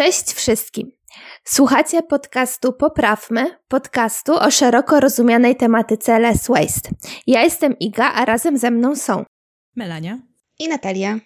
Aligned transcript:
Cześć 0.00 0.32
wszystkim. 0.32 0.92
Słuchacie 1.44 2.02
podcastu 2.02 2.72
Poprawmy, 2.72 3.46
podcastu 3.68 4.32
o 4.32 4.50
szeroko 4.50 5.00
rozumianej 5.00 5.56
tematyce 5.56 6.18
less 6.18 6.48
waste. 6.48 6.90
Ja 7.26 7.42
jestem 7.42 7.78
Iga, 7.78 8.12
a 8.12 8.24
razem 8.24 8.58
ze 8.58 8.70
mną 8.70 8.96
są 8.96 9.24
Melania 9.76 10.18
i 10.58 10.68
Natalia. 10.68 11.20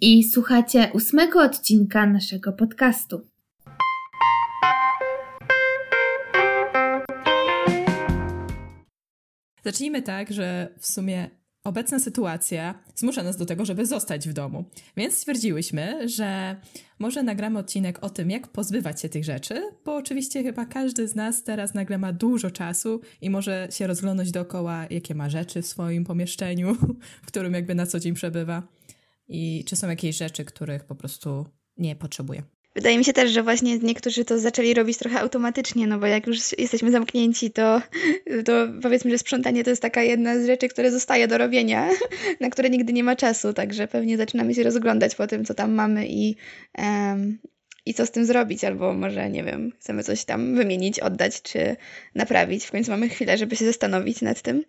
I 0.00 0.24
słuchacie 0.24 0.90
ósmego 0.94 1.42
odcinka 1.42 2.06
naszego 2.06 2.52
podcastu. 2.52 3.20
Zacznijmy 9.64 10.02
tak, 10.02 10.32
że 10.32 10.74
w 10.78 10.86
sumie 10.86 11.30
obecna 11.66 11.98
sytuacja 11.98 12.74
zmusza 12.94 13.22
nas 13.22 13.36
do 13.36 13.46
tego, 13.46 13.64
żeby 13.64 13.86
zostać 13.86 14.28
w 14.28 14.32
domu. 14.32 14.64
Więc 14.96 15.14
stwierdziłyśmy, 15.14 16.08
że 16.08 16.56
może 16.98 17.22
nagramy 17.22 17.58
odcinek 17.58 18.04
o 18.04 18.10
tym, 18.10 18.30
jak 18.30 18.48
pozbywać 18.48 19.00
się 19.00 19.08
tych 19.08 19.24
rzeczy, 19.24 19.62
bo 19.84 19.96
oczywiście 19.96 20.42
chyba 20.42 20.66
każdy 20.66 21.08
z 21.08 21.14
nas 21.14 21.44
teraz 21.44 21.74
nagle 21.74 21.98
ma 21.98 22.12
dużo 22.12 22.50
czasu 22.50 23.00
i 23.20 23.30
może 23.30 23.68
się 23.70 23.86
rozglądać 23.86 24.30
dookoła, 24.30 24.86
jakie 24.90 25.14
ma 25.14 25.30
rzeczy 25.30 25.62
w 25.62 25.66
swoim 25.66 26.04
pomieszczeniu, 26.04 26.74
w 27.22 27.26
którym 27.26 27.54
jakby 27.54 27.74
na 27.74 27.86
co 27.86 28.00
dzień 28.00 28.14
przebywa 28.14 28.62
i 29.28 29.64
czy 29.66 29.76
są 29.76 29.88
jakieś 29.88 30.16
rzeczy, 30.16 30.44
których 30.44 30.84
po 30.84 30.94
prostu 30.94 31.46
nie 31.76 31.96
potrzebuje. 31.96 32.55
Wydaje 32.76 32.98
mi 32.98 33.04
się 33.04 33.12
też, 33.12 33.30
że 33.30 33.42
właśnie 33.42 33.78
niektórzy 33.78 34.24
to 34.24 34.38
zaczęli 34.38 34.74
robić 34.74 34.98
trochę 34.98 35.20
automatycznie, 35.20 35.86
no 35.86 35.98
bo 35.98 36.06
jak 36.06 36.26
już 36.26 36.58
jesteśmy 36.58 36.90
zamknięci, 36.90 37.50
to, 37.50 37.82
to 38.44 38.52
powiedzmy, 38.82 39.10
że 39.10 39.18
sprzątanie 39.18 39.64
to 39.64 39.70
jest 39.70 39.82
taka 39.82 40.02
jedna 40.02 40.38
z 40.38 40.46
rzeczy, 40.46 40.68
które 40.68 40.90
zostaje 40.90 41.28
do 41.28 41.38
robienia, 41.38 41.90
na 42.40 42.50
które 42.50 42.70
nigdy 42.70 42.92
nie 42.92 43.04
ma 43.04 43.16
czasu, 43.16 43.52
także 43.52 43.88
pewnie 43.88 44.16
zaczynamy 44.16 44.54
się 44.54 44.62
rozglądać 44.62 45.14
po 45.14 45.26
tym, 45.26 45.44
co 45.44 45.54
tam 45.54 45.72
mamy 45.72 46.06
i, 46.08 46.36
um, 46.78 47.38
i 47.86 47.94
co 47.94 48.06
z 48.06 48.10
tym 48.10 48.26
zrobić, 48.26 48.64
albo 48.64 48.94
może, 48.94 49.30
nie 49.30 49.44
wiem, 49.44 49.72
chcemy 49.80 50.02
coś 50.02 50.24
tam 50.24 50.54
wymienić, 50.54 51.00
oddać 51.00 51.42
czy 51.42 51.76
naprawić. 52.14 52.64
W 52.64 52.70
końcu 52.70 52.90
mamy 52.90 53.08
chwilę, 53.08 53.38
żeby 53.38 53.56
się 53.56 53.64
zastanowić 53.64 54.22
nad 54.22 54.42
tym. 54.42 54.64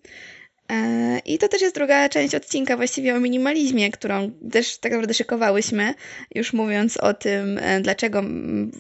E, 0.72 1.20
I 1.26 1.38
to 1.38 1.48
też 1.48 1.62
jest 1.62 1.76
druga 1.76 2.10
część 2.10 2.36
odcinka 2.36 2.78
właściwie 2.78 3.16
o 3.16 3.20
minimalizmie, 3.20 3.92
którą 3.92 4.32
też 4.52 4.78
tak 4.78 4.92
naprawdę 4.92 5.14
szykowałyśmy, 5.14 5.94
już 6.36 6.54
mówiąc 6.54 6.98
o 6.98 7.14
tym, 7.14 7.58
e, 7.62 7.82
dlaczego 7.82 8.24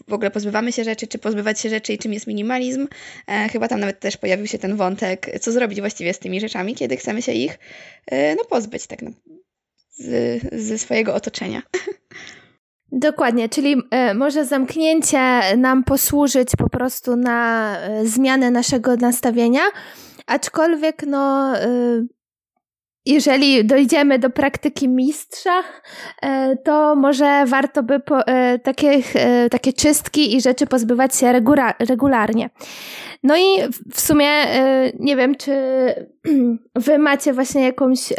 w 0.07 0.13
ogóle 0.13 0.31
pozbywamy 0.31 0.71
się 0.71 0.83
rzeczy, 0.83 1.07
czy 1.07 1.17
pozbywać 1.17 1.59
się 1.59 1.69
rzeczy 1.69 1.93
i 1.93 1.97
czym 1.97 2.13
jest 2.13 2.27
minimalizm. 2.27 2.87
E, 3.27 3.49
chyba 3.49 3.67
tam 3.67 3.79
nawet 3.79 3.99
też 3.99 4.17
pojawił 4.17 4.47
się 4.47 4.57
ten 4.57 4.75
wątek, 4.75 5.39
co 5.41 5.51
zrobić 5.51 5.79
właściwie 5.79 6.13
z 6.13 6.19
tymi 6.19 6.39
rzeczami, 6.39 6.75
kiedy 6.75 6.97
chcemy 6.97 7.21
się 7.21 7.31
ich 7.31 7.59
no, 8.37 8.45
pozbyć 8.49 8.87
tak 8.87 9.01
no, 9.01 9.11
z, 9.89 10.41
ze 10.53 10.77
swojego 10.77 11.15
otoczenia. 11.15 11.61
Dokładnie, 12.91 13.49
czyli 13.49 13.75
może 14.15 14.45
zamknięcie 14.45 15.41
nam 15.57 15.83
posłużyć 15.83 16.49
po 16.57 16.69
prostu 16.69 17.15
na 17.15 17.77
zmianę 18.03 18.51
naszego 18.51 18.95
nastawienia, 18.95 19.61
Aczkolwiek, 20.27 21.03
no, 21.07 21.53
y, 21.61 22.07
jeżeli 23.05 23.65
dojdziemy 23.65 24.19
do 24.19 24.29
praktyki 24.29 24.89
mistrza, 24.89 25.59
y, 25.61 26.57
to 26.65 26.95
może 26.95 27.45
warto 27.45 27.83
by 27.83 27.99
po, 27.99 28.21
y, 28.21 28.59
takie, 28.63 29.01
takie 29.51 29.73
czystki 29.73 30.35
i 30.35 30.41
rzeczy 30.41 30.67
pozbywać 30.67 31.15
się 31.15 31.33
regularnie. 31.79 32.49
No 33.23 33.37
i 33.37 33.43
w 33.93 34.01
sumie 34.01 34.29
nie 34.99 35.15
wiem, 35.15 35.35
czy 35.35 35.53
wy 36.75 36.97
macie 36.97 37.33
właśnie 37.33 37.63
jakąś. 37.63 38.13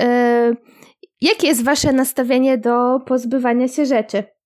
Jakie 1.21 1.47
jest 1.47 1.65
wasze 1.65 1.93
nastawienie 1.93 2.59
do 2.59 3.01
pozbywania 3.07 3.69
się 3.69 3.87
rzeczy? 3.87 4.38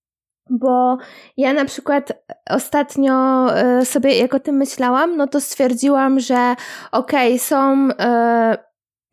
Bo 0.50 0.98
ja 1.36 1.52
na 1.52 1.64
przykład 1.64 2.12
ostatnio 2.50 3.46
e, 3.56 3.84
sobie, 3.84 4.18
jak 4.18 4.34
o 4.34 4.40
tym 4.40 4.56
myślałam, 4.56 5.16
no 5.16 5.26
to 5.26 5.40
stwierdziłam, 5.40 6.20
że 6.20 6.54
okej, 6.92 7.28
okay, 7.28 7.38
są 7.38 7.88
e, 7.98 8.58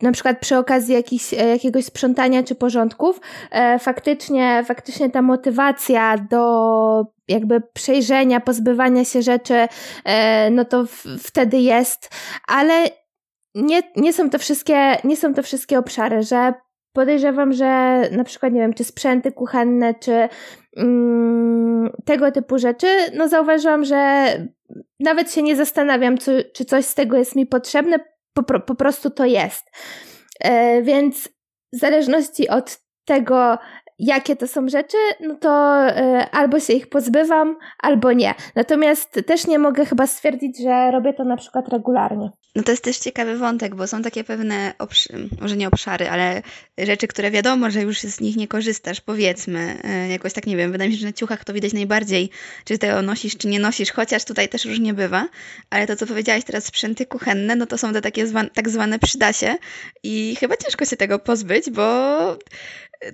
na 0.02 0.12
przykład 0.12 0.40
przy 0.40 0.58
okazji 0.58 0.94
jakichś, 0.94 1.34
e, 1.34 1.48
jakiegoś 1.48 1.86
sprzątania 1.86 2.44
czy 2.44 2.56
porządków, 2.56 3.22
faktycznie, 3.80 4.64
faktycznie 4.68 5.10
ta 5.10 5.22
motywacja 5.22 6.18
do 6.18 7.06
jakby 7.28 7.62
przejrzenia, 7.74 8.40
pozbywania 8.40 9.06
się 9.06 9.22
rzeczy, 9.22 9.68
no 10.52 10.66
to 10.66 10.86
wtedy 11.20 11.58
jest, 11.58 12.10
ale 12.48 12.74
nie, 13.56 13.82
nie 13.96 14.14
są 14.14 14.30
to 14.30 14.40
wszystkie, 14.40 14.98
nie 15.04 15.18
są 15.18 15.34
to 15.34 15.44
wszystkie 15.44 15.80
obszary, 15.80 16.24
że 16.24 16.54
podejrzewam, 16.94 17.54
że 17.54 18.02
na 18.12 18.24
przykład, 18.24 18.54
nie 18.54 18.62
wiem, 18.62 18.74
czy 18.74 18.84
sprzęty 18.84 19.32
kuchenne, 19.32 19.94
czy 19.94 20.30
tego 22.06 22.32
typu 22.32 22.60
rzeczy, 22.60 22.88
no 23.14 23.28
zauważyłam, 23.28 23.86
że 23.86 24.28
nawet 25.00 25.32
się 25.32 25.44
nie 25.44 25.56
zastanawiam, 25.56 26.18
co, 26.18 26.32
czy 26.54 26.66
coś 26.66 26.86
z 26.86 26.96
tego 26.96 27.18
jest 27.18 27.36
mi 27.36 27.46
potrzebne, 27.46 28.00
po, 28.34 28.44
po 28.60 28.76
prostu 28.76 29.10
to 29.10 29.26
jest. 29.26 29.72
E, 30.40 30.82
więc 30.82 31.30
w 31.74 31.78
zależności 31.78 32.50
od 32.50 32.80
tego, 33.06 33.58
jakie 34.00 34.36
to 34.36 34.48
są 34.48 34.70
rzeczy, 34.70 34.98
no 35.20 35.36
to 35.36 35.80
y, 35.90 36.32
albo 36.32 36.60
się 36.60 36.74
ich 36.74 36.90
pozbywam, 36.90 37.58
albo 37.80 38.12
nie. 38.12 38.34
Natomiast 38.56 39.20
też 39.26 39.48
nie 39.48 39.60
mogę 39.60 39.86
chyba 39.86 40.08
stwierdzić, 40.08 40.64
że 40.64 40.92
robię 40.92 41.14
to 41.14 41.24
na 41.24 41.38
przykład 41.38 41.70
regularnie. 41.70 42.30
No 42.56 42.64
to 42.64 42.72
jest 42.72 42.84
też 42.84 42.98
ciekawy 42.98 43.38
wątek, 43.38 43.76
bo 43.76 43.88
są 43.88 44.02
takie 44.02 44.24
pewne, 44.24 44.74
może 45.42 45.58
nie 45.58 45.68
obszary, 45.68 46.10
ale 46.10 46.42
rzeczy, 46.78 47.08
które 47.08 47.32
wiadomo, 47.32 47.72
że 47.72 47.82
już 47.82 48.00
z 48.00 48.22
nich 48.22 48.38
nie 48.38 48.48
korzystasz, 48.48 49.02
powiedzmy. 49.02 49.78
Y, 50.06 50.08
jakoś 50.08 50.34
tak 50.34 50.48
nie 50.48 50.58
wiem, 50.58 50.72
wydaje 50.72 50.90
mi 50.90 50.96
się, 50.96 51.02
że 51.02 51.08
na 51.08 51.14
ciuchach 51.14 51.44
to 51.44 51.54
widać 51.54 51.74
najbardziej, 51.74 52.30
czy 52.66 52.78
tego 52.78 53.02
nosisz, 53.02 53.38
czy 53.38 53.48
nie 53.48 53.60
nosisz, 53.60 53.92
chociaż 53.92 54.26
tutaj 54.26 54.50
też 54.50 54.66
różnie 54.66 54.94
bywa. 54.94 55.28
Ale 55.70 55.88
to, 55.88 55.96
co 55.96 56.08
powiedziałaś 56.08 56.44
teraz, 56.44 56.66
sprzęty 56.66 57.06
kuchenne, 57.06 57.56
no 57.56 57.66
to 57.66 57.78
są 57.78 57.94
te 57.94 58.02
takie 58.02 58.28
zwane, 58.28 58.50
tak 58.50 58.70
zwane 58.70 59.00
przydasie 59.00 59.56
i 60.04 60.36
chyba 60.40 60.58
ciężko 60.58 60.86
się 60.86 60.98
tego 60.98 61.20
pozbyć, 61.20 61.70
bo 61.70 61.84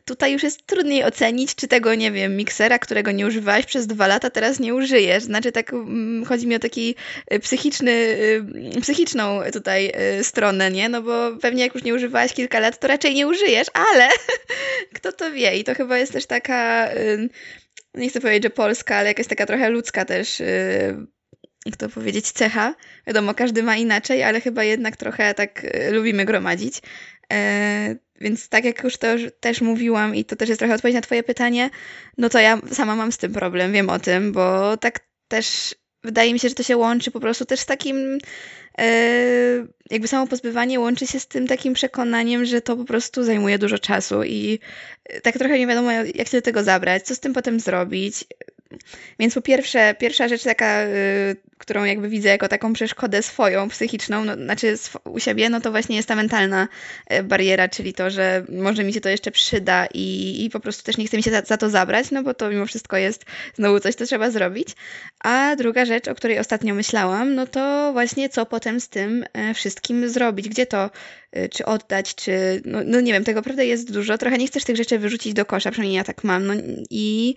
tutaj 0.05 0.33
już 0.33 0.43
jest 0.43 0.65
trudniej 0.65 1.03
ocenić, 1.03 1.55
czy 1.55 1.67
tego, 1.67 1.95
nie 1.95 2.11
wiem, 2.11 2.37
miksera, 2.37 2.79
którego 2.79 3.11
nie 3.11 3.27
używałeś 3.27 3.65
przez 3.65 3.87
dwa 3.87 4.07
lata, 4.07 4.29
teraz 4.29 4.59
nie 4.59 4.75
użyjesz. 4.75 5.23
Znaczy, 5.23 5.51
tak 5.51 5.73
mm, 5.73 6.25
chodzi 6.25 6.47
mi 6.47 6.55
o 6.55 6.59
taki 6.59 6.95
y, 7.33 7.39
psychiczny, 7.39 7.91
y, 7.91 8.81
psychiczną 8.81 9.39
tutaj 9.53 9.91
y, 10.19 10.23
stronę, 10.23 10.71
nie? 10.71 10.89
No 10.89 11.01
bo 11.01 11.37
pewnie 11.41 11.63
jak 11.63 11.75
już 11.75 11.83
nie 11.83 11.93
używałaś 11.93 12.33
kilka 12.33 12.59
lat, 12.59 12.79
to 12.79 12.87
raczej 12.87 13.13
nie 13.13 13.27
użyjesz, 13.27 13.67
ale 13.73 14.09
kto 14.95 15.11
to 15.11 15.31
wie? 15.31 15.57
I 15.57 15.63
to 15.63 15.75
chyba 15.75 15.97
jest 15.97 16.13
też 16.13 16.25
taka, 16.25 16.89
nie 17.93 18.09
chcę 18.09 18.21
powiedzieć, 18.21 18.43
że 18.43 18.49
polska, 18.49 18.95
ale 18.95 19.07
jakaś 19.07 19.27
taka 19.27 19.45
trochę 19.45 19.69
ludzka 19.69 20.05
też 20.05 20.41
jak 21.65 21.77
to 21.77 21.89
powiedzieć, 21.89 22.31
cecha. 22.31 22.75
Wiadomo, 23.07 23.33
każdy 23.33 23.63
ma 23.63 23.75
inaczej, 23.75 24.23
ale 24.23 24.41
chyba 24.41 24.63
jednak 24.63 24.97
trochę 24.97 25.33
tak 25.33 25.65
lubimy 25.91 26.25
gromadzić. 26.25 26.81
E, 27.33 27.95
więc 28.21 28.49
tak 28.49 28.65
jak 28.65 28.83
już 28.83 28.97
to 28.97 29.07
też 29.39 29.61
mówiłam 29.61 30.15
i 30.15 30.25
to 30.25 30.35
też 30.35 30.49
jest 30.49 30.59
trochę 30.59 30.75
odpowiedź 30.75 30.95
na 30.95 31.01
twoje 31.01 31.23
pytanie, 31.23 31.69
no 32.17 32.29
to 32.29 32.39
ja 32.39 32.59
sama 32.71 32.95
mam 32.95 33.11
z 33.11 33.17
tym 33.17 33.33
problem, 33.33 33.71
wiem 33.71 33.89
o 33.89 33.99
tym, 33.99 34.31
bo 34.31 34.77
tak 34.77 34.99
też 35.27 35.75
wydaje 36.03 36.33
mi 36.33 36.39
się, 36.39 36.49
że 36.49 36.55
to 36.55 36.63
się 36.63 36.77
łączy 36.77 37.11
po 37.11 37.19
prostu 37.19 37.45
też 37.45 37.59
z 37.59 37.65
takim 37.65 38.17
e, 38.77 38.87
jakby 39.91 40.07
samo 40.07 40.27
pozbywanie 40.27 40.79
łączy 40.79 41.07
się 41.07 41.19
z 41.19 41.27
tym 41.27 41.47
takim 41.47 41.73
przekonaniem, 41.73 42.45
że 42.45 42.61
to 42.61 42.77
po 42.77 42.85
prostu 42.85 43.23
zajmuje 43.23 43.59
dużo 43.59 43.79
czasu 43.79 44.23
i 44.23 44.59
tak 45.23 45.37
trochę 45.37 45.59
nie 45.59 45.67
wiadomo, 45.67 45.91
jak 45.91 46.27
się 46.27 46.37
do 46.37 46.41
tego 46.41 46.63
zabrać, 46.63 47.05
co 47.05 47.15
z 47.15 47.19
tym 47.19 47.33
potem 47.33 47.59
zrobić. 47.59 48.25
Więc 49.19 49.33
po 49.33 49.41
pierwsze, 49.41 49.95
pierwsza 49.99 50.27
rzecz 50.27 50.43
taka, 50.43 50.83
y, 50.83 51.35
którą 51.57 51.83
jakby 51.83 52.09
widzę 52.09 52.29
jako 52.29 52.47
taką 52.47 52.73
przeszkodę 52.73 53.21
swoją, 53.21 53.69
psychiczną, 53.69 54.25
no, 54.25 54.35
znaczy 54.35 54.75
u 55.03 55.19
siebie, 55.19 55.49
no 55.49 55.61
to 55.61 55.71
właśnie 55.71 55.95
jest 55.95 56.07
ta 56.07 56.15
mentalna 56.15 56.67
y, 57.13 57.23
bariera, 57.23 57.69
czyli 57.69 57.93
to, 57.93 58.09
że 58.09 58.45
może 58.49 58.83
mi 58.83 58.93
się 58.93 59.01
to 59.01 59.09
jeszcze 59.09 59.31
przyda 59.31 59.87
i, 59.93 60.45
i 60.45 60.49
po 60.49 60.59
prostu 60.59 60.83
też 60.83 60.97
nie 60.97 61.07
chcę 61.07 61.17
mi 61.17 61.23
się 61.23 61.31
za, 61.31 61.41
za 61.41 61.57
to 61.57 61.69
zabrać, 61.69 62.11
no 62.11 62.23
bo 62.23 62.33
to 62.33 62.49
mimo 62.49 62.65
wszystko 62.65 62.97
jest 62.97 63.25
znowu 63.55 63.79
coś, 63.79 63.95
co 63.95 64.05
trzeba 64.05 64.31
zrobić. 64.31 64.69
A 65.25 65.55
druga 65.55 65.85
rzecz, 65.85 66.07
o 66.07 66.15
której 66.15 66.39
ostatnio 66.39 66.75
myślałam, 66.75 67.35
no 67.35 67.47
to 67.47 67.89
właśnie 67.93 68.29
co 68.29 68.45
potem 68.45 68.79
z 68.79 68.89
tym 68.89 69.23
y, 69.23 69.53
wszystkim 69.53 70.09
zrobić, 70.09 70.49
gdzie 70.49 70.65
to 70.65 70.89
Y, 71.37 71.49
czy 71.49 71.65
oddać, 71.65 72.15
czy, 72.15 72.61
no, 72.65 72.79
no, 72.85 73.01
nie 73.01 73.13
wiem, 73.13 73.23
tego 73.23 73.39
naprawdę 73.39 73.65
jest 73.65 73.91
dużo. 73.91 74.17
Trochę 74.17 74.37
nie 74.37 74.47
chcesz 74.47 74.63
tych 74.63 74.75
rzeczy 74.75 74.99
wyrzucić 74.99 75.33
do 75.33 75.45
kosza, 75.45 75.71
przynajmniej 75.71 75.97
ja 75.97 76.03
tak 76.03 76.23
mam. 76.23 76.45
No 76.45 76.53
i 76.89 77.35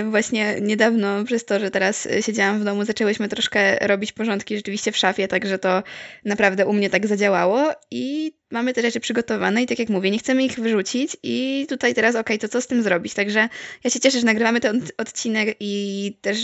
y, 0.00 0.10
właśnie 0.10 0.56
niedawno, 0.60 1.24
przez 1.24 1.44
to, 1.44 1.60
że 1.60 1.70
teraz 1.70 2.08
siedziałam 2.20 2.60
w 2.60 2.64
domu, 2.64 2.84
zaczęłyśmy 2.84 3.28
troszkę 3.28 3.86
robić 3.86 4.12
porządki 4.12 4.56
rzeczywiście 4.56 4.92
w 4.92 4.96
szafie, 4.96 5.28
także 5.28 5.58
to 5.58 5.82
naprawdę 6.24 6.66
u 6.66 6.72
mnie 6.72 6.90
tak 6.90 7.06
zadziałało 7.06 7.70
i 7.90 8.32
mamy 8.50 8.72
te 8.72 8.82
rzeczy 8.82 9.00
przygotowane 9.00 9.62
i 9.62 9.66
tak 9.66 9.78
jak 9.78 9.88
mówię, 9.88 10.10
nie 10.10 10.18
chcemy 10.18 10.44
ich 10.44 10.60
wyrzucić 10.60 11.16
i 11.22 11.66
tutaj 11.68 11.94
teraz 11.94 12.14
okej, 12.14 12.36
okay, 12.36 12.38
to 12.38 12.48
co 12.52 12.60
z 12.60 12.66
tym 12.66 12.82
zrobić? 12.82 13.14
Także 13.14 13.48
ja 13.84 13.90
się 13.90 14.00
cieszę, 14.00 14.20
że 14.20 14.26
nagrywamy 14.26 14.60
ten 14.60 14.82
odcinek 14.98 15.56
i 15.60 16.16
też 16.20 16.38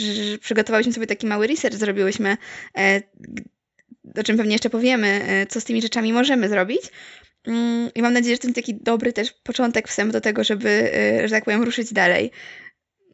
przygotowałyśmy 0.61 0.93
sobie 0.93 1.07
taki 1.07 1.27
mały 1.27 1.47
research, 1.47 1.77
zrobiłyśmy 1.77 2.37
e, 2.79 3.03
o 4.19 4.23
czym 4.23 4.37
pewnie 4.37 4.53
jeszcze 4.53 4.71
powiemy, 4.71 5.21
e, 5.27 5.47
co 5.47 5.61
z 5.61 5.65
tymi 5.65 5.83
rzeczami 5.83 6.12
możemy 6.12 6.49
zrobić. 6.49 6.83
Mm, 7.47 7.91
I 7.95 8.03
mam 8.03 8.12
nadzieję, 8.12 8.35
że 8.35 8.39
to 8.39 8.47
jest 8.47 8.55
taki 8.55 8.75
dobry 8.75 9.12
też 9.12 9.33
początek, 9.33 9.89
wstęp 9.89 10.12
do 10.12 10.21
tego, 10.21 10.45
żeby, 10.45 10.69
e, 10.95 11.29
że 11.29 11.35
tak 11.35 11.45
powiem, 11.45 11.62
ruszyć 11.62 11.93
dalej. 11.93 12.31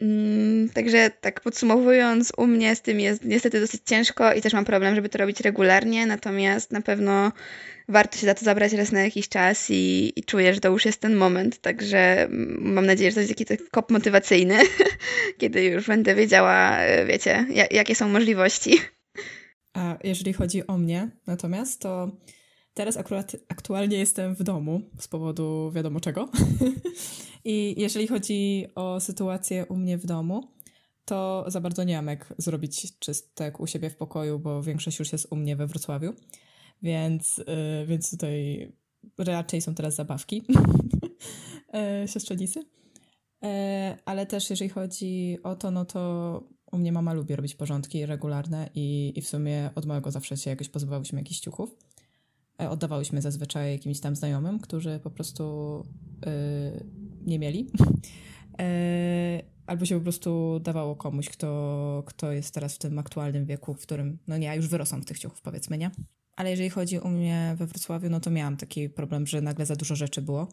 Mm, 0.01 0.69
także 0.69 1.11
tak 1.21 1.41
podsumowując, 1.41 2.33
u 2.37 2.47
mnie 2.47 2.77
z 2.77 2.83
tym 2.83 3.01
jest 3.01 3.25
niestety 3.25 3.61
dosyć 3.61 3.83
ciężko 3.85 4.33
i 4.33 4.41
też 4.41 4.53
mam 4.53 4.65
problem, 4.65 4.95
żeby 4.95 5.09
to 5.09 5.19
robić 5.19 5.41
regularnie, 5.41 6.07
natomiast 6.07 6.73
na 6.73 6.81
pewno 6.81 7.33
warto 7.89 8.19
się 8.19 8.27
za 8.27 8.35
to 8.35 8.45
zabrać 8.45 8.73
raz 8.73 8.93
na 8.93 9.01
jakiś 9.01 9.29
czas 9.29 9.71
i, 9.71 10.13
i 10.17 10.25
czuję, 10.25 10.55
że 10.55 10.61
to 10.61 10.69
już 10.69 10.85
jest 10.85 11.01
ten 11.01 11.17
moment, 11.17 11.59
także 11.59 12.29
mam 12.59 12.87
nadzieję, 12.87 13.11
że 13.11 13.15
to 13.15 13.21
jest 13.21 13.41
jakiś 13.41 13.69
kop 13.71 13.91
motywacyjny, 13.91 14.59
kiedy 15.39 15.65
już 15.65 15.87
będę 15.87 16.15
wiedziała, 16.15 16.79
e, 16.79 17.07
wiecie, 17.07 17.47
jakie 17.71 17.95
są 17.95 18.09
możliwości. 18.09 18.79
A 19.75 19.99
jeżeli 20.05 20.33
chodzi 20.33 20.67
o 20.67 20.79
mnie 20.79 21.11
natomiast, 21.27 21.81
to 21.81 22.11
teraz 22.75 22.97
akurat 22.97 23.37
aktualnie 23.49 23.99
jestem 23.99 24.35
w 24.35 24.43
domu 24.43 24.81
z 24.99 25.09
powodu 25.09 25.71
wiadomo 25.75 26.01
czego. 26.01 26.29
I 27.45 27.75
jeżeli 27.79 28.07
chodzi 28.07 28.67
o 28.75 29.01
sytuację 29.01 29.67
u 29.67 29.77
mnie 29.77 29.99
w 29.99 30.07
domu, 30.07 30.49
to 31.05 31.45
za 31.49 31.61
bardzo 31.61 31.85
nie 31.85 31.97
mam 31.97 32.07
jak 32.07 32.35
zrobić 32.39 32.99
czystek 32.99 33.61
u 33.61 33.67
siebie 33.67 33.91
w 33.91 33.97
pokoju, 33.97 34.39
bo 34.39 34.63
większość 34.63 34.99
już 34.99 35.13
jest 35.13 35.27
u 35.31 35.37
mnie 35.37 35.57
we 35.57 35.67
Wrocławiu. 35.67 36.15
Więc, 36.83 37.39
yy, 37.39 37.87
więc 37.87 38.11
tutaj 38.11 38.73
raczej 39.19 39.61
są 39.61 39.75
teraz 39.75 39.95
zabawki 39.95 40.43
yy, 41.73 42.09
siostrzenicy. 42.13 42.61
Yy, 43.43 43.49
ale 44.05 44.27
też 44.27 44.51
jeżeli 44.51 44.71
chodzi 44.71 45.39
o 45.43 45.57
to, 45.57 45.71
no 45.71 45.85
to 45.85 46.43
u 46.73 46.79
mnie 46.79 46.93
mama 46.93 47.13
lubi 47.13 47.37
robić 47.37 47.55
porządki 47.55 48.07
regularne 48.07 48.71
i, 48.75 49.13
i 49.17 49.23
w 49.23 49.29
sumie 49.29 49.71
od 49.75 49.87
małego 49.87 50.11
zawsze 50.11 50.37
się 50.37 50.51
jakoś 50.51 50.69
pozbywałyśmy 50.69 51.19
jakichś 51.19 51.41
ciuchów. 51.41 51.77
E, 52.63 52.71
oddawałyśmy 52.71 53.23
zazwyczaj 53.23 53.73
jakimś 53.73 54.01
tam 54.01 54.17
znajomym, 54.17 54.59
którzy 54.59 55.01
po 55.03 55.11
prostu 55.11 55.85
yy, 56.27 56.85
nie 57.27 57.39
mieli. 57.39 57.67
E, 58.61 59.43
albo 59.67 59.85
się 59.85 59.95
po 59.95 60.01
prostu 60.01 60.61
dawało 60.63 60.97
komuś, 60.97 61.29
kto, 61.29 62.03
kto 62.07 62.33
jest 62.33 62.55
teraz 62.55 62.75
w 62.75 62.79
tym 62.79 62.99
aktualnym 62.99 63.47
wieku, 63.47 63.75
w 63.75 63.83
którym, 63.83 64.19
no 64.27 64.39
nie, 64.39 64.47
ja 64.47 64.55
już 64.55 64.69
wyrosłam 64.69 65.03
z 65.03 65.07
tych 65.07 65.19
ciuchów, 65.19 65.43
powiedzmy, 65.43 65.79
nie? 65.79 65.91
Ale 66.37 66.51
jeżeli 66.51 66.71
chodzi 66.71 67.01
o 67.01 67.09
mnie 67.09 67.55
we 67.59 67.67
Wrocławiu, 67.67 68.11
no 68.11 68.21
to 68.21 68.31
miałam 68.31 68.57
taki 68.57 68.89
problem, 68.89 69.27
że 69.27 69.41
nagle 69.41 69.67
za 69.67 69.77
dużo 69.77 69.97
rzeczy 69.97 70.23
było, 70.23 70.49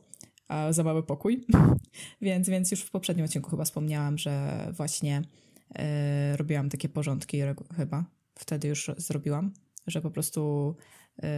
a 0.48 0.74
za 0.74 0.84
mały 0.84 1.04
pokój. 1.04 1.46
więc, 2.22 2.50
więc 2.50 2.72
już 2.72 2.82
w 2.82 2.92
poprzednim 2.92 3.26
odcinku 3.26 3.50
chyba 3.50 3.66
wspomniałam, 3.66 4.18
że 4.18 4.68
właśnie 4.72 5.22
yy, 5.76 5.84
robiłam 6.38 6.70
takie 6.70 6.90
porządki 6.90 7.42
chyba. 7.78 8.06
Wtedy 8.40 8.68
już 8.68 8.92
zrobiłam, 8.98 9.54
że 9.88 10.02
po 10.02 10.12
prostu 10.12 10.76
yy, 11.22 11.30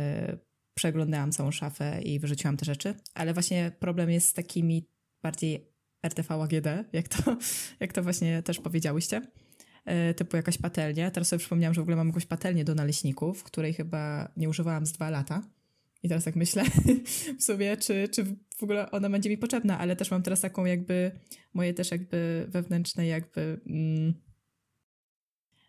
przeglądałam 0.73 1.31
całą 1.31 1.51
szafę 1.51 2.01
i 2.01 2.19
wyrzuciłam 2.19 2.57
te 2.57 2.65
rzeczy. 2.65 2.93
Ale 3.13 3.33
właśnie 3.33 3.71
problem 3.79 4.11
jest 4.11 4.27
z 4.27 4.33
takimi 4.33 4.87
bardziej 5.23 5.75
RTV 6.03 6.33
AGD, 6.33 6.67
jak 6.93 7.07
to, 7.07 7.37
jak 7.79 7.93
to 7.93 8.03
właśnie 8.03 8.43
też 8.43 8.59
powiedziałyście. 8.59 9.21
E, 9.85 10.13
typu 10.13 10.37
jakaś 10.37 10.57
patelnia. 10.57 11.11
Teraz 11.11 11.27
sobie 11.27 11.39
przypomniałam, 11.39 11.73
że 11.73 11.81
w 11.81 11.83
ogóle 11.83 11.95
mam 11.95 12.07
jakąś 12.07 12.25
patelnię 12.25 12.65
do 12.65 12.75
naleśników, 12.75 13.43
której 13.43 13.73
chyba 13.73 14.31
nie 14.37 14.49
używałam 14.49 14.85
z 14.85 14.91
dwa 14.91 15.09
lata. 15.09 15.41
I 16.03 16.09
teraz 16.09 16.23
tak 16.23 16.35
myślę 16.35 16.63
w 17.39 17.43
sobie, 17.43 17.77
czy, 17.77 18.09
czy 18.09 18.23
w 18.57 18.63
ogóle 18.63 18.91
ona 18.91 19.09
będzie 19.09 19.29
mi 19.29 19.37
potrzebna, 19.37 19.79
ale 19.79 19.95
też 19.95 20.11
mam 20.11 20.23
teraz 20.23 20.41
taką 20.41 20.65
jakby, 20.65 21.11
moje 21.53 21.73
też 21.73 21.91
jakby 21.91 22.45
wewnętrzne 22.49 23.07
jakby 23.07 23.59
mm, 23.67 24.13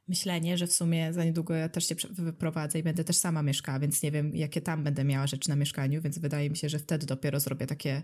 myślenie, 0.08 0.58
że 0.58 0.66
w 0.66 0.72
sumie 0.72 1.12
za 1.12 1.24
niedługo 1.24 1.54
ja 1.54 1.68
też 1.68 1.88
się 1.88 1.94
wyprowadzę 2.10 2.78
i 2.78 2.82
będę 2.82 3.04
też 3.04 3.16
sama 3.16 3.42
mieszkała, 3.42 3.78
więc 3.78 4.02
nie 4.02 4.10
wiem, 4.10 4.36
jakie 4.36 4.60
tam 4.60 4.84
będę 4.84 5.04
miała 5.04 5.26
rzeczy 5.26 5.48
na 5.48 5.56
mieszkaniu, 5.56 6.02
więc 6.02 6.18
wydaje 6.18 6.50
mi 6.50 6.56
się, 6.56 6.68
że 6.68 6.78
wtedy 6.78 7.06
dopiero 7.06 7.40
zrobię 7.40 7.66
takie 7.66 8.02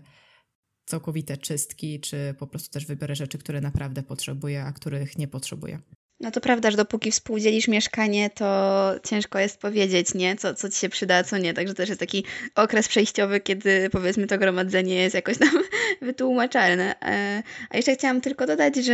całkowite 0.85 1.37
czystki, 1.37 1.99
czy 1.99 2.35
po 2.39 2.47
prostu 2.47 2.73
też 2.73 2.85
wybiorę 2.85 3.15
rzeczy, 3.15 3.37
które 3.37 3.61
naprawdę 3.61 4.03
potrzebuję, 4.03 4.63
a 4.63 4.73
których 4.73 5.17
nie 5.17 5.27
potrzebuję. 5.27 5.79
No 6.23 6.31
to 6.31 6.41
prawda, 6.41 6.71
że 6.71 6.77
dopóki 6.77 7.11
współdzielisz 7.11 7.67
mieszkanie, 7.67 8.29
to 8.29 8.91
ciężko 9.03 9.39
jest 9.39 9.57
powiedzieć, 9.57 10.13
nie? 10.13 10.35
Co, 10.35 10.53
co 10.53 10.69
ci 10.69 10.79
się 10.79 10.89
przyda, 10.89 11.15
a 11.15 11.23
co 11.23 11.37
nie. 11.37 11.53
Także 11.53 11.73
też 11.73 11.89
jest 11.89 11.99
taki 11.99 12.23
okres 12.55 12.87
przejściowy, 12.87 13.39
kiedy 13.39 13.89
powiedzmy 13.89 14.27
to 14.27 14.37
gromadzenie 14.37 14.95
jest 14.95 15.15
jakoś 15.15 15.37
tam 15.37 15.49
wytłumaczalne. 16.01 16.95
E, 17.01 17.43
a 17.69 17.77
jeszcze 17.77 17.95
chciałam 17.95 18.21
tylko 18.21 18.47
dodać, 18.47 18.75
że 18.75 18.93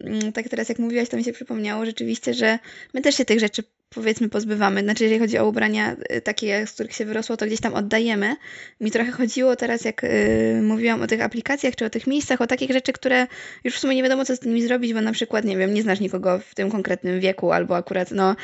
mm, 0.00 0.32
tak 0.32 0.48
teraz 0.48 0.68
jak 0.68 0.78
mówiłaś, 0.78 1.08
to 1.08 1.16
mi 1.16 1.24
się 1.24 1.32
przypomniało 1.32 1.86
rzeczywiście, 1.86 2.34
że 2.34 2.58
my 2.94 3.00
też 3.00 3.14
się 3.16 3.24
tych 3.24 3.40
rzeczy 3.40 3.62
powiedzmy 3.90 4.28
pozbywamy. 4.28 4.80
Znaczy, 4.80 5.04
jeżeli 5.04 5.20
chodzi 5.20 5.38
o 5.38 5.48
ubrania 5.48 5.96
y, 6.12 6.20
takie, 6.20 6.66
z 6.66 6.72
których 6.72 6.94
się 6.94 7.04
wyrosło, 7.04 7.36
to 7.36 7.46
gdzieś 7.46 7.60
tam 7.60 7.74
oddajemy. 7.74 8.36
Mi 8.80 8.90
trochę 8.90 9.10
chodziło 9.10 9.56
teraz, 9.56 9.84
jak 9.84 10.04
y, 10.04 10.60
mówiłam 10.62 11.02
o 11.02 11.06
tych 11.06 11.22
aplikacjach, 11.22 11.76
czy 11.76 11.84
o 11.84 11.90
tych 11.90 12.06
miejscach, 12.06 12.40
o 12.40 12.46
takich 12.46 12.70
rzeczy, 12.70 12.92
które 12.92 13.26
już 13.64 13.74
w 13.74 13.78
sumie 13.78 13.96
nie 13.96 14.02
wiadomo, 14.02 14.24
co 14.24 14.36
z 14.36 14.42
nimi 14.42 14.62
zrobić, 14.62 14.94
bo 14.94 15.00
na 15.00 15.12
przykład, 15.12 15.44
nie 15.44 15.56
wiem, 15.56 15.74
nie 15.74 15.82
znasz 15.82 16.00
nikogo 16.00 16.38
w 16.38 16.54
tym 16.54 16.70
konkretnym 16.70 17.20
wieku, 17.20 17.52
albo 17.52 17.76
akurat, 17.76 18.10
no, 18.10 18.36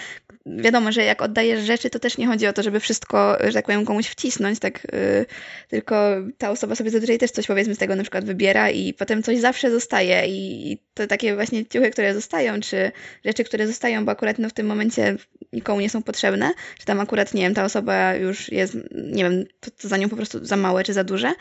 wiadomo, 0.46 0.93
że 0.93 1.05
jak 1.05 1.23
oddajesz 1.23 1.64
rzeczy, 1.64 1.91
to 1.91 1.99
też 1.99 2.19
nie 2.19 2.26
chodzi 2.26 2.46
o 2.46 2.52
to, 2.52 2.62
żeby 2.62 2.81
wszystko, 2.81 3.37
że 3.44 3.52
tak 3.52 3.64
powiem, 3.64 3.85
komuś 3.85 4.06
wcisnąć, 4.06 4.58
tak, 4.58 4.85
y, 4.85 5.26
tylko 5.69 6.17
ta 6.38 6.50
osoba 6.50 6.75
sobie 6.75 6.91
zazwyczaj 6.91 7.19
też 7.19 7.31
coś, 7.31 7.46
powiedzmy, 7.46 7.75
z 7.75 7.79
tego 7.79 7.96
na 7.96 8.02
przykład 8.02 8.25
wybiera 8.25 8.70
i 8.70 8.94
potem 8.94 9.23
coś 9.23 9.38
zawsze 9.38 9.70
zostaje 9.70 10.26
i 10.26 10.79
to 10.94 11.06
takie 11.06 11.35
właśnie 11.35 11.67
ciuchy, 11.67 11.91
które 11.91 12.14
zostają, 12.14 12.61
czy 12.61 12.93
rzeczy, 13.25 13.44
które 13.44 13.67
zostają, 13.67 14.05
bo 14.05 14.12
akurat 14.12 14.38
no, 14.38 14.49
w 14.49 14.52
tym 14.52 14.67
momencie 14.67 15.17
nikomu 15.52 15.81
nie 15.81 15.91
są 15.91 16.02
potrzebne, 16.02 16.52
czy 16.79 16.87
tam 16.87 17.00
akurat, 17.00 17.35
nie 17.35 17.43
wiem, 17.43 17.55
ta 17.55 17.64
osoba 17.64 18.14
już 18.14 18.52
jest, 18.52 18.76
nie 18.93 19.25
wiem, 19.25 19.44
to, 19.61 19.70
to 19.70 19.88
za 19.88 19.97
nią 19.97 20.08
po 20.08 20.17
prostu 20.17 20.44
za 20.44 20.56
małe 20.56 20.85
czy 20.85 20.93
za 20.93 21.05
duże, 21.05 21.32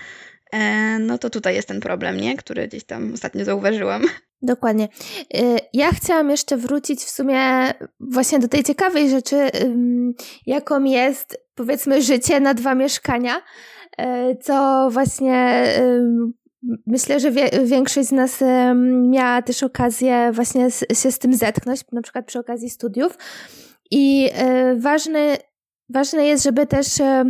no 0.99 1.17
to 1.17 1.29
tutaj 1.29 1.55
jest 1.55 1.67
ten 1.67 1.79
problem, 1.79 2.17
nie? 2.17 2.37
Który 2.37 2.67
gdzieś 2.67 2.83
tam 2.83 3.13
ostatnio 3.13 3.45
zauważyłam. 3.45 4.03
Dokładnie. 4.41 4.87
E, 5.33 5.39
ja 5.73 5.91
chciałam 5.91 6.29
jeszcze 6.29 6.57
wrócić 6.57 6.99
w 6.99 7.09
sumie 7.09 7.39
właśnie 7.99 8.39
do 8.39 8.47
tej 8.47 8.63
ciekawej 8.63 9.09
rzeczy, 9.09 9.49
jaką 10.45 10.83
jest 10.83 11.37
powiedzmy 11.55 12.01
życie 12.01 12.39
na 12.39 12.53
dwa 12.53 12.75
mieszkania, 12.75 13.41
e, 13.97 14.35
co 14.35 14.87
właśnie 14.91 15.65
myślę, 16.87 17.19
że 17.19 17.31
większość 17.65 18.07
z 18.07 18.11
nas 18.11 18.43
miała 19.09 19.41
też 19.41 19.63
okazję 19.63 20.31
właśnie 20.31 20.71
się 20.71 21.11
z 21.11 21.19
tym 21.19 21.33
zetknąć, 21.33 21.81
na 21.91 22.01
przykład 22.01 22.25
przy 22.25 22.39
okazji 22.39 22.69
studiów. 22.69 23.17
I 23.91 24.29
e, 24.33 24.75
ważne, 25.89 26.25
jest, 26.25 26.43
żeby 26.43 26.67
też 26.67 26.99
e, 26.99 27.25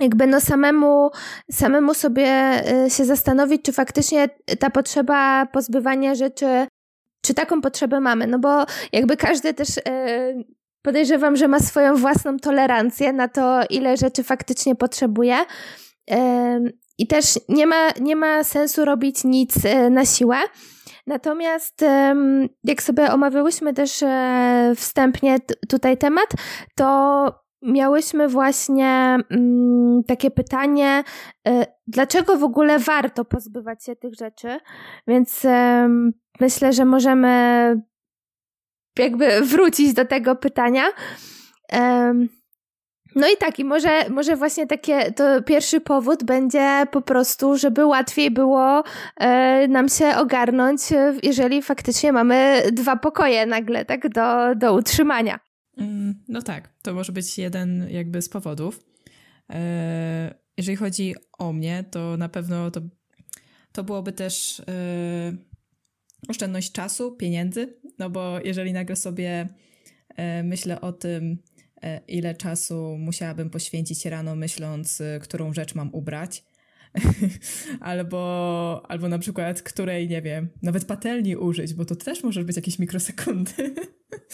jakby 0.00 0.26
no 0.26 0.40
samemu, 0.40 1.10
samemu 1.50 1.94
sobie 1.94 2.26
e, 2.26 2.90
się 2.90 3.04
zastanowić, 3.04 3.62
czy 3.62 3.72
faktycznie 3.72 4.28
ta 4.58 4.70
potrzeba 4.70 5.46
pozbywania 5.46 6.14
rzeczy, 6.14 6.66
czy 7.22 7.34
taką 7.34 7.60
potrzebę 7.60 8.00
mamy. 8.00 8.26
No 8.26 8.38
bo 8.38 8.64
jakby 8.92 9.16
każdy 9.16 9.54
też 9.54 9.68
podejrzewam, 10.82 11.36
że 11.36 11.48
ma 11.48 11.60
swoją 11.60 11.96
własną 11.96 12.36
tolerancję 12.38 13.12
na 13.12 13.28
to, 13.28 13.60
ile 13.70 13.96
rzeczy 13.96 14.22
faktycznie 14.22 14.74
potrzebuje. 14.74 15.36
I 16.98 17.06
też 17.06 17.24
nie 17.48 17.66
ma, 17.66 17.88
nie 18.00 18.16
ma 18.16 18.44
sensu 18.44 18.84
robić 18.84 19.24
nic 19.24 19.54
na 19.90 20.04
siłę. 20.04 20.36
Natomiast 21.06 21.84
jak 22.64 22.82
sobie 22.82 23.12
omawiałyśmy 23.12 23.74
też 23.74 24.04
wstępnie 24.76 25.36
tutaj 25.68 25.98
temat, 25.98 26.28
to 26.74 27.43
miałyśmy 27.64 28.28
właśnie 28.28 29.16
mm, 29.30 30.04
takie 30.04 30.30
pytanie, 30.30 31.04
e, 31.48 31.66
dlaczego 31.86 32.36
w 32.36 32.44
ogóle 32.44 32.78
warto 32.78 33.24
pozbywać 33.24 33.84
się 33.84 33.96
tych 33.96 34.14
rzeczy? 34.14 34.58
Więc 35.06 35.46
myślę, 36.40 36.72
że 36.72 36.84
możemy 36.84 37.76
jakby 38.98 39.40
wrócić 39.40 39.92
do 39.92 40.04
tego 40.04 40.36
pytania. 40.36 40.84
No 43.16 43.28
i 43.28 43.36
tak, 43.36 43.58
i 43.58 43.64
może, 43.64 44.10
może 44.10 44.36
właśnie 44.36 44.66
takie, 44.66 45.12
to 45.12 45.42
pierwszy 45.42 45.80
powód 45.80 46.24
będzie 46.24 46.86
po 46.90 47.00
prostu, 47.00 47.56
żeby 47.56 47.86
łatwiej 47.86 48.30
było 48.30 48.84
e, 49.16 49.68
nam 49.68 49.88
się 49.88 50.16
ogarnąć, 50.16 50.80
jeżeli 51.22 51.62
faktycznie 51.62 52.12
mamy 52.12 52.62
dwa 52.72 52.96
pokoje 52.96 53.46
nagle, 53.46 53.84
tak, 53.84 54.08
do, 54.08 54.54
do 54.54 54.74
utrzymania. 54.74 55.38
Mm, 55.76 56.24
no 56.28 56.42
tak, 56.42 56.72
to 56.82 56.94
może 56.94 57.12
być 57.12 57.38
jeden 57.38 57.90
jakby 57.90 58.22
z 58.22 58.28
powodów. 58.28 58.80
E, 59.50 60.34
jeżeli 60.56 60.76
chodzi 60.76 61.14
o 61.38 61.52
mnie, 61.52 61.84
to 61.90 62.16
na 62.16 62.28
pewno 62.28 62.70
to, 62.70 62.80
to 63.72 63.84
byłoby 63.84 64.12
też 64.12 64.60
e, 64.60 64.64
oszczędność 66.28 66.72
czasu, 66.72 67.12
pieniędzy, 67.12 67.76
no 67.98 68.10
bo 68.10 68.40
jeżeli 68.44 68.72
nagle 68.72 68.96
sobie 68.96 69.48
e, 70.16 70.42
myślę 70.42 70.80
o 70.80 70.92
tym, 70.92 71.38
ile 72.08 72.34
czasu 72.34 72.96
musiałabym 72.98 73.50
poświęcić 73.50 74.06
rano, 74.06 74.36
myśląc, 74.36 75.02
którą 75.22 75.52
rzecz 75.52 75.74
mam 75.74 75.94
ubrać. 75.94 76.44
albo, 77.80 78.82
albo 78.88 79.08
na 79.08 79.18
przykład, 79.18 79.62
której, 79.62 80.08
nie 80.08 80.22
wiem, 80.22 80.48
nawet 80.62 80.84
patelni 80.84 81.36
użyć, 81.36 81.74
bo 81.74 81.84
to 81.84 81.96
też 81.96 82.22
może 82.22 82.44
być 82.44 82.56
jakieś 82.56 82.78
mikrosekundy. 82.78 83.74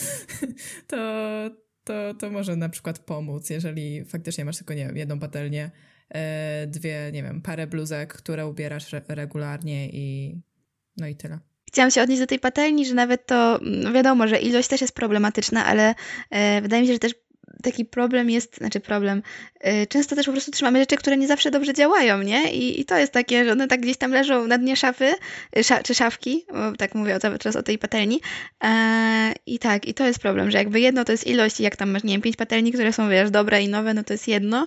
to, 0.91 0.97
to, 1.85 2.15
to 2.15 2.31
może 2.31 2.57
na 2.57 2.69
przykład 2.69 2.99
pomóc, 2.99 3.51
jeżeli 3.51 4.05
faktycznie 4.05 4.45
masz 4.45 4.57
tylko, 4.57 4.75
nie 4.75 4.87
wiem, 4.87 4.97
jedną 4.97 5.19
patelnię, 5.19 5.71
e, 6.09 6.67
dwie, 6.67 7.11
nie 7.13 7.23
wiem, 7.23 7.43
parę 7.43 7.67
bluzek, 7.67 8.15
które 8.15 8.47
ubierasz 8.47 8.95
re 8.95 9.03
regularnie 9.09 9.89
i 9.91 10.37
no 10.97 11.07
i 11.07 11.17
tyle. 11.17 11.39
chciałam 11.69 11.91
się 11.91 12.03
odnieść 12.03 12.21
do 12.21 12.27
tej 12.27 12.39
patelni, 12.39 12.87
że 12.87 12.95
nawet 12.95 13.27
to, 13.27 13.61
no 13.63 13.93
wiadomo, 13.93 14.29
że 14.29 14.41
ilość 14.41 14.69
też 14.69 14.81
jest 14.81 14.95
problematyczna, 14.95 15.67
ale 15.67 15.95
e, 16.31 16.63
wydaje 16.63 16.83
mi 16.83 16.89
się, 16.89 16.93
że 16.93 16.99
też 16.99 17.15
taki 17.63 17.85
problem 17.85 18.31
jest, 18.31 18.57
znaczy 18.57 18.81
problem, 18.81 19.23
yy, 19.65 19.87
często 19.87 20.17
też 20.17 20.27
po 20.27 20.33
prostu 20.33 20.51
trzymamy 20.51 20.79
rzeczy, 20.79 20.97
które 20.97 21.17
nie 21.17 21.27
zawsze 21.27 21.51
dobrze 21.51 21.75
działają, 21.75 22.23
nie? 22.23 22.53
I, 22.53 22.81
I, 22.81 22.85
to 22.85 22.99
jest 22.99 23.13
takie, 23.13 23.45
że 23.45 23.53
one 23.53 23.69
tak 23.69 23.81
gdzieś 23.81 23.97
tam 23.97 24.13
leżą 24.13 24.47
na 24.47 24.59
dnie 24.59 24.77
szafy, 24.77 25.15
y, 25.59 25.65
sza, 25.65 25.83
czy 25.83 25.95
szafki, 25.95 26.45
bo 26.53 26.77
tak 26.77 26.95
mówię 26.95 27.19
cały 27.19 27.39
czas 27.39 27.57
o 27.57 27.63
tej 27.63 27.79
patelni. 27.79 28.21
Yy, 28.63 28.69
I 29.47 29.59
tak, 29.59 29.89
i 29.89 29.95
to 29.95 30.07
jest 30.07 30.19
problem, 30.19 30.51
że 30.51 30.59
jakby 30.59 30.81
jedno 30.81 31.05
to 31.05 31.13
jest 31.13 31.27
ilość 31.27 31.61
i 31.61 31.63
jak 31.63 31.77
tam 31.77 31.91
masz, 31.91 32.05
nie 32.05 32.13
wiem, 32.15 32.23
pięć 32.23 32.37
patelni, 32.37 32.73
które 32.73 32.93
są, 32.93 33.11
wiesz, 33.11 33.31
dobre 33.31 33.63
i 33.63 33.69
nowe, 33.69 33.95
no 33.95 34.05
to 34.05 34.15
jest 34.15 34.29
jedno 34.29 34.67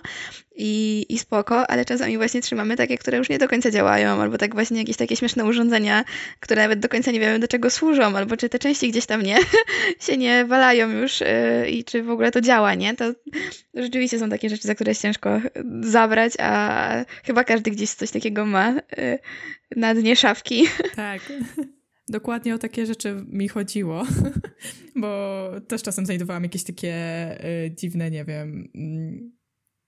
i, 0.54 1.06
i 1.08 1.18
spoko, 1.18 1.70
ale 1.70 1.84
czasami 1.84 2.16
właśnie 2.16 2.40
trzymamy 2.40 2.76
takie, 2.76 2.98
które 2.98 3.18
już 3.18 3.28
nie 3.28 3.38
do 3.38 3.48
końca 3.48 3.70
działają, 3.70 4.22
albo 4.22 4.38
tak 4.38 4.54
właśnie 4.54 4.78
jakieś 4.78 4.96
takie 4.96 5.16
śmieszne 5.16 5.44
urządzenia, 5.44 6.04
które 6.40 6.62
nawet 6.62 6.80
do 6.80 6.88
końca 6.88 7.10
nie 7.10 7.20
wiemy 7.20 7.38
do 7.38 7.48
czego 7.48 7.70
służą, 7.70 8.16
albo 8.16 8.36
czy 8.36 8.48
te 8.48 8.58
części 8.58 8.90
gdzieś 8.90 9.06
tam 9.06 9.22
nie, 9.22 9.36
się 10.06 10.16
nie 10.16 10.44
walają 10.44 10.90
już 10.90 11.20
yy, 11.20 11.70
i 11.70 11.84
czy 11.84 12.02
w 12.02 12.10
ogóle 12.10 12.30
to 12.30 12.40
działa, 12.40 12.74
nie? 12.74 12.94
To 12.94 13.04
rzeczywiście 13.74 14.18
są 14.18 14.30
takie 14.30 14.48
rzeczy, 14.48 14.68
za 14.68 14.74
które 14.74 14.90
jest 14.90 15.02
ciężko 15.02 15.40
zabrać, 15.80 16.32
a 16.38 17.04
chyba 17.24 17.44
każdy 17.44 17.70
gdzieś 17.70 17.90
coś 17.90 18.10
takiego 18.10 18.46
ma 18.46 18.72
yy, 18.72 19.18
na 19.76 19.94
dnie 19.94 20.16
szafki. 20.16 20.64
Tak. 20.96 21.20
Dokładnie 22.08 22.54
o 22.54 22.58
takie 22.58 22.86
rzeczy 22.86 23.24
mi 23.28 23.48
chodziło, 23.48 24.06
bo 24.96 25.50
też 25.68 25.82
czasem 25.82 26.06
znajdowałam 26.06 26.42
jakieś 26.42 26.64
takie 26.64 26.94
y, 27.44 27.70
dziwne, 27.74 28.10
nie 28.10 28.24
wiem, 28.24 28.68
y, 28.74 29.33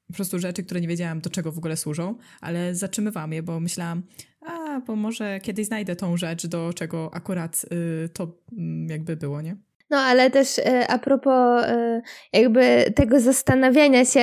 po 0.07 0.13
prostu 0.13 0.39
rzeczy, 0.39 0.65
które 0.65 0.81
nie 0.81 0.89
wiedziałam, 0.89 1.21
do 1.21 1.31
czego 1.31 1.53
w 1.53 1.59
ogóle 1.59 1.77
służą, 1.77 2.15
ale 2.41 2.75
zatrzymywałam 2.75 3.33
je, 3.33 3.43
bo 3.43 3.61
myślałam, 3.61 4.03
a, 4.41 4.81
bo 4.81 4.97
może 4.97 5.41
kiedyś 5.41 5.67
znajdę 5.67 5.97
tą 5.97 6.17
rzecz, 6.17 6.47
do 6.47 6.73
czego 6.75 7.11
akurat 7.15 7.67
y, 8.05 8.09
to 8.09 8.25
y, 8.25 8.57
jakby 8.89 9.17
było, 9.17 9.41
nie? 9.41 9.57
No, 9.91 9.99
ale 9.99 10.31
też 10.31 10.59
y, 10.59 10.89
a 10.89 10.99
propos 10.99 11.65
y, 11.65 12.03
jakby 12.33 12.93
tego 12.97 13.21
zastanawiania 13.21 14.05
się, 14.05 14.21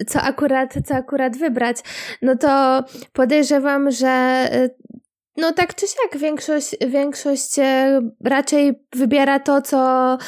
y, 0.00 0.04
co 0.04 0.20
akurat, 0.22 0.74
co 0.84 0.94
akurat 0.94 1.36
wybrać, 1.36 1.76
no 2.22 2.36
to 2.36 2.84
podejrzewam, 3.12 3.90
że 3.90 4.48
no 5.36 5.52
tak 5.52 5.74
czy 5.74 5.86
siak 5.86 6.20
większość, 6.20 6.76
większość 6.86 7.58
e, 7.58 8.00
raczej 8.24 8.72
wybiera 8.96 9.40
to, 9.40 9.62
co 9.62 10.18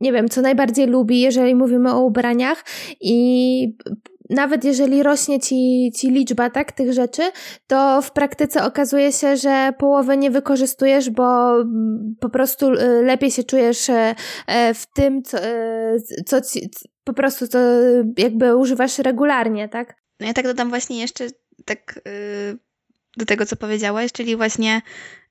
nie 0.00 0.12
wiem, 0.12 0.28
co 0.28 0.40
najbardziej 0.40 0.86
lubi, 0.86 1.20
jeżeli 1.20 1.54
mówimy 1.54 1.94
o 1.94 2.04
ubraniach 2.04 2.64
i 3.00 3.76
nawet 4.30 4.64
jeżeli 4.64 5.02
rośnie 5.02 5.40
ci, 5.40 5.90
ci 5.96 6.10
liczba 6.10 6.50
tak, 6.50 6.72
tych 6.72 6.92
rzeczy, 6.92 7.22
to 7.66 8.02
w 8.02 8.10
praktyce 8.10 8.64
okazuje 8.64 9.12
się, 9.12 9.36
że 9.36 9.72
połowę 9.78 10.16
nie 10.16 10.30
wykorzystujesz, 10.30 11.10
bo 11.10 11.54
po 12.20 12.28
prostu 12.28 12.66
e, 12.66 13.02
lepiej 13.02 13.30
się 13.30 13.44
czujesz 13.44 13.90
e, 13.90 14.14
w 14.74 14.86
tym, 14.94 15.22
co, 15.22 15.38
co 16.26 16.40
ci, 16.40 16.70
po 17.04 17.12
prostu 17.12 17.46
co 17.46 17.58
jakby 18.18 18.56
używasz 18.56 18.98
regularnie, 18.98 19.68
tak? 19.68 19.96
No 20.20 20.26
ja 20.26 20.32
tak 20.32 20.44
dodam 20.44 20.68
właśnie 20.68 21.00
jeszcze 21.00 21.26
tak... 21.64 22.00
Yy 22.06 22.71
do 23.16 23.26
tego, 23.26 23.46
co 23.46 23.56
powiedziałaś, 23.56 24.12
czyli 24.12 24.36
właśnie 24.36 24.82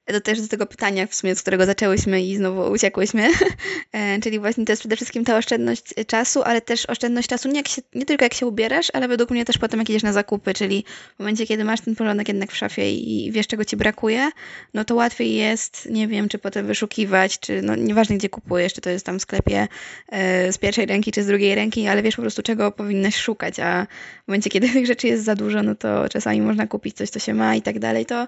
do, 0.07 0.21
też 0.21 0.41
do 0.41 0.47
tego 0.47 0.65
pytania, 0.65 1.07
w 1.07 1.15
sumie, 1.15 1.35
z 1.35 1.41
którego 1.41 1.65
zaczęłyśmy 1.65 2.21
i 2.21 2.35
znowu 2.35 2.71
uciekłyśmy, 2.71 3.29
e, 3.91 4.19
czyli 4.19 4.39
właśnie 4.39 4.65
to 4.65 4.71
jest 4.71 4.81
przede 4.81 4.95
wszystkim 4.95 5.25
ta 5.25 5.37
oszczędność 5.37 5.83
czasu, 6.07 6.43
ale 6.43 6.61
też 6.61 6.85
oszczędność 6.85 7.27
czasu 7.27 7.49
nie, 7.49 7.63
się, 7.65 7.81
nie 7.95 8.05
tylko 8.05 8.25
jak 8.25 8.33
się 8.33 8.45
ubierasz, 8.47 8.87
ale 8.93 9.07
według 9.07 9.31
mnie 9.31 9.45
też 9.45 9.57
potem 9.57 9.79
jak 9.79 9.89
idziesz 9.89 10.03
na 10.03 10.13
zakupy, 10.13 10.53
czyli 10.53 10.85
w 11.15 11.19
momencie, 11.19 11.45
kiedy 11.45 11.63
masz 11.63 11.81
ten 11.81 11.95
porządek 11.95 12.27
jednak 12.27 12.51
w 12.51 12.57
szafie 12.57 12.91
i 12.91 13.31
wiesz, 13.31 13.47
czego 13.47 13.65
ci 13.65 13.77
brakuje, 13.77 14.29
no 14.73 14.85
to 14.85 14.95
łatwiej 14.95 15.35
jest, 15.35 15.87
nie 15.91 16.07
wiem, 16.07 16.29
czy 16.29 16.39
potem 16.39 16.67
wyszukiwać, 16.67 17.39
czy 17.39 17.61
no 17.61 17.75
nieważne, 17.75 18.17
gdzie 18.17 18.29
kupujesz, 18.29 18.73
czy 18.73 18.81
to 18.81 18.89
jest 18.89 19.05
tam 19.05 19.19
w 19.19 19.21
sklepie 19.21 19.67
e, 20.09 20.53
z 20.53 20.57
pierwszej 20.57 20.85
ręki, 20.85 21.11
czy 21.11 21.23
z 21.23 21.27
drugiej 21.27 21.55
ręki, 21.55 21.87
ale 21.87 22.03
wiesz 22.03 22.15
po 22.15 22.21
prostu, 22.21 22.41
czego 22.41 22.71
powinnaś 22.71 23.15
szukać, 23.15 23.59
a 23.59 23.87
w 24.23 24.27
momencie, 24.27 24.49
kiedy 24.49 24.69
tych 24.69 24.85
rzeczy 24.85 25.07
jest 25.07 25.23
za 25.23 25.35
dużo, 25.35 25.63
no 25.63 25.75
to 25.75 26.09
czasami 26.09 26.41
można 26.41 26.67
kupić 26.67 26.97
coś, 26.97 27.09
co 27.09 27.19
się 27.19 27.33
ma 27.33 27.55
i 27.55 27.61
tak 27.61 27.79
dalej, 27.79 28.05
to 28.05 28.27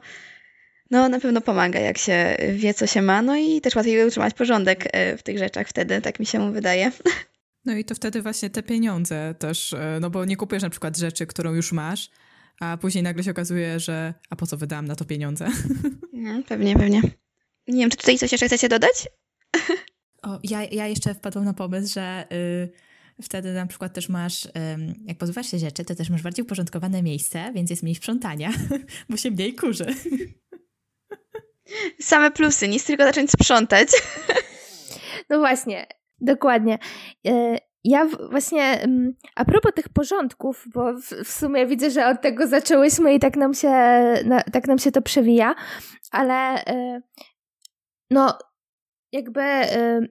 no 0.94 1.10
na 1.10 1.20
pewno 1.20 1.42
pomaga, 1.42 1.80
jak 1.80 1.98
się 1.98 2.38
wie, 2.56 2.74
co 2.74 2.88
się 2.88 3.02
ma, 3.02 3.22
no 3.22 3.36
i 3.36 3.62
też 3.62 3.76
łatwiej 3.76 4.08
utrzymać 4.08 4.34
porządek 4.34 4.88
e, 4.92 5.18
w 5.18 5.24
tych 5.24 5.38
rzeczach 5.38 5.68
wtedy, 5.68 6.02
tak 6.02 6.20
mi 6.20 6.26
się 6.26 6.54
wydaje. 6.54 6.92
No 7.66 7.74
i 7.74 7.86
to 7.86 7.96
wtedy 7.96 8.22
właśnie 8.22 8.50
te 8.50 8.64
pieniądze 8.64 9.36
też, 9.40 9.74
e, 9.74 9.98
no 10.02 10.10
bo 10.10 10.26
nie 10.26 10.38
kupujesz 10.38 10.64
na 10.64 10.70
przykład 10.70 10.98
rzeczy, 10.98 11.28
którą 11.28 11.54
już 11.54 11.72
masz, 11.72 12.10
a 12.60 12.78
później 12.78 13.04
nagle 13.04 13.24
się 13.24 13.32
okazuje, 13.32 13.80
że 13.80 14.14
a 14.30 14.36
po 14.36 14.48
co 14.48 14.58
wydałam 14.58 14.86
na 14.86 14.96
to 14.96 15.06
pieniądze? 15.06 15.48
No, 16.14 16.44
pewnie, 16.48 16.76
pewnie. 16.76 17.02
Nie 17.68 17.80
wiem, 17.80 17.90
czy 17.90 17.98
tutaj 17.98 18.18
coś 18.18 18.32
jeszcze 18.32 18.48
chcecie 18.48 18.70
dodać? 18.70 19.08
O, 20.24 20.40
ja, 20.44 20.64
ja 20.64 20.88
jeszcze 20.88 21.14
wpadłam 21.14 21.46
na 21.46 21.54
pomysł, 21.54 21.94
że 21.94 22.26
y, 23.20 23.22
wtedy 23.22 23.54
na 23.54 23.68
przykład 23.68 23.94
też 23.94 24.10
masz, 24.10 24.46
y, 24.46 24.50
jak 25.06 25.18
pozbywasz 25.18 25.52
się 25.52 25.60
rzeczy, 25.60 25.86
to 25.86 25.96
też 25.96 26.10
masz 26.10 26.22
bardziej 26.22 26.46
uporządkowane 26.46 27.04
miejsce, 27.04 27.52
więc 27.56 27.70
jest 27.70 27.84
mniej 27.84 27.96
sprzątania, 27.96 28.52
bo 29.10 29.18
się 29.18 29.32
mniej 29.32 29.56
kurzy. 29.56 29.86
Same 32.02 32.32
plusy, 32.32 32.68
nic 32.68 32.86
tylko 32.86 33.04
zacząć 33.04 33.32
sprzątać. 33.32 33.88
No 35.30 35.40
właśnie, 35.40 35.88
dokładnie. 36.20 36.80
E, 37.28 37.58
ja 37.84 38.06
właśnie, 38.30 38.64
mm, 38.64 39.14
a 39.36 39.46
propos 39.46 39.72
tych 39.76 39.90
porządków, 39.90 40.66
bo 40.74 40.94
w, 41.24 41.28
sumie 41.28 41.68
widzę, 41.68 41.92
że 41.92 42.08
od 42.08 42.22
tego 42.22 42.48
zaczęłyśmy 42.48 43.14
i 43.14 43.20
tak 43.20 43.36
nam 43.36 43.54
się, 43.54 43.72
tak 44.52 44.68
nam 44.68 44.78
się 44.78 44.92
to 44.92 45.02
przewija, 45.02 45.56
ale 46.12 46.66
e, 46.66 47.02
no, 48.12 48.38
jakby 49.12 49.42
e, 49.42 50.02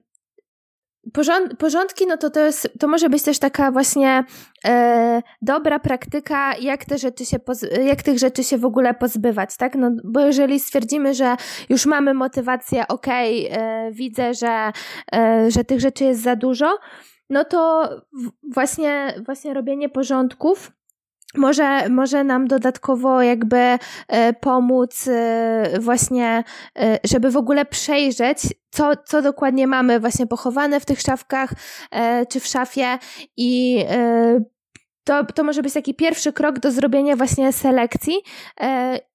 Porząd, 1.13 1.57
porządki, 1.57 2.07
no 2.07 2.17
to 2.17 2.29
to, 2.29 2.39
jest, 2.39 2.69
to 2.79 2.87
może 2.87 3.09
być 3.09 3.23
też 3.23 3.39
taka 3.39 3.71
właśnie 3.71 4.23
e, 4.65 5.21
dobra 5.41 5.79
praktyka, 5.79 6.57
jak, 6.57 6.85
te 6.85 6.97
rzeczy 6.97 7.25
się 7.25 7.37
jak 7.85 8.03
tych 8.03 8.19
rzeczy 8.19 8.43
się 8.43 8.57
w 8.57 8.65
ogóle 8.65 8.93
pozbywać, 8.93 9.57
tak? 9.57 9.75
No, 9.75 9.91
bo 10.03 10.19
jeżeli 10.19 10.59
stwierdzimy, 10.59 11.13
że 11.13 11.35
już 11.69 11.85
mamy 11.85 12.13
motywację, 12.13 12.87
okej, 12.87 13.47
okay, 13.51 13.61
e, 13.61 13.91
widzę, 13.91 14.33
że, 14.33 14.71
e, 15.13 15.51
że 15.51 15.63
tych 15.63 15.79
rzeczy 15.79 16.03
jest 16.03 16.21
za 16.21 16.35
dużo, 16.35 16.77
no 17.29 17.45
to 17.45 17.89
właśnie, 18.53 19.13
właśnie 19.25 19.53
robienie 19.53 19.89
porządków 19.89 20.71
może, 21.35 21.89
może 21.89 22.23
nam 22.23 22.47
dodatkowo 22.47 23.21
jakby 23.21 23.77
e, 24.07 24.33
pomóc 24.33 25.07
e, 25.07 25.79
właśnie, 25.79 26.43
e, 26.79 26.99
żeby 27.03 27.31
w 27.31 27.37
ogóle 27.37 27.65
przejrzeć, 27.65 28.37
co, 28.71 28.91
co 29.05 29.21
dokładnie 29.21 29.67
mamy 29.67 29.99
właśnie 29.99 30.27
pochowane 30.27 30.79
w 30.79 30.85
tych 30.85 31.01
szafkach 31.01 31.53
czy 32.29 32.39
w 32.39 32.47
szafie 32.47 32.97
i 33.37 33.85
to, 35.03 35.25
to 35.25 35.43
może 35.43 35.61
być 35.61 35.73
taki 35.73 35.93
pierwszy 35.93 36.33
krok 36.33 36.59
do 36.59 36.71
zrobienia 36.71 37.15
właśnie 37.15 37.53
selekcji, 37.53 38.13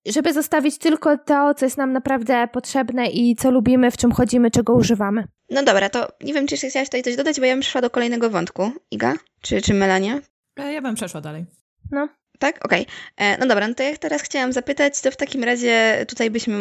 żeby 0.06 0.32
zostawić 0.32 0.78
tylko 0.78 1.18
to, 1.18 1.54
co 1.54 1.66
jest 1.66 1.76
nam 1.76 1.92
naprawdę 1.92 2.48
potrzebne 2.52 3.06
i 3.06 3.36
co 3.36 3.50
lubimy, 3.50 3.90
w 3.90 3.96
czym 3.96 4.12
chodzimy, 4.12 4.50
czego 4.50 4.74
używamy. 4.74 5.24
No 5.50 5.62
dobra, 5.62 5.88
to 5.88 6.08
nie 6.20 6.34
wiem, 6.34 6.46
czy 6.46 6.54
jeszcze 6.54 6.68
chciałaś 6.68 6.88
tutaj 6.88 7.02
coś 7.02 7.16
dodać, 7.16 7.40
bo 7.40 7.46
ja 7.46 7.54
bym 7.54 7.60
przeszła 7.60 7.80
do 7.80 7.90
kolejnego 7.90 8.30
wątku. 8.30 8.70
Iga? 8.90 9.14
Czy, 9.40 9.62
czy 9.62 9.74
Melania? 9.74 10.20
Ja 10.56 10.82
bym 10.82 10.94
przeszła 10.94 11.20
dalej. 11.20 11.44
No. 11.90 12.10
Tak? 12.38 12.64
Okej. 12.64 12.82
Okay. 12.82 13.26
E, 13.26 13.38
no 13.38 13.46
dobra, 13.46 13.68
no 13.68 13.74
to 13.74 13.82
jak 13.82 13.98
teraz 13.98 14.22
chciałam 14.22 14.52
zapytać, 14.52 15.00
to 15.00 15.10
w 15.10 15.16
takim 15.16 15.44
razie 15.44 16.04
tutaj 16.08 16.30
byśmy, 16.30 16.56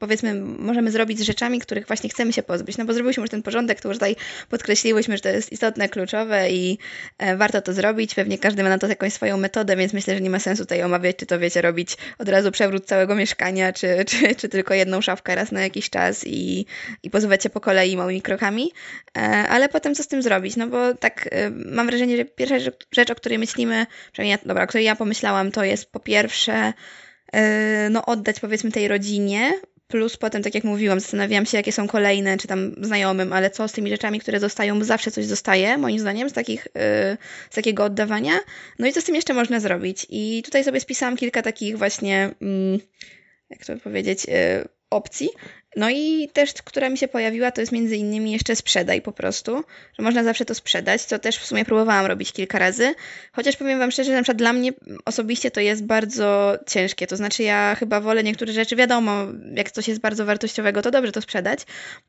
powiedzmy, 0.00 0.34
możemy 0.34 0.90
zrobić 0.90 1.18
z 1.18 1.22
rzeczami, 1.22 1.60
których 1.60 1.86
właśnie 1.86 2.10
chcemy 2.10 2.32
się 2.32 2.42
pozbyć. 2.42 2.78
No 2.78 2.84
bo 2.84 2.92
zrobiliśmy 2.92 3.20
już 3.20 3.30
ten 3.30 3.42
porządek, 3.42 3.80
to 3.80 3.88
już 3.88 3.96
tutaj 3.96 4.16
podkreśliłyśmy, 4.48 5.16
że 5.16 5.22
to 5.22 5.28
jest 5.28 5.52
istotne, 5.52 5.88
kluczowe 5.88 6.50
i 6.50 6.78
e, 7.18 7.36
warto 7.36 7.62
to 7.62 7.72
zrobić. 7.72 8.14
Pewnie 8.14 8.38
każdy 8.38 8.62
ma 8.62 8.68
na 8.68 8.78
to 8.78 8.86
jakąś 8.86 9.12
swoją 9.12 9.36
metodę, 9.36 9.76
więc 9.76 9.92
myślę, 9.92 10.14
że 10.14 10.20
nie 10.20 10.30
ma 10.30 10.38
sensu 10.38 10.62
tutaj 10.62 10.82
omawiać, 10.82 11.16
czy 11.16 11.26
to 11.26 11.38
wiecie, 11.38 11.62
robić 11.62 11.96
od 12.18 12.28
razu 12.28 12.50
przewrót 12.50 12.86
całego 12.86 13.14
mieszkania, 13.14 13.72
czy, 13.72 14.04
czy, 14.08 14.34
czy 14.34 14.48
tylko 14.48 14.74
jedną 14.74 15.00
szafkę 15.00 15.34
raz 15.34 15.52
na 15.52 15.62
jakiś 15.62 15.90
czas 15.90 16.26
i, 16.26 16.66
i 17.02 17.10
pozbywać 17.10 17.42
się 17.42 17.50
po 17.50 17.60
kolei 17.60 17.96
małymi 17.96 18.22
krokami. 18.22 18.72
E, 19.16 19.20
ale 19.48 19.68
potem 19.68 19.94
co 19.94 20.02
z 20.02 20.08
tym 20.08 20.22
zrobić? 20.22 20.56
No 20.56 20.66
bo 20.66 20.94
tak 20.94 21.28
mam 21.50 21.86
wrażenie, 21.86 22.16
że 22.16 22.24
pierwsza 22.24 22.54
rzecz, 22.92 23.10
o 23.10 23.14
której 23.14 23.38
myślimy, 23.38 23.86
przynajmniej 24.12 24.38
ja, 24.42 24.48
dobra, 24.48 24.64
o 24.64 24.66
której 24.66 24.86
ja 24.86 24.96
pomyślałam, 24.96 25.07
pomyślałam, 25.08 25.52
to 25.52 25.64
jest 25.64 25.92
po 25.92 26.00
pierwsze, 26.00 26.72
e, 27.32 27.90
no 27.90 28.04
oddać 28.06 28.40
powiedzmy 28.40 28.70
tej 28.70 28.88
rodzinie, 28.88 29.52
plus 29.86 30.16
potem, 30.16 30.42
tak 30.42 30.54
jak 30.54 30.64
mówiłam, 30.64 31.00
zastanawiałam 31.00 31.46
się, 31.46 31.56
jakie 31.56 31.72
są 31.72 31.88
kolejne, 31.88 32.36
czy 32.36 32.48
tam 32.48 32.74
znajomym, 32.80 33.32
ale 33.32 33.50
co 33.50 33.68
z 33.68 33.72
tymi 33.72 33.90
rzeczami, 33.90 34.20
które 34.20 34.40
zostają, 34.40 34.78
bo 34.78 34.84
zawsze 34.84 35.10
coś 35.10 35.26
zostaje, 35.26 35.78
moim 35.78 35.98
zdaniem, 35.98 36.30
z, 36.30 36.32
takich, 36.32 36.68
e, 36.76 37.16
z 37.50 37.54
takiego 37.54 37.84
oddawania. 37.84 38.38
No 38.78 38.86
i 38.86 38.92
co 38.92 39.00
z 39.00 39.04
tym 39.04 39.14
jeszcze 39.14 39.34
można 39.34 39.60
zrobić? 39.60 40.06
I 40.10 40.42
tutaj 40.44 40.64
sobie 40.64 40.80
spisałam 40.80 41.16
kilka 41.16 41.42
takich 41.42 41.78
właśnie, 41.78 42.30
mm, 42.42 42.78
jak 43.50 43.66
to 43.66 43.76
powiedzieć, 43.76 44.26
e, 44.28 44.68
opcji. 44.90 45.28
No 45.76 45.90
i 45.90 46.28
też, 46.32 46.52
która 46.52 46.88
mi 46.88 46.98
się 46.98 47.08
pojawiła, 47.08 47.50
to 47.50 47.60
jest 47.60 47.72
między 47.72 47.96
innymi 47.96 48.32
jeszcze 48.32 48.56
sprzedaj 48.56 49.02
po 49.02 49.12
prostu, 49.12 49.64
że 49.98 50.02
można 50.02 50.24
zawsze 50.24 50.44
to 50.44 50.54
sprzedać, 50.54 51.02
co 51.02 51.18
też 51.18 51.38
w 51.38 51.46
sumie 51.46 51.64
próbowałam 51.64 52.06
robić 52.06 52.32
kilka 52.32 52.58
razy, 52.58 52.94
chociaż 53.32 53.56
powiem 53.56 53.78
Wam 53.78 53.90
szczerze, 53.90 54.10
że 54.10 54.16
na 54.16 54.22
przykład 54.22 54.38
dla 54.38 54.52
mnie 54.52 54.72
osobiście 55.04 55.50
to 55.50 55.60
jest 55.60 55.84
bardzo 55.84 56.58
ciężkie, 56.66 57.06
to 57.06 57.16
znaczy 57.16 57.42
ja 57.42 57.76
chyba 57.78 58.00
wolę 58.00 58.22
niektóre 58.22 58.52
rzeczy, 58.52 58.76
wiadomo, 58.76 59.26
jak 59.54 59.70
coś 59.70 59.88
jest 59.88 60.00
bardzo 60.00 60.24
wartościowego, 60.24 60.82
to 60.82 60.90
dobrze 60.90 61.12
to 61.12 61.22
sprzedać, 61.22 61.60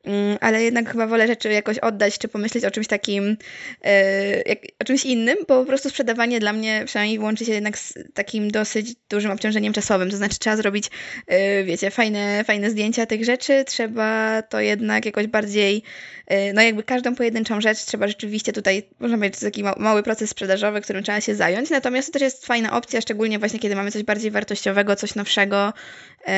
mm, 0.03 0.37
ale 0.41 0.63
jednak 0.63 0.91
chyba 0.91 1.07
wolę 1.07 1.27
rzeczy 1.27 1.49
jakoś 1.49 1.79
oddać, 1.79 2.17
czy 2.17 2.27
pomyśleć 2.27 2.65
o 2.65 2.71
czymś 2.71 2.87
takim, 2.87 3.37
e, 3.85 4.43
o 4.79 4.83
czymś 4.83 5.05
innym, 5.05 5.37
bo 5.47 5.59
po 5.59 5.65
prostu 5.65 5.89
sprzedawanie 5.89 6.39
dla 6.39 6.53
mnie 6.53 6.83
przynajmniej 6.85 7.19
łączy 7.19 7.45
się 7.45 7.53
jednak 7.53 7.77
z 7.77 7.93
takim 8.13 8.51
dosyć 8.51 8.95
dużym 9.09 9.31
obciążeniem 9.31 9.73
czasowym, 9.73 10.09
to 10.09 10.17
znaczy 10.17 10.39
trzeba 10.39 10.55
zrobić, 10.55 10.85
e, 11.27 11.63
wiecie, 11.63 11.91
fajne, 11.91 12.43
fajne 12.43 12.69
zdjęcia 12.69 13.05
tych 13.05 13.25
rzeczy, 13.25 13.48
trzeba 13.65 14.41
to 14.41 14.59
jednak 14.59 15.05
jakoś 15.05 15.27
bardziej, 15.27 15.83
y, 16.31 16.53
no 16.53 16.61
jakby 16.61 16.83
każdą 16.83 17.15
pojedynczą 17.15 17.61
rzecz 17.61 17.77
trzeba 17.77 18.07
rzeczywiście 18.07 18.53
tutaj, 18.53 18.83
można 18.99 19.17
powiedzieć, 19.17 19.39
to 19.39 19.45
taki 19.45 19.63
mały 19.77 20.03
proces 20.03 20.29
sprzedażowy, 20.29 20.81
którym 20.81 21.03
trzeba 21.03 21.21
się 21.21 21.35
zająć, 21.35 21.69
natomiast 21.69 22.07
to 22.07 22.13
też 22.13 22.21
jest 22.21 22.45
fajna 22.45 22.77
opcja, 22.77 23.01
szczególnie 23.01 23.39
właśnie 23.39 23.59
kiedy 23.59 23.75
mamy 23.75 23.91
coś 23.91 24.03
bardziej 24.03 24.31
wartościowego, 24.31 24.95
coś 24.95 25.15
nowszego 25.15 25.73
y, 26.19 26.31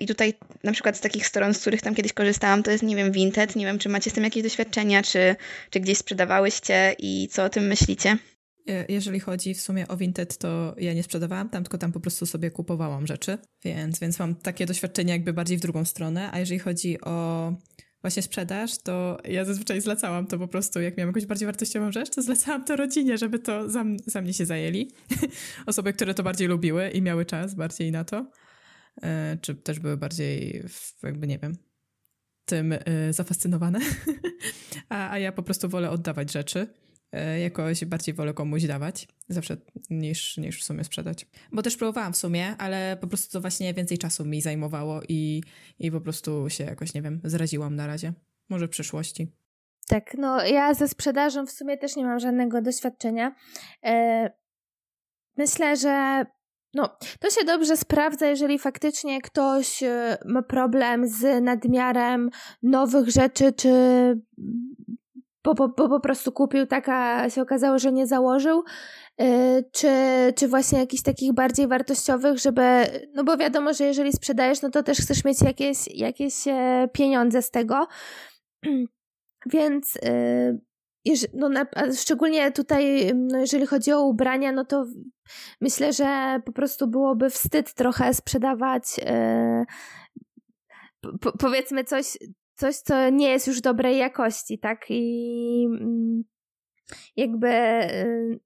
i 0.00 0.06
tutaj 0.06 0.34
na 0.64 0.72
przykład 0.72 0.96
z 0.96 1.00
takich 1.00 1.26
stron, 1.26 1.54
z 1.54 1.60
których 1.60 1.82
tam 1.82 1.94
kiedyś 1.94 2.12
korzystałam, 2.12 2.62
to 2.62 2.70
jest, 2.70 2.82
nie 2.82 2.96
wiem, 2.96 3.12
Vinted, 3.12 3.56
nie 3.56 3.66
wiem, 3.66 3.78
czy 3.78 3.88
macie 3.88 4.10
z 4.10 4.12
tym 4.12 4.24
jakieś 4.24 4.42
doświadczenia, 4.42 5.02
czy, 5.02 5.36
czy 5.70 5.80
gdzieś 5.80 5.98
sprzedawałyście 5.98 6.96
i 6.98 7.28
co 7.32 7.44
o 7.44 7.48
tym 7.48 7.66
myślicie? 7.66 8.16
Jeżeli 8.88 9.20
chodzi 9.20 9.54
w 9.54 9.60
sumie 9.60 9.88
o 9.88 9.96
Vinted, 9.96 10.38
to 10.38 10.74
ja 10.78 10.94
nie 10.94 11.02
sprzedawałam 11.02 11.48
tam, 11.48 11.62
tylko 11.64 11.78
tam 11.78 11.92
po 11.92 12.00
prostu 12.00 12.26
sobie 12.26 12.50
kupowałam 12.50 13.06
rzeczy, 13.06 13.38
więc, 13.64 13.98
więc 13.98 14.18
mam 14.18 14.34
takie 14.34 14.66
doświadczenie 14.66 15.12
jakby 15.12 15.32
bardziej 15.32 15.58
w 15.58 15.60
drugą 15.60 15.84
stronę, 15.84 16.30
a 16.32 16.38
jeżeli 16.38 16.58
chodzi 16.58 17.00
o 17.00 17.52
właśnie 18.06 18.22
sprzedaż, 18.22 18.78
to 18.78 19.18
ja 19.24 19.44
zazwyczaj 19.44 19.80
zlecałam 19.80 20.26
to 20.26 20.38
po 20.38 20.48
prostu, 20.48 20.80
jak 20.80 20.96
miałam 20.96 21.08
jakąś 21.08 21.26
bardziej 21.26 21.46
wartościową 21.46 21.92
rzecz, 21.92 22.10
to 22.10 22.22
zlecałam 22.22 22.64
to 22.64 22.76
rodzinie, 22.76 23.18
żeby 23.18 23.38
to 23.38 23.70
za, 23.70 23.84
za 24.06 24.22
mnie 24.22 24.34
się 24.34 24.46
zajęli. 24.46 24.90
Osoby, 25.66 25.92
które 25.92 26.14
to 26.14 26.22
bardziej 26.22 26.48
lubiły 26.48 26.90
i 26.90 27.02
miały 27.02 27.24
czas 27.24 27.54
bardziej 27.54 27.92
na 27.92 28.04
to, 28.04 28.30
e, 29.02 29.38
czy 29.40 29.54
też 29.54 29.80
były 29.80 29.96
bardziej, 29.96 30.62
jakby 31.02 31.26
nie 31.26 31.38
wiem, 31.38 31.56
tym 32.44 32.72
e, 32.72 33.12
zafascynowane. 33.12 33.78
a, 34.88 35.10
a 35.10 35.18
ja 35.18 35.32
po 35.32 35.42
prostu 35.42 35.68
wolę 35.68 35.90
oddawać 35.90 36.32
rzeczy. 36.32 36.66
E, 37.12 37.40
jakoś 37.40 37.84
bardziej 37.84 38.14
wolę 38.14 38.34
komuś 38.34 38.64
dawać 38.64 39.08
zawsze 39.28 39.56
niż, 39.90 40.36
niż 40.36 40.60
w 40.60 40.64
sumie 40.64 40.84
sprzedać. 40.84 41.26
Bo 41.52 41.62
też 41.62 41.76
próbowałam 41.76 42.12
w 42.12 42.16
sumie, 42.16 42.56
ale 42.58 42.96
po 43.00 43.06
prostu 43.06 43.32
to 43.32 43.40
właśnie 43.40 43.74
więcej 43.74 43.98
czasu 43.98 44.24
mi 44.24 44.42
zajmowało 44.42 45.00
i, 45.08 45.42
i 45.78 45.90
po 45.90 46.00
prostu 46.00 46.50
się 46.50 46.64
jakoś, 46.64 46.94
nie 46.94 47.02
wiem, 47.02 47.20
zraziłam 47.24 47.76
na 47.76 47.86
razie. 47.86 48.12
Może 48.48 48.66
w 48.66 48.70
przyszłości. 48.70 49.32
Tak, 49.88 50.14
no 50.18 50.46
ja 50.46 50.74
ze 50.74 50.88
sprzedażą 50.88 51.46
w 51.46 51.50
sumie 51.50 51.78
też 51.78 51.96
nie 51.96 52.04
mam 52.04 52.20
żadnego 52.20 52.62
doświadczenia. 52.62 53.34
E, 53.84 54.30
myślę, 55.36 55.76
że 55.76 56.26
no, 56.74 56.96
to 57.20 57.30
się 57.30 57.44
dobrze 57.44 57.76
sprawdza, 57.76 58.26
jeżeli 58.26 58.58
faktycznie 58.58 59.20
ktoś 59.22 59.82
e, 59.82 60.18
ma 60.24 60.42
problem 60.42 61.08
z 61.08 61.42
nadmiarem 61.42 62.30
nowych 62.62 63.08
rzeczy, 63.08 63.52
czy 63.52 63.70
bo, 65.46 65.54
bo, 65.54 65.68
bo 65.68 65.88
po 65.88 66.00
prostu 66.00 66.32
kupił, 66.32 66.66
taka 66.66 67.30
się 67.30 67.42
okazało, 67.42 67.78
że 67.78 67.92
nie 67.92 68.06
założył, 68.06 68.64
yy, 69.18 69.26
czy, 69.72 69.88
czy 70.36 70.48
właśnie 70.48 70.78
jakichś 70.78 71.02
takich 71.02 71.32
bardziej 71.32 71.68
wartościowych, 71.68 72.38
żeby, 72.38 72.62
no 73.14 73.24
bo 73.24 73.36
wiadomo, 73.36 73.74
że 73.74 73.84
jeżeli 73.84 74.12
sprzedajesz, 74.12 74.62
no 74.62 74.70
to 74.70 74.82
też 74.82 74.98
chcesz 74.98 75.24
mieć 75.24 75.42
jakieś, 75.42 75.78
jakieś 75.94 76.48
e, 76.48 76.88
pieniądze 76.92 77.42
z 77.42 77.50
tego, 77.50 77.86
więc 79.52 79.94
yy, 80.02 80.60
no 81.34 81.50
szczególnie 81.96 82.52
tutaj, 82.52 83.12
no 83.14 83.38
jeżeli 83.38 83.66
chodzi 83.66 83.92
o 83.92 84.02
ubrania, 84.02 84.52
no 84.52 84.64
to 84.64 84.86
myślę, 85.60 85.92
że 85.92 86.40
po 86.44 86.52
prostu 86.52 86.86
byłoby 86.86 87.30
wstyd 87.30 87.74
trochę 87.74 88.14
sprzedawać 88.14 88.84
po, 91.20 91.32
powiedzmy 91.32 91.84
coś, 91.84 92.18
coś, 92.56 92.76
co 92.76 93.10
nie 93.10 93.28
jest 93.28 93.46
już 93.46 93.60
dobrej 93.60 93.98
jakości, 93.98 94.58
tak? 94.58 94.86
I 94.90 95.66
mm, 95.80 96.24
jakby. 97.16 97.48
Y, 97.92 98.40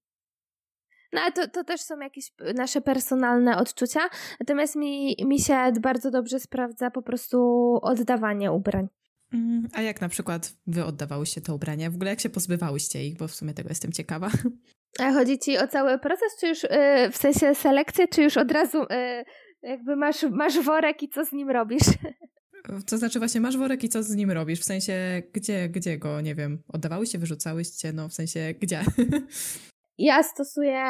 no 1.13 1.21
ale 1.21 1.33
to, 1.33 1.49
to 1.49 1.65
też 1.65 1.81
są 1.81 1.99
jakieś 1.99 2.33
nasze 2.55 2.81
personalne 2.81 3.57
odczucia. 3.57 4.01
Natomiast 4.41 4.77
mi, 4.77 5.17
mi 5.25 5.41
się 5.41 5.73
bardzo 5.81 6.11
dobrze 6.11 6.41
sprawdza 6.41 6.91
po 6.91 7.03
prostu 7.03 7.39
oddawanie 7.83 8.53
ubrań. 8.53 8.89
Mm, 9.33 9.69
a 9.75 9.83
jak 9.83 10.01
na 10.01 10.09
przykład 10.09 10.53
wy 10.67 10.85
oddawałyście 10.85 11.41
te 11.41 11.55
ubrania? 11.55 11.91
W 11.91 11.95
ogóle 11.95 12.11
jak 12.11 12.21
się 12.21 12.31
pozbywałyście 12.31 13.05
ich? 13.05 13.17
Bo 13.17 13.29
w 13.29 13.35
sumie 13.35 13.55
tego 13.55 13.69
jestem 13.69 13.93
ciekawa. 13.93 14.31
A 14.99 15.13
chodzi 15.13 15.39
ci 15.39 15.59
o 15.59 15.67
cały 15.67 15.99
proces, 15.99 16.37
czy 16.41 16.49
już 16.49 16.63
yy, 16.63 17.11
w 17.11 17.17
sensie 17.17 17.55
selekcję, 17.55 18.09
czy 18.09 18.23
już 18.23 18.37
od 18.37 18.53
razu 18.53 18.79
yy, 18.79 19.25
jakby 19.63 19.97
masz, 19.97 20.23
masz 20.23 20.61
worek 20.61 21.03
i 21.03 21.09
co 21.09 21.25
z 21.25 21.33
nim 21.33 21.51
robisz? 21.51 21.83
To 22.87 22.99
znaczy 22.99 23.19
właśnie 23.19 23.41
masz 23.41 23.57
worek 23.57 23.85
i 23.85 23.89
co 23.89 24.03
z 24.03 24.15
nim 24.15 24.31
robisz? 24.31 24.61
W 24.61 24.65
sensie, 24.65 25.23
gdzie, 25.33 25.69
gdzie 25.69 25.99
go, 25.99 26.21
nie 26.21 26.35
wiem, 26.35 26.63
oddawałyście, 26.69 27.19
wyrzucałyście, 27.19 27.93
no 27.93 28.09
w 28.09 28.15
sensie, 28.15 28.55
gdzie? 28.61 28.81
Ja 30.03 30.23
stosuję, 30.23 30.83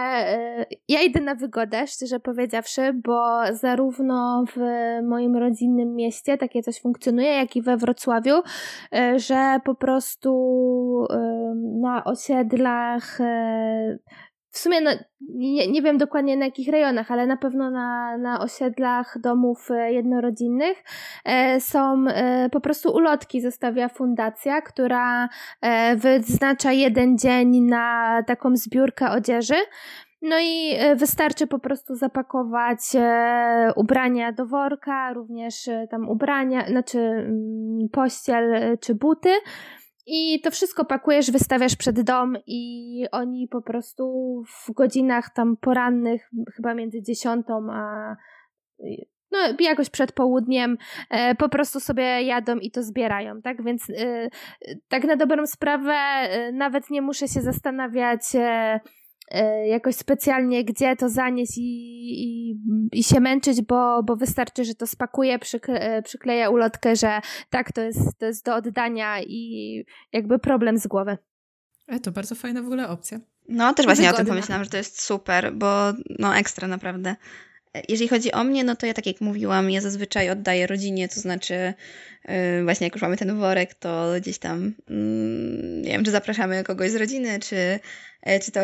y, 0.70 0.76
ja 0.88 1.02
idę 1.02 1.20
na 1.20 1.34
wygodę, 1.34 1.86
szczerze 1.86 2.20
powiedziawszy, 2.20 2.92
bo 3.04 3.40
zarówno 3.52 4.44
w 4.56 4.60
moim 5.08 5.36
rodzinnym 5.36 5.94
mieście 5.94 6.38
takie 6.38 6.62
coś 6.62 6.80
funkcjonuje, 6.80 7.28
jak 7.28 7.56
i 7.56 7.62
we 7.62 7.76
Wrocławiu, 7.76 8.34
y, 8.38 9.18
że 9.18 9.58
po 9.64 9.74
prostu 9.74 10.30
y, 11.10 11.16
na 11.80 12.04
osiedlach 12.04 13.18
w 14.50 14.58
sumie 14.58 14.80
no, 14.80 14.90
nie, 15.20 15.68
nie 15.68 15.82
wiem 15.82 15.98
dokładnie 15.98 16.36
na 16.36 16.44
jakich 16.44 16.68
rejonach, 16.68 17.10
ale 17.10 17.26
na 17.26 17.36
pewno 17.36 17.70
na, 17.70 18.18
na 18.18 18.40
osiedlach 18.40 19.16
domów 19.20 19.70
e, 19.70 19.92
jednorodzinnych 19.92 20.84
e, 21.24 21.60
są 21.60 22.04
e, 22.08 22.48
po 22.50 22.60
prostu 22.60 22.92
ulotki, 22.94 23.40
zostawia 23.40 23.88
fundacja, 23.88 24.62
która 24.62 25.28
wyznacza 25.96 26.72
jeden 26.72 27.18
dzień 27.18 27.60
na 27.60 28.22
taką 28.26 28.56
zbiórkę 28.56 29.10
odzieży. 29.10 29.54
No 30.22 30.36
i 30.40 30.74
wystarczy 30.96 31.46
po 31.46 31.58
prostu 31.58 31.94
zapakować 31.94 32.78
ubrania 33.76 34.32
do 34.32 34.46
worka, 34.46 35.12
również 35.12 35.70
tam 35.90 36.08
ubrania, 36.08 36.66
znaczy 36.66 36.98
mm, 36.98 37.88
pościel 37.92 38.76
czy 38.80 38.94
buty. 38.94 39.30
I 40.12 40.40
to 40.40 40.50
wszystko 40.50 40.84
pakujesz, 40.84 41.30
wystawiasz 41.30 41.76
przed 41.76 42.00
dom 42.00 42.36
i 42.46 43.04
oni 43.12 43.48
po 43.48 43.62
prostu 43.62 44.04
w 44.46 44.72
godzinach 44.72 45.30
tam 45.34 45.56
porannych, 45.56 46.30
chyba 46.56 46.74
między 46.74 47.02
dziesiątą 47.02 47.66
a 47.72 48.16
no, 49.32 49.38
jakoś 49.60 49.90
przed 49.90 50.12
południem 50.12 50.78
e, 51.10 51.34
po 51.34 51.48
prostu 51.48 51.80
sobie 51.80 52.22
jadą 52.22 52.56
i 52.56 52.70
to 52.70 52.82
zbierają, 52.82 53.42
tak? 53.42 53.64
Więc 53.64 53.90
e, 53.90 54.28
tak 54.88 55.04
na 55.04 55.16
dobrą 55.16 55.46
sprawę 55.46 55.92
e, 55.92 56.52
nawet 56.52 56.90
nie 56.90 57.02
muszę 57.02 57.28
się 57.28 57.40
zastanawiać 57.40 58.22
e, 58.34 58.80
E, 58.80 58.80
jakoś 59.66 59.94
specjalnie 59.94 60.64
gdzie 60.64 60.96
to 60.96 61.08
zanieść 61.08 61.58
i, 61.58 61.62
i, 61.62 62.56
i 62.92 63.04
się 63.04 63.20
męczyć, 63.20 63.62
bo, 63.62 64.02
bo 64.02 64.16
wystarczy, 64.16 64.64
że 64.64 64.74
to 64.74 64.86
spakuje, 64.86 65.38
przykle, 65.38 65.80
e, 65.80 66.02
przykleja 66.02 66.50
ulotkę, 66.50 66.96
że 66.96 67.20
tak, 67.50 67.72
to 67.72 67.80
jest, 67.80 68.18
to 68.18 68.26
jest 68.26 68.44
do 68.44 68.54
oddania 68.54 69.22
i 69.22 69.84
jakby 70.12 70.38
problem 70.38 70.78
z 70.78 70.86
głowy. 70.86 71.18
E, 71.86 72.00
to 72.00 72.12
bardzo 72.12 72.34
fajna 72.34 72.62
w 72.62 72.66
ogóle 72.66 72.88
opcja. 72.88 73.20
No, 73.48 73.74
też 73.74 73.86
właśnie 73.86 74.04
Wygodna. 74.04 74.22
o 74.22 74.24
tym 74.24 74.34
pomyślałam, 74.34 74.64
że 74.64 74.70
to 74.70 74.76
jest 74.76 75.02
super, 75.02 75.52
bo 75.54 75.92
no 76.18 76.36
ekstra 76.36 76.68
naprawdę. 76.68 77.16
Jeżeli 77.88 78.08
chodzi 78.08 78.32
o 78.32 78.44
mnie, 78.44 78.64
no 78.64 78.76
to 78.76 78.86
ja 78.86 78.94
tak 78.94 79.06
jak 79.06 79.20
mówiłam, 79.20 79.70
ja 79.70 79.80
zazwyczaj 79.80 80.30
oddaję 80.30 80.66
rodzinie, 80.66 81.08
to 81.08 81.20
znaczy 81.20 81.74
yy, 82.28 82.64
właśnie 82.64 82.86
jak 82.86 82.94
już 82.94 83.02
mamy 83.02 83.16
ten 83.16 83.38
worek, 83.38 83.74
to 83.74 84.12
gdzieś 84.20 84.38
tam 84.38 84.74
yy, 84.88 84.96
nie 85.82 85.90
wiem, 85.90 86.04
czy 86.04 86.10
zapraszamy 86.10 86.64
kogoś 86.64 86.90
z 86.90 86.96
rodziny, 86.96 87.38
czy, 87.38 87.80
yy, 88.26 88.40
czy 88.40 88.50
to 88.50 88.60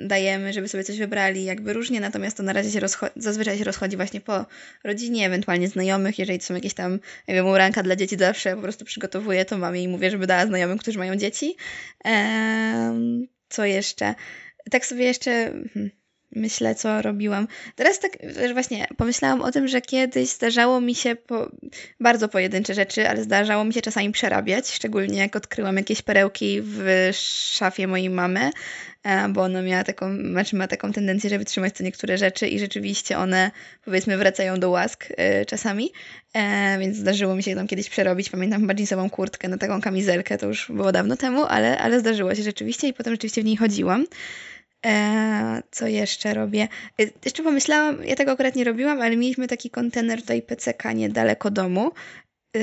dajemy, 0.00 0.52
żeby 0.52 0.68
sobie 0.68 0.84
coś 0.84 0.98
wybrali, 0.98 1.44
jakby 1.44 1.72
różnie, 1.72 2.00
natomiast 2.00 2.36
to 2.36 2.42
na 2.42 2.52
razie 2.52 2.70
się 2.70 2.86
zazwyczaj 3.16 3.58
się 3.58 3.64
rozchodzi 3.64 3.96
właśnie 3.96 4.20
po 4.20 4.46
rodzinie, 4.84 5.26
ewentualnie 5.26 5.68
znajomych, 5.68 6.18
jeżeli 6.18 6.38
to 6.38 6.44
są 6.44 6.54
jakieś 6.54 6.74
tam, 6.74 6.92
nie 7.28 7.34
wiem, 7.34 7.46
ubranka 7.46 7.82
dla 7.82 7.96
dzieci, 7.96 8.16
zawsze 8.18 8.56
po 8.56 8.62
prostu 8.62 8.84
przygotowuję 8.84 9.44
to 9.44 9.58
mamie 9.58 9.82
i 9.82 9.88
mówię, 9.88 10.10
żeby 10.10 10.26
dała 10.26 10.46
znajomym, 10.46 10.78
którzy 10.78 10.98
mają 10.98 11.16
dzieci. 11.16 11.56
co 13.48 13.64
jeszcze? 13.64 14.14
Tak 14.70 14.86
sobie 14.86 15.04
jeszcze... 15.04 15.52
Hmm 15.74 15.99
myślę, 16.32 16.74
co 16.74 17.02
robiłam. 17.02 17.48
Teraz 17.76 17.98
tak 17.98 18.12
właśnie 18.52 18.86
pomyślałam 18.96 19.42
o 19.42 19.52
tym, 19.52 19.68
że 19.68 19.80
kiedyś 19.80 20.28
zdarzało 20.28 20.80
mi 20.80 20.94
się 20.94 21.16
po, 21.16 21.50
bardzo 22.00 22.28
pojedyncze 22.28 22.74
rzeczy, 22.74 23.08
ale 23.08 23.22
zdarzało 23.22 23.64
mi 23.64 23.74
się 23.74 23.82
czasami 23.82 24.12
przerabiać, 24.12 24.70
szczególnie 24.70 25.18
jak 25.18 25.36
odkryłam 25.36 25.76
jakieś 25.76 26.02
perełki 26.02 26.60
w 26.62 27.10
szafie 27.52 27.86
mojej 27.86 28.10
mamy, 28.10 28.50
e, 29.02 29.28
bo 29.28 29.42
ona 29.42 29.62
miała 29.62 29.84
taką, 29.84 30.16
znaczy 30.16 30.56
ma 30.56 30.68
taką 30.68 30.92
tendencję, 30.92 31.30
żeby 31.30 31.44
trzymać 31.44 31.76
co 31.76 31.84
niektóre 31.84 32.18
rzeczy 32.18 32.48
i 32.48 32.58
rzeczywiście 32.58 33.18
one 33.18 33.50
powiedzmy 33.84 34.16
wracają 34.16 34.60
do 34.60 34.70
łask 34.70 35.08
e, 35.16 35.44
czasami, 35.46 35.92
e, 36.34 36.78
więc 36.78 36.96
zdarzyło 36.96 37.34
mi 37.34 37.42
się 37.42 37.54
tam 37.54 37.66
kiedyś 37.66 37.90
przerobić. 37.90 38.30
Pamiętam 38.30 38.68
jeansową 38.68 39.10
kurtkę 39.10 39.48
na 39.48 39.58
taką 39.58 39.80
kamizelkę, 39.80 40.38
to 40.38 40.46
już 40.46 40.72
było 40.72 40.92
dawno 40.92 41.16
temu, 41.16 41.44
ale, 41.44 41.78
ale 41.78 42.00
zdarzyło 42.00 42.34
się 42.34 42.42
rzeczywiście 42.42 42.88
i 42.88 42.92
potem 42.92 43.12
rzeczywiście 43.12 43.42
w 43.42 43.44
niej 43.44 43.56
chodziłam. 43.56 44.06
Eee, 44.82 45.62
co 45.70 45.86
jeszcze 45.86 46.34
robię? 46.34 46.68
E, 47.00 47.02
jeszcze 47.24 47.42
pomyślałam, 47.42 48.04
ja 48.04 48.16
tego 48.16 48.32
akurat 48.32 48.56
nie 48.56 48.64
robiłam, 48.64 49.00
ale 49.00 49.16
mieliśmy 49.16 49.48
taki 49.48 49.70
kontener 49.70 50.20
tutaj 50.20 50.42
PCK 50.42 50.92
niedaleko 50.94 51.50
domu. 51.50 51.92
Yy, 52.54 52.62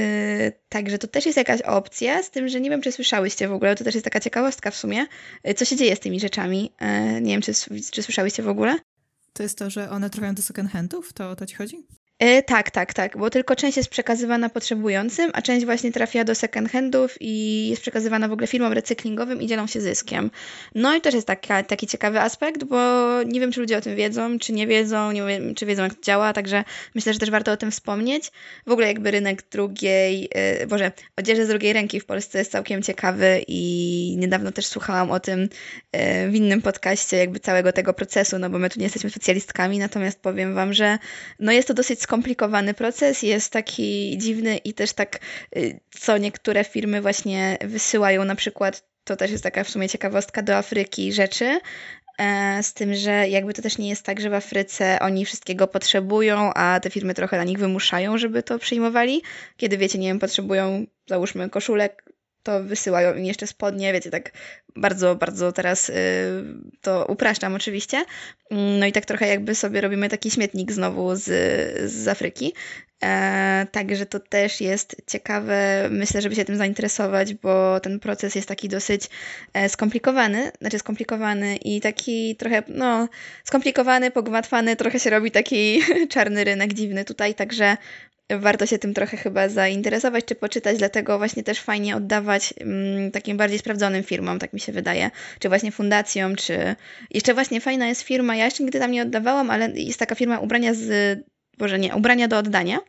także 0.69 0.97
to 0.97 1.08
też 1.08 1.25
jest 1.25 1.38
jakaś 1.38 1.62
opcja, 1.62 2.23
z 2.23 2.32
tym, 2.32 2.49
że 2.49 2.62
nie 2.62 2.69
wiem, 2.69 2.82
czy 2.82 2.91
słyszałyście 2.91 3.47
w 3.47 3.51
ogóle, 3.53 3.75
to 3.75 3.84
też 3.84 3.95
jest 3.95 4.03
taka 4.03 4.19
ciekawostka 4.19 4.71
w 4.71 4.75
sumie, 4.75 5.06
yy, 5.43 5.53
co 5.53 5.65
się 5.65 5.75
dzieje 5.75 5.95
z 5.95 5.99
tymi 5.99 6.19
rzeczami. 6.19 6.71
Nie 7.21 7.32
wiem, 7.32 7.41
czy, 7.41 7.53
czy 7.91 8.03
słyszałyście 8.03 8.43
w 8.43 8.49
ogóle? 8.49 8.75
To 9.34 9.43
jest 9.43 9.58
to, 9.58 9.69
że 9.69 9.89
one 9.89 10.10
trafiają 10.10 10.36
do 10.36 10.41
second 10.41 10.71
handów? 10.71 11.13
To 11.13 11.30
o 11.30 11.36
to 11.36 11.45
ci 11.45 11.56
chodzi? 11.56 11.77
E, 12.19 12.43
tak, 12.43 12.71
tak, 12.71 12.93
tak, 12.93 13.17
bo 13.17 13.30
tylko 13.30 13.56
część 13.56 13.77
jest 13.77 13.89
przekazywana 13.89 14.49
potrzebującym, 14.49 15.32
a 15.34 15.41
część 15.41 15.65
właśnie 15.65 15.91
trafia 15.91 16.23
do 16.23 16.36
second 16.36 16.71
handów 16.71 17.15
i 17.19 17.67
jest 17.69 17.82
przekazywana 17.82 18.27
w 18.27 18.32
ogóle 18.32 18.47
firmom 18.47 18.73
recyklingowym 18.73 19.41
i 19.41 19.47
dzielą 19.47 19.67
się 19.67 19.82
zyskiem. 19.82 20.32
No 20.75 20.95
i 20.95 21.01
też 21.01 21.13
jest 21.13 21.27
taka, 21.27 21.63
taki 21.63 21.88
ciekawy 21.88 22.21
aspekt, 22.21 22.63
bo 22.63 22.77
nie 23.23 23.39
wiem, 23.39 23.51
czy 23.51 23.60
ludzie 23.60 23.77
o 23.77 23.82
tym 23.82 23.95
wiedzą, 23.95 24.39
czy 24.39 24.53
nie 24.53 24.67
wiedzą, 24.67 25.12
nie 25.12 25.25
wiem, 25.25 25.56
czy 25.56 25.65
wiedzą, 25.65 25.84
jak 25.84 25.93
to 25.93 26.01
działa, 26.01 26.34
także 26.34 26.63
myślę, 26.95 27.13
że 27.13 27.19
też 27.19 27.30
warto 27.30 27.51
o 27.51 27.58
tym 27.58 27.71
wspomnieć. 27.71 28.32
W 28.67 28.71
ogóle 28.71 28.88
jakby 28.88 29.12
rynek 29.12 29.43
drugiej, 29.51 30.30
yy, 30.60 30.67
Boże, 30.67 30.91
odzieży 31.17 31.45
z 31.45 31.47
drugiej 31.47 31.73
ręki 31.73 31.99
w 31.99 32.06
Polsce 32.06 32.39
jest 32.39 32.51
całkiem 32.51 32.84
ciekawy 32.84 33.43
i 33.47 34.15
niedawno 34.17 34.51
też 34.51 34.65
słuchałam 34.65 35.12
o 35.12 35.19
tym 35.19 35.41
yy, 35.93 36.30
w 36.30 36.36
innym 36.36 36.62
podcaście, 36.62 37.17
jakby 37.17 37.39
całego 37.39 37.71
tego 37.71 37.93
procesu, 37.93 38.39
no 38.39 38.49
bo 38.49 38.60
my 38.60 38.69
tu 38.69 38.80
nie 38.80 38.86
jesteśmy 38.86 39.10
specjalistkami, 39.10 39.80
natomiast 39.80 40.19
powiem 40.19 40.56
Wam, 40.56 40.73
że 40.73 40.97
no 41.39 41.51
jest 41.51 41.67
to 41.67 41.73
dosyć 41.73 42.07
skomplikowany 42.08 42.74
proces, 42.74 43.24
jest 43.24 43.52
taki 43.52 44.17
dziwny 44.17 44.58
i 44.58 44.74
też 44.74 44.93
tak, 44.93 45.20
y, 45.56 45.80
co 46.00 46.17
niektóre 46.17 46.63
firmy 46.63 47.02
właśnie 47.02 47.58
wysyłają, 47.62 48.26
na 48.26 48.36
przykład, 48.36 48.84
to 49.04 49.15
też 49.15 49.32
jest 49.32 49.43
taka 49.43 49.63
w 49.63 49.70
sumie 49.70 49.89
ciekawostka 49.89 50.41
do 50.41 50.56
Afryki 50.56 51.13
rzeczy, 51.13 51.60
e, 52.17 52.63
z 52.63 52.74
tym, 52.74 52.93
że 52.96 53.30
jakby 53.30 53.54
to 53.54 53.62
też 53.62 53.78
nie 53.78 53.89
jest 53.89 54.04
tak, 54.04 54.22
że 54.22 54.30
w 54.30 54.34
Afryce 54.34 55.00
oni 55.02 55.26
wszystkiego 55.26 55.67
potrzebują, 55.67 56.54
a 56.54 56.80
te 56.80 56.89
firmy 56.89 57.13
trochę 57.13 57.38
na 57.38 57.43
nich 57.43 57.58
wymuszają, 57.58 58.17
żeby 58.17 58.43
to 58.43 58.60
przyjmowali. 58.60 59.22
Kiedy 59.58 59.78
wiecie, 59.78 60.00
nie 60.00 60.08
wiem, 60.08 60.20
potrzebują, 60.20 60.86
załóżmy, 61.08 61.50
koszulek 61.50 62.07
to 62.47 62.63
wysyłają 62.63 63.15
im 63.15 63.25
jeszcze 63.25 63.47
spodnie, 63.47 63.93
wiecie, 63.93 64.10
tak 64.10 64.31
bardzo, 64.75 65.15
bardzo 65.15 65.51
teraz 65.51 65.89
y, 65.89 65.93
to 66.81 67.05
upraszczam 67.10 67.55
oczywiście. 67.55 68.05
No 68.51 68.86
i 68.86 68.91
tak 68.91 69.05
trochę 69.05 69.27
jakby 69.27 69.55
sobie 69.55 69.81
robimy 69.81 70.10
taki 70.10 70.31
śmietnik 70.31 70.71
znowu 70.71 71.15
z, 71.15 71.23
z 71.91 72.07
Afryki. 72.07 72.53
E, 73.03 73.67
także 73.71 74.05
to 74.05 74.19
też 74.19 74.62
jest 74.62 74.95
ciekawe, 75.07 75.88
myślę, 75.91 76.21
żeby 76.21 76.36
się 76.36 76.45
tym 76.45 76.57
zainteresować, 76.57 77.33
bo 77.33 77.79
ten 77.79 77.99
proces 77.99 78.36
jest 78.36 78.47
taki 78.47 78.69
dosyć 78.69 79.10
e, 79.53 79.69
skomplikowany, 79.69 80.51
znaczy 80.62 80.79
skomplikowany 80.79 81.55
i 81.55 81.81
taki 81.81 82.36
trochę, 82.36 82.63
no, 82.67 83.07
skomplikowany, 83.43 84.12
pogmatwany, 84.12 84.75
trochę 84.75 84.99
się 84.99 85.10
robi 85.10 85.31
taki 85.31 85.81
czarny 86.13 86.43
rynek 86.43 86.73
dziwny 86.73 87.05
tutaj, 87.05 87.36
także 87.36 87.77
warto 88.30 88.66
się 88.66 88.80
tym 88.80 88.94
trochę 88.94 89.18
chyba 89.18 89.50
zainteresować 89.50 90.26
czy 90.26 90.36
poczytać, 90.36 90.78
dlatego 90.78 91.18
właśnie 91.18 91.44
też 91.44 91.60
fajnie 91.60 91.96
oddawać 91.96 92.54
mm, 92.60 93.12
takim 93.12 93.38
bardziej 93.38 93.60
sprawdzonym 93.60 94.04
firmom, 94.04 94.40
tak 94.40 94.54
mi 94.54 94.60
się 94.60 94.72
wydaje, 94.72 95.12
czy 95.40 95.50
właśnie 95.50 95.72
fundacjom, 95.72 96.36
czy 96.36 96.76
jeszcze 97.12 97.34
właśnie 97.34 97.62
fajna 97.62 97.88
jest 97.88 98.02
firma, 98.02 98.36
ja 98.36 98.46
jeszcze 98.46 98.63
nigdy 98.63 98.80
tam 98.80 98.92
nie 98.92 99.02
oddawałam, 99.02 99.50
ale 99.50 99.70
jest 99.70 100.00
taka 100.00 100.16
firma 100.16 100.40
ubrania 100.40 100.74
z, 100.74 101.20
boże 101.58 101.80
nie, 101.80 101.96
ubrania 101.96 102.28
do 102.28 102.38
oddania 102.38 102.80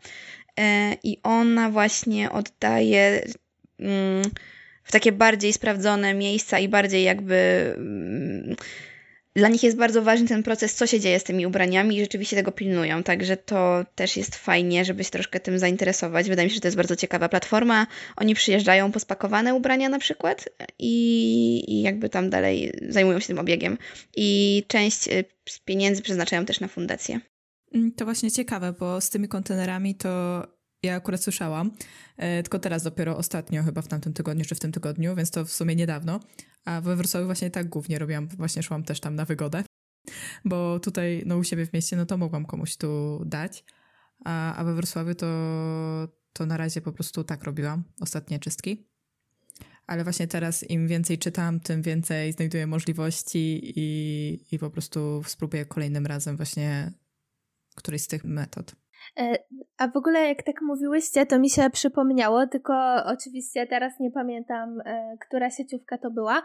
e, 0.61 0.95
i 1.03 1.19
ona 1.23 1.71
właśnie 1.71 2.31
oddaje 2.31 3.25
mm, 3.81 4.23
w 4.85 4.93
takie 4.93 5.13
bardziej 5.13 5.53
sprawdzone 5.53 6.15
miejsca 6.15 6.59
i 6.59 6.69
bardziej 6.69 7.03
jakby 7.03 7.73
mm, 7.77 8.57
dla 9.39 9.49
nich 9.49 9.63
jest 9.63 9.77
bardzo 9.77 10.03
ważny 10.03 10.29
ten 10.29 10.43
proces, 10.43 10.75
co 10.75 10.87
się 10.87 11.01
dzieje 11.01 11.21
z 11.21 11.25
tymi 11.25 11.47
ubraniami 11.47 11.97
i 11.97 12.01
rzeczywiście 12.01 12.37
tego 12.37 12.53
pilnują. 12.53 13.03
Także 13.03 13.37
to 13.37 13.85
też 13.95 14.17
jest 14.17 14.37
fajnie, 14.37 14.85
żeby 14.85 15.05
się 15.05 15.11
troszkę 15.11 15.41
tym 15.41 15.59
zainteresować. 15.59 16.29
Wydaje 16.29 16.47
mi 16.47 16.51
się, 16.51 16.55
że 16.55 16.61
to 16.61 16.69
jest 16.69 16.77
bardzo 16.77 16.97
ciekawa 16.97 17.29
platforma. 17.29 17.87
Oni 18.17 18.35
przyjeżdżają 18.35 18.93
po 18.93 19.01
spakowane 19.01 19.55
ubrania 19.55 19.89
na 19.89 19.99
przykład 19.99 20.49
i, 20.79 21.65
i 21.69 21.83
jakby 21.83 22.09
tam 22.09 22.31
dalej 22.31 22.73
zajmują 22.89 23.21
się 23.21 23.27
tym 23.27 23.39
obiegiem. 23.39 23.79
I 24.17 24.63
część 24.69 25.09
y, 25.09 25.25
pieniędzy 25.65 26.03
przeznaczają 26.03 26.45
też 26.45 26.61
na 26.61 26.69
fundację. 26.69 27.21
Mm, 27.75 27.93
to 27.93 28.05
właśnie 28.05 28.31
ciekawe, 28.31 28.73
bo 28.73 29.01
z 29.01 29.11
tymi 29.11 29.29
kontenerami 29.29 29.95
to 29.95 30.43
ja 30.83 30.95
akurat 30.95 31.23
słyszałam, 31.23 31.71
e, 32.17 32.43
tylko 32.43 32.59
teraz 32.59 32.83
dopiero 32.83 33.17
ostatnio, 33.17 33.63
chyba 33.63 33.83
w 33.83 33.89
tamtym 33.89 34.13
tygodniu 34.13 34.45
czy 34.45 34.55
w 34.55 34.61
tym 34.61 34.73
tygodniu, 34.73 35.17
więc 35.17 35.31
to 35.31 35.45
w 35.45 35.53
sumie 35.53 35.77
niedawno. 35.77 36.21
A 36.65 36.81
we 36.81 36.97
Wrocławiu 36.97 37.27
właśnie 37.27 37.51
tak 37.51 37.69
głównie 37.69 37.99
robiłam, 37.99 38.29
właśnie 38.29 38.63
szłam 38.63 38.83
też 38.83 39.01
tam 39.01 39.15
na 39.15 39.25
wygodę, 39.25 39.65
bo 40.45 40.81
tutaj 40.81 41.23
no 41.27 41.37
u 41.37 41.45
siebie 41.45 41.67
w 41.67 41.73
mieście 41.73 41.97
no 41.97 42.07
to 42.07 42.17
mogłam 42.17 42.47
komuś 42.47 42.77
tu 42.77 43.23
dać, 43.27 43.65
a, 44.25 44.55
a 44.55 44.65
we 44.65 44.75
Wrocławiu 44.75 45.15
to, 45.15 45.27
to 46.33 46.47
na 46.47 46.57
razie 46.57 46.81
po 46.81 46.93
prostu 46.93 47.25
tak 47.25 47.45
robiłam, 47.45 47.85
ostatnie 48.01 48.39
czystki. 48.39 48.89
Ale 49.87 50.05
właśnie 50.05 50.27
teraz 50.27 50.71
im 50.71 50.89
więcej 50.89 51.19
czytam, 51.19 51.61
tym 51.61 51.83
więcej 51.83 52.33
znajduję 52.33 52.67
możliwości 52.67 53.73
i, 53.77 54.39
i 54.53 54.59
po 54.59 54.71
prostu 54.71 55.23
spróbuję 55.27 55.67
kolejnym 55.67 56.07
razem 56.07 56.37
właśnie 56.37 56.93
którejś 57.75 58.03
z 58.03 58.07
tych 58.07 58.25
metod. 58.25 58.77
E, 59.17 59.39
a 59.79 59.89
w 59.89 59.97
ogóle 59.97 60.29
jak 60.29 60.43
tak 60.43 60.63
mówiłyście, 60.63 61.27
to 61.27 61.39
mi 61.39 61.51
się 61.51 61.71
przypomniało, 61.71 62.47
tylko 62.47 62.75
oczywiście 63.05 63.67
teraz 63.67 64.01
nie 64.01 64.11
pamiętam, 64.11 64.81
e, 64.85 65.17
która 65.21 65.51
sieciówka 65.51 65.99
to 65.99 66.11
była. 66.11 66.43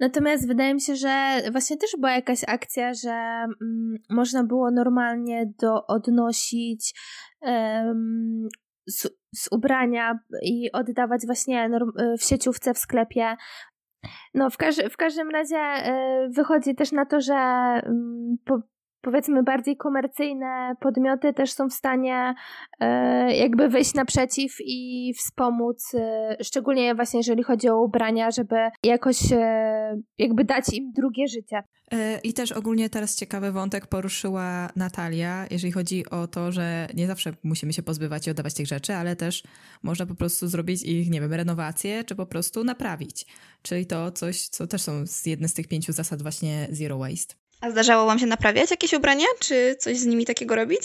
Natomiast 0.00 0.48
wydaje 0.48 0.74
mi 0.74 0.80
się, 0.80 0.96
że 0.96 1.40
właśnie 1.52 1.76
też 1.76 1.90
była 1.98 2.12
jakaś 2.12 2.44
akcja, 2.46 2.94
że 2.94 3.10
mm, 3.10 3.96
można 4.10 4.44
było 4.44 4.70
normalnie 4.70 5.52
do 5.58 5.86
odnosić 5.86 6.94
um, 7.40 8.48
z, 8.86 9.08
z, 9.36 9.48
ubrania 9.50 10.18
i 10.42 10.72
oddawać 10.72 11.26
właśnie 11.26 11.70
w 12.18 12.24
sieciówce 12.24 12.74
w 12.74 12.78
sklepie. 12.78 13.36
No, 14.34 14.50
w, 14.50 14.56
każ 14.56 14.76
w 14.90 14.96
każdym 14.96 15.30
razie 15.30 15.58
wychodzi 16.30 16.74
też 16.74 16.92
na 16.92 17.06
to, 17.06 17.20
że 17.20 17.34
y, 17.34 18.36
po, 18.44 18.60
powiedzmy 19.06 19.42
bardziej 19.42 19.76
komercyjne 19.76 20.74
podmioty 20.80 21.32
też 21.32 21.52
są 21.52 21.68
w 21.68 21.72
stanie 21.72 22.34
e, 22.80 23.36
jakby 23.36 23.68
wyjść 23.68 23.94
naprzeciw 23.94 24.56
i 24.60 25.12
wspomóc, 25.18 25.94
e, 25.94 26.36
szczególnie 26.42 26.94
właśnie 26.94 27.20
jeżeli 27.20 27.42
chodzi 27.42 27.68
o 27.68 27.82
ubrania, 27.82 28.30
żeby 28.30 28.56
jakoś 28.82 29.32
e, 29.32 29.96
jakby 30.18 30.44
dać 30.44 30.64
im 30.72 30.92
drugie 30.92 31.28
życie. 31.28 31.62
I 32.24 32.32
też 32.32 32.52
ogólnie 32.52 32.90
teraz 32.90 33.16
ciekawy 33.16 33.52
wątek 33.52 33.86
poruszyła 33.86 34.70
Natalia, 34.76 35.46
jeżeli 35.50 35.72
chodzi 35.72 36.10
o 36.10 36.26
to, 36.26 36.52
że 36.52 36.88
nie 36.94 37.06
zawsze 37.06 37.32
musimy 37.44 37.72
się 37.72 37.82
pozbywać 37.82 38.26
i 38.26 38.30
oddawać 38.30 38.54
tych 38.54 38.66
rzeczy, 38.66 38.94
ale 38.94 39.16
też 39.16 39.42
można 39.82 40.06
po 40.06 40.14
prostu 40.14 40.48
zrobić 40.48 40.82
ich, 40.82 41.10
nie 41.10 41.20
wiem, 41.20 41.32
renowację, 41.32 42.04
czy 42.04 42.14
po 42.14 42.26
prostu 42.26 42.64
naprawić. 42.64 43.26
Czyli 43.62 43.86
to 43.86 44.12
coś, 44.12 44.48
co 44.48 44.66
też 44.66 44.82
są 44.82 45.04
jedne 45.26 45.48
z 45.48 45.54
tych 45.54 45.68
pięciu 45.68 45.92
zasad 45.92 46.22
właśnie 46.22 46.68
Zero 46.70 46.98
Waste. 46.98 47.45
A 47.60 47.70
zdarzało 47.70 48.06
wam 48.06 48.18
się 48.18 48.26
naprawiać 48.26 48.70
jakieś 48.70 48.92
ubrania? 48.92 49.26
Czy 49.40 49.76
coś 49.78 49.98
z 49.98 50.06
nimi 50.06 50.24
takiego 50.24 50.56
robić? 50.56 50.80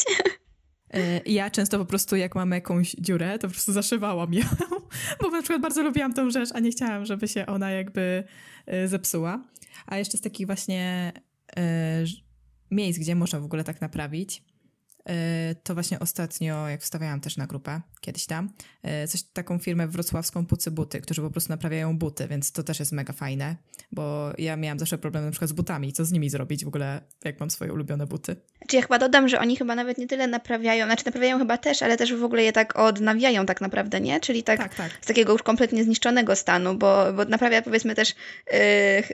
E, 0.94 1.22
ja 1.26 1.50
często 1.50 1.80
po 1.80 1.86
prostu, 1.86 2.16
jak 2.16 2.36
mam 2.36 2.52
jakąś 2.52 2.92
dziurę, 2.92 3.40
to 3.40 3.48
po 3.48 3.52
prostu 3.52 3.74
zaszywałam 3.74 4.34
ją, 4.34 4.44
bo 5.22 5.30
na 5.30 5.42
przykład 5.42 5.62
bardzo 5.62 5.84
lubiłam 5.84 6.14
tą 6.14 6.30
rzecz, 6.30 6.50
a 6.54 6.60
nie 6.60 6.72
chciałam, 6.72 7.06
żeby 7.06 7.28
się 7.28 7.46
ona 7.46 7.72
jakby 7.72 8.24
e, 8.66 8.88
zepsuła. 8.88 9.44
A 9.86 9.98
jeszcze 9.98 10.18
z 10.18 10.22
takich 10.22 10.46
właśnie 10.46 11.12
e, 11.58 12.04
miejsc, 12.72 13.00
gdzie 13.00 13.16
można 13.16 13.40
w 13.40 13.46
ogóle 13.46 13.64
tak 13.64 13.82
naprawić, 13.82 14.44
to 15.64 15.74
właśnie 15.74 16.00
ostatnio, 16.00 16.70
jak 16.70 16.82
wstawiałam 16.82 17.22
też 17.22 17.38
na 17.38 17.48
grupę, 17.48 17.82
kiedyś 18.02 18.26
tam, 18.26 18.50
e, 18.84 19.08
coś 19.08 19.24
taką 19.24 19.60
firmę 19.60 19.88
wrocławską 19.88 20.46
Pucy 20.46 20.72
Buty, 20.72 21.02
którzy 21.02 21.22
po 21.22 21.32
prostu 21.32 21.50
naprawiają 21.50 21.98
buty, 21.98 22.28
więc 22.28 22.52
to 22.52 22.64
też 22.64 22.80
jest 22.80 22.92
mega 22.92 23.14
fajne, 23.14 23.56
bo 23.92 24.34
ja 24.38 24.58
miałam 24.58 24.80
zawsze 24.80 24.98
problem 24.98 25.26
na 25.26 25.32
przykład 25.32 25.50
z 25.50 25.54
butami, 25.54 25.94
co 25.94 26.06
z 26.06 26.12
nimi 26.12 26.30
zrobić 26.30 26.66
w 26.66 26.68
ogóle, 26.68 27.02
jak 27.26 27.40
mam 27.40 27.50
swoje 27.50 27.74
ulubione 27.74 28.08
buty. 28.08 28.36
Czy 28.68 28.76
ja 28.76 28.82
chyba 28.82 29.00
dodam, 29.00 29.28
że 29.28 29.40
oni 29.40 29.58
chyba 29.58 29.76
nawet 29.76 29.98
nie 29.98 30.08
tyle 30.08 30.28
naprawiają, 30.28 30.86
znaczy 30.86 31.06
naprawiają 31.06 31.38
chyba 31.38 31.58
też, 31.58 31.84
ale 31.84 31.98
też 31.98 32.14
w 32.14 32.24
ogóle 32.24 32.44
je 32.44 32.54
tak 32.54 32.80
odnawiają 32.80 33.46
tak 33.46 33.62
naprawdę, 33.62 34.02
nie? 34.02 34.20
Czyli 34.20 34.44
tak, 34.44 34.60
tak, 34.60 34.76
tak. 34.76 34.92
z 35.02 35.06
takiego 35.06 35.32
już 35.32 35.44
kompletnie 35.44 35.84
zniszczonego 35.84 36.36
stanu, 36.36 36.76
bo, 36.76 37.14
bo 37.14 37.26
naprawia 37.26 37.62
powiedzmy 37.62 37.96
też 37.96 38.16
yy, 38.52 38.58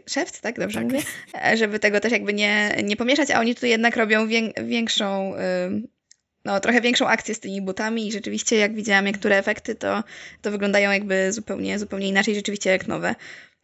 szewc, 0.06 0.42
tak? 0.42 0.60
Dobrze 0.60 0.80
tak. 0.80 0.84
mówię? 0.84 1.02
E, 1.46 1.58
żeby 1.58 1.80
tego 1.80 2.00
też 2.00 2.12
jakby 2.12 2.34
nie, 2.34 2.78
nie 2.84 2.98
pomieszać, 2.98 3.32
a 3.32 3.40
oni 3.40 3.56
tu 3.56 3.66
jednak 3.66 3.98
robią 3.98 4.28
wię 4.28 4.54
większą... 4.64 5.34
Yy, 5.36 5.87
no, 6.48 6.60
trochę 6.60 6.82
większą 6.82 7.08
akcję 7.08 7.36
z 7.36 7.40
tymi 7.40 7.62
butami 7.62 8.08
i 8.08 8.12
rzeczywiście 8.12 8.56
jak 8.56 8.76
widziałam 8.76 9.06
niektóre 9.06 9.38
efekty, 9.38 9.76
to, 9.76 10.04
to 10.42 10.52
wyglądają 10.52 10.92
jakby 10.92 11.34
zupełnie, 11.34 11.80
zupełnie 11.80 12.08
inaczej, 12.08 12.36
rzeczywiście 12.36 12.70
jak 12.70 12.88
nowe. 12.88 13.16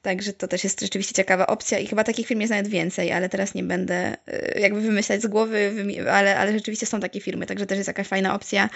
Także 0.01 0.33
to 0.33 0.47
też 0.47 0.63
jest 0.63 0.81
rzeczywiście 0.81 1.13
ciekawa 1.13 1.47
opcja 1.47 1.79
i 1.79 1.87
chyba 1.87 2.03
takich 2.03 2.27
firm 2.27 2.41
jest 2.41 2.51
nawet 2.51 2.67
więcej, 2.67 3.11
ale 3.11 3.29
teraz 3.29 3.53
nie 3.53 3.63
będę 3.63 4.13
y, 4.13 4.59
jakby 4.59 4.81
wymyślać 4.81 5.21
z 5.21 5.27
głowy, 5.27 5.71
ale, 6.11 6.37
ale 6.37 6.53
rzeczywiście 6.53 6.85
są 6.85 6.99
takie 6.99 7.21
firmy, 7.21 7.45
także 7.45 7.65
też 7.65 7.77
jest 7.77 7.87
jakaś 7.87 8.07
fajna 8.07 8.35
opcja, 8.35 8.69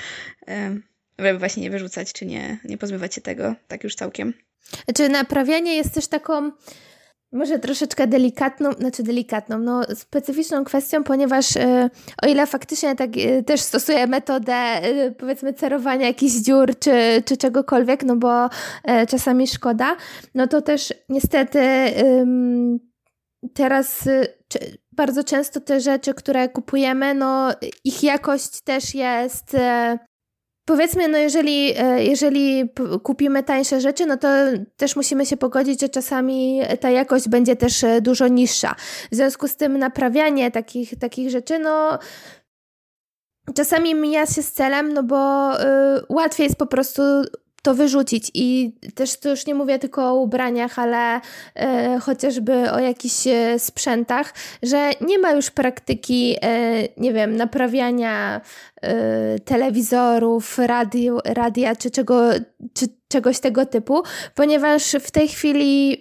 żeby 1.20 1.40
właśnie 1.40 1.64
nie 1.64 1.70
wyrzucać, 1.70 2.14
czy 2.14 2.26
nie, 2.26 2.58
nie 2.64 2.78
pozbywać 2.78 3.16
się 3.16 3.22
tego 3.22 3.56
tak 3.68 3.84
już 3.84 3.96
całkiem. 3.96 4.34
Znaczy 4.86 5.10
naprawianie 5.10 5.76
jest 5.76 5.94
też 5.94 6.08
taką 6.08 6.52
może 7.32 7.60
troszeczkę 7.60 8.08
delikatną, 8.08 8.72
znaczy 8.72 9.04
delikatną, 9.04 9.60
no 9.60 9.84
specyficzną 9.96 10.64
kwestią, 10.64 11.04
ponieważ 11.04 11.58
e, 11.58 11.90
o 12.24 12.28
ile 12.28 12.48
faktycznie 12.48 12.96
tak 12.96 13.10
e, 13.18 13.44
też 13.44 13.62
stosuję 13.62 14.08
metodę 14.08 14.54
e, 14.54 15.12
powiedzmy 15.12 15.54
cerowania 15.54 16.08
jakichś 16.08 16.34
dziur 16.34 16.80
czy, 16.80 17.24
czy 17.26 17.38
czegokolwiek, 17.38 18.04
no 18.04 18.16
bo 18.16 18.50
czasami 19.10 19.48
szkoda, 19.48 19.96
no 20.36 20.48
to 20.48 20.62
też 20.62 20.94
niestety 21.10 21.60
teraz 23.54 24.10
bardzo 24.92 25.24
często 25.24 25.62
te 25.62 25.80
rzeczy, 25.80 26.14
które 26.14 26.50
kupujemy, 26.50 27.14
no 27.14 27.50
ich 27.84 28.04
jakość 28.04 28.62
też 28.62 28.96
jest 28.96 29.58
Powiedzmy, 30.68 31.08
no 31.08 31.18
jeżeli, 31.18 31.74
e, 31.78 32.04
jeżeli 32.04 32.70
kupimy 33.04 33.44
tańsze 33.44 33.82
rzeczy, 33.82 34.06
no 34.06 34.18
to 34.18 34.28
też 34.78 34.96
musimy 34.96 35.26
się 35.26 35.38
pogodzić, 35.38 35.82
że 35.82 35.90
czasami 35.90 36.62
ta 36.80 36.90
jakość 36.90 37.30
będzie 37.30 37.56
też 37.56 37.84
e, 37.84 38.02
dużo 38.02 38.28
niższa. 38.28 38.76
W 39.12 39.16
związku 39.16 39.48
z 39.48 39.56
tym 39.56 39.78
naprawianie 39.78 40.52
takich, 40.52 41.00
takich 41.00 41.30
rzeczy, 41.30 41.60
no 41.60 42.00
czasami 43.54 43.96
mija 43.96 44.26
się 44.26 44.44
z 44.44 44.52
celem, 44.52 44.94
no 44.94 45.04
bo 45.04 45.52
y, 45.62 45.66
łatwiej 46.10 46.44
jest 46.44 46.58
po 46.58 46.68
prostu 46.68 47.02
to 47.68 47.74
wyrzucić. 47.74 48.32
I 48.34 48.72
też 48.96 49.20
to 49.20 49.30
już 49.30 49.46
nie 49.46 49.56
mówię 49.56 49.80
tylko 49.80 50.10
o 50.10 50.16
ubraniach, 50.16 50.80
ale 50.80 51.22
e, 51.56 52.00
chociażby 52.00 52.72
o 52.72 52.80
jakichś 52.80 53.28
e, 53.28 53.60
sprzętach, 53.60 54.34
że 54.64 54.92
nie 55.02 55.20
ma 55.20 55.32
już 55.32 55.52
praktyki, 55.52 56.36
e, 56.42 56.84
nie 56.98 57.14
wiem, 57.14 57.36
naprawiania 57.36 58.42
e, 58.82 59.40
telewizorów, 59.40 60.58
radio, 60.58 61.20
radia 61.26 61.76
czy, 61.76 61.92
czego, 61.92 62.30
czy 62.74 62.88
czegoś 63.08 63.40
tego 63.40 63.66
typu, 63.66 64.04
ponieważ 64.36 64.96
w 65.02 65.12
tej 65.12 65.28
chwili 65.28 65.98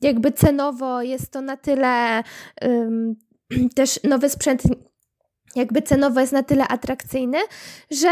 jakby 0.00 0.32
cenowo 0.32 1.02
jest 1.02 1.30
to 1.30 1.40
na 1.40 1.56
tyle 1.56 2.22
też 3.76 4.00
nowy 4.04 4.28
sprzęt 4.28 4.62
jakby 5.56 5.82
cenowo 5.82 6.20
jest 6.20 6.32
na 6.32 6.42
tyle 6.42 6.68
atrakcyjny, 6.68 7.38
że 7.90 8.10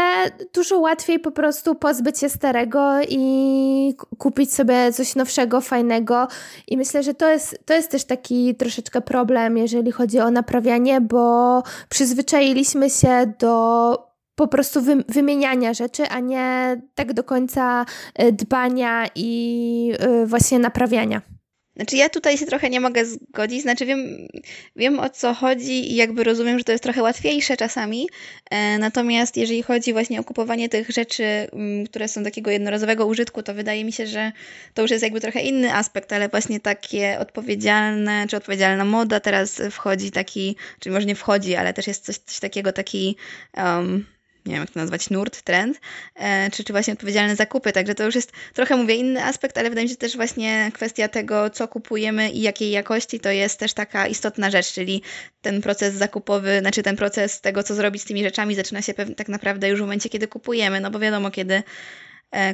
dużo 0.53 0.79
łatwiej 0.79 1.19
po 1.19 1.31
prostu 1.31 1.75
pozbyć 1.75 2.19
się 2.19 2.29
starego 2.29 3.01
i 3.09 3.93
kupić 4.17 4.53
sobie 4.53 4.93
coś 4.93 5.15
nowszego, 5.15 5.61
fajnego. 5.61 6.27
I 6.67 6.77
myślę, 6.77 7.03
że 7.03 7.13
to 7.13 7.29
jest, 7.29 7.59
to 7.65 7.73
jest 7.73 7.91
też 7.91 8.05
taki 8.05 8.55
troszeczkę 8.55 9.01
problem, 9.01 9.57
jeżeli 9.57 9.91
chodzi 9.91 10.19
o 10.19 10.31
naprawianie, 10.31 11.01
bo 11.01 11.63
przyzwyczailiśmy 11.89 12.89
się 12.89 13.33
do 13.39 14.07
po 14.35 14.47
prostu 14.47 14.81
wymieniania 15.07 15.73
rzeczy, 15.73 16.07
a 16.09 16.19
nie 16.19 16.77
tak 16.95 17.13
do 17.13 17.23
końca 17.23 17.85
e, 18.15 18.31
dbania 18.31 19.05
i 19.15 19.93
e, 19.99 20.25
właśnie 20.25 20.59
naprawiania. 20.59 21.36
Znaczy 21.77 21.95
ja 21.95 22.09
tutaj 22.09 22.37
się 22.37 22.45
trochę 22.45 22.69
nie 22.69 22.79
mogę 22.79 23.05
zgodzić, 23.05 23.61
znaczy 23.61 23.85
wiem, 23.85 24.27
wiem 24.75 24.99
o 24.99 25.09
co 25.09 25.33
chodzi 25.33 25.91
i 25.91 25.95
jakby 25.95 26.23
rozumiem, 26.23 26.57
że 26.57 26.63
to 26.63 26.71
jest 26.71 26.83
trochę 26.83 27.03
łatwiejsze 27.03 27.57
czasami, 27.57 28.09
e, 28.49 28.77
natomiast 28.77 29.37
jeżeli 29.37 29.63
chodzi 29.63 29.93
właśnie 29.93 30.19
o 30.19 30.23
kupowanie 30.23 30.69
tych 30.69 30.89
rzeczy, 30.89 31.23
mm, 31.23 31.87
które 31.87 32.07
są 32.07 32.23
takiego 32.23 32.51
jednorazowego 32.51 33.05
użytku, 33.05 33.43
to 33.43 33.53
wydaje 33.53 33.85
mi 33.85 33.91
się, 33.91 34.07
że 34.07 34.31
to 34.73 34.81
już 34.81 34.91
jest 34.91 35.03
jakby 35.03 35.21
trochę 35.21 35.41
inny 35.41 35.73
aspekt, 35.73 36.13
ale 36.13 36.29
właśnie 36.29 36.59
takie 36.59 37.19
odpowiedzialne, 37.19 38.27
czy 38.29 38.37
odpowiedzialna 38.37 38.85
moda 38.85 39.19
teraz 39.19 39.61
wchodzi 39.71 40.11
taki, 40.11 40.55
czy 40.79 40.91
może 40.91 41.05
nie 41.05 41.15
wchodzi, 41.15 41.55
ale 41.55 41.73
też 41.73 41.87
jest 41.87 42.05
coś, 42.05 42.17
coś 42.17 42.39
takiego, 42.39 42.73
taki... 42.73 43.15
Um, 43.57 44.16
nie 44.47 44.53
wiem 44.53 44.63
jak 44.63 44.71
to 44.71 44.79
nazwać, 44.79 45.09
nurt, 45.09 45.41
trend, 45.41 45.79
e, 46.15 46.51
czy, 46.51 46.63
czy 46.63 46.73
właśnie 46.73 46.93
odpowiedzialne 46.93 47.35
zakupy. 47.35 47.71
Także 47.71 47.95
to 47.95 48.03
już 48.03 48.15
jest 48.15 48.31
trochę, 48.53 48.75
mówię, 48.75 48.95
inny 48.95 49.23
aspekt, 49.23 49.57
ale 49.57 49.69
wydaje 49.69 49.85
mi 49.85 49.89
się 49.89 49.95
też 49.95 50.15
właśnie 50.15 50.71
kwestia 50.73 51.07
tego, 51.07 51.49
co 51.49 51.67
kupujemy 51.67 52.29
i 52.29 52.41
jakiej 52.41 52.71
jakości, 52.71 53.19
to 53.19 53.31
jest 53.31 53.59
też 53.59 53.73
taka 53.73 54.07
istotna 54.07 54.49
rzecz, 54.49 54.73
czyli 54.73 55.01
ten 55.41 55.61
proces 55.61 55.93
zakupowy, 55.93 56.59
znaczy 56.59 56.83
ten 56.83 56.95
proces 56.95 57.41
tego, 57.41 57.63
co 57.63 57.75
zrobić 57.75 58.01
z 58.01 58.05
tymi 58.05 58.23
rzeczami, 58.23 58.55
zaczyna 58.55 58.81
się 58.81 58.93
tak 58.93 59.29
naprawdę 59.29 59.69
już 59.69 59.79
w 59.79 59.81
momencie, 59.81 60.09
kiedy 60.09 60.27
kupujemy, 60.27 60.81
no 60.81 60.91
bo 60.91 60.99
wiadomo, 60.99 61.31
kiedy 61.31 61.63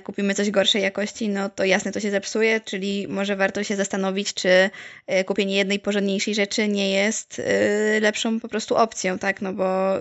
kupimy 0.04 0.34
coś 0.34 0.52
gorszej 0.52 0.82
jakości, 0.82 1.30
no 1.30 1.50
to 1.50 1.66
jasne 1.66 1.92
to 1.92 2.00
się 2.00 2.12
zepsuje, 2.12 2.62
czyli 2.62 3.08
może 3.08 3.36
warto 3.36 3.64
się 3.64 3.76
zastanowić, 3.76 4.34
czy 4.34 4.70
e, 5.08 5.24
kupienie 5.24 5.56
jednej 5.56 5.80
porządniejszej 5.80 6.36
rzeczy 6.36 6.68
nie 6.68 6.92
jest 6.92 7.40
e, 7.40 8.00
lepszą 8.00 8.40
po 8.40 8.48
prostu 8.48 8.76
opcją, 8.76 9.20
tak? 9.20 9.42
No 9.42 9.54
bo 9.54 10.00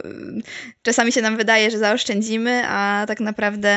czasami 0.82 1.12
się 1.12 1.22
nam 1.22 1.36
wydaje, 1.36 1.70
że 1.70 1.78
zaoszczędzimy, 1.78 2.62
a 2.66 3.04
tak 3.08 3.20
naprawdę 3.20 3.68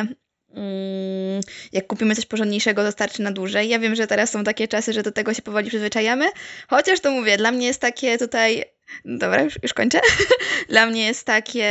mm, 0.53 1.41
jak 1.71 1.87
kupimy 1.87 2.15
coś 2.15 2.25
porządniejszego, 2.25 2.83
to 2.83 2.91
starczy 2.91 3.21
na 3.21 3.31
dłużej. 3.31 3.69
Ja 3.69 3.79
wiem, 3.79 3.95
że 3.95 4.07
teraz 4.07 4.31
są 4.31 4.43
takie 4.43 4.67
czasy, 4.67 4.93
że 4.93 5.03
do 5.03 5.11
tego 5.11 5.33
się 5.33 5.41
powoli 5.41 5.69
przyzwyczajamy, 5.69 6.25
chociaż 6.67 6.99
to 6.99 7.11
mówię, 7.11 7.37
dla 7.37 7.51
mnie 7.51 7.67
jest 7.67 7.81
takie 7.81 8.17
tutaj 8.17 8.65
Dobra, 9.05 9.41
już, 9.41 9.59
już 9.63 9.73
kończę. 9.73 9.99
Dla 10.69 10.85
mnie 10.85 11.05
jest 11.05 11.25
takie. 11.25 11.67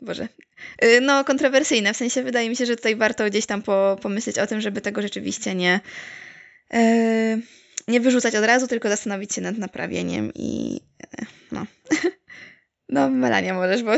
Boże. 0.00 0.28
Yy, 0.82 1.00
no, 1.00 1.24
kontrowersyjne. 1.24 1.94
W 1.94 1.96
sensie 1.96 2.22
wydaje 2.22 2.50
mi 2.50 2.56
się, 2.56 2.66
że 2.66 2.76
tutaj 2.76 2.96
warto 2.96 3.26
gdzieś 3.26 3.46
tam 3.46 3.62
po, 3.62 3.96
pomyśleć 4.02 4.38
o 4.38 4.46
tym, 4.46 4.60
żeby 4.60 4.80
tego 4.80 5.02
rzeczywiście 5.02 5.54
nie. 5.54 5.80
Yy, 6.72 7.42
nie 7.88 8.00
wyrzucać 8.00 8.36
od 8.36 8.44
razu, 8.44 8.68
tylko 8.68 8.88
zastanowić 8.88 9.34
się 9.34 9.40
nad 9.40 9.58
naprawieniem 9.58 10.32
i. 10.34 10.80
no. 11.52 11.66
no, 12.88 13.10
Melania 13.10 13.54
możesz, 13.54 13.82
bo. 13.82 13.92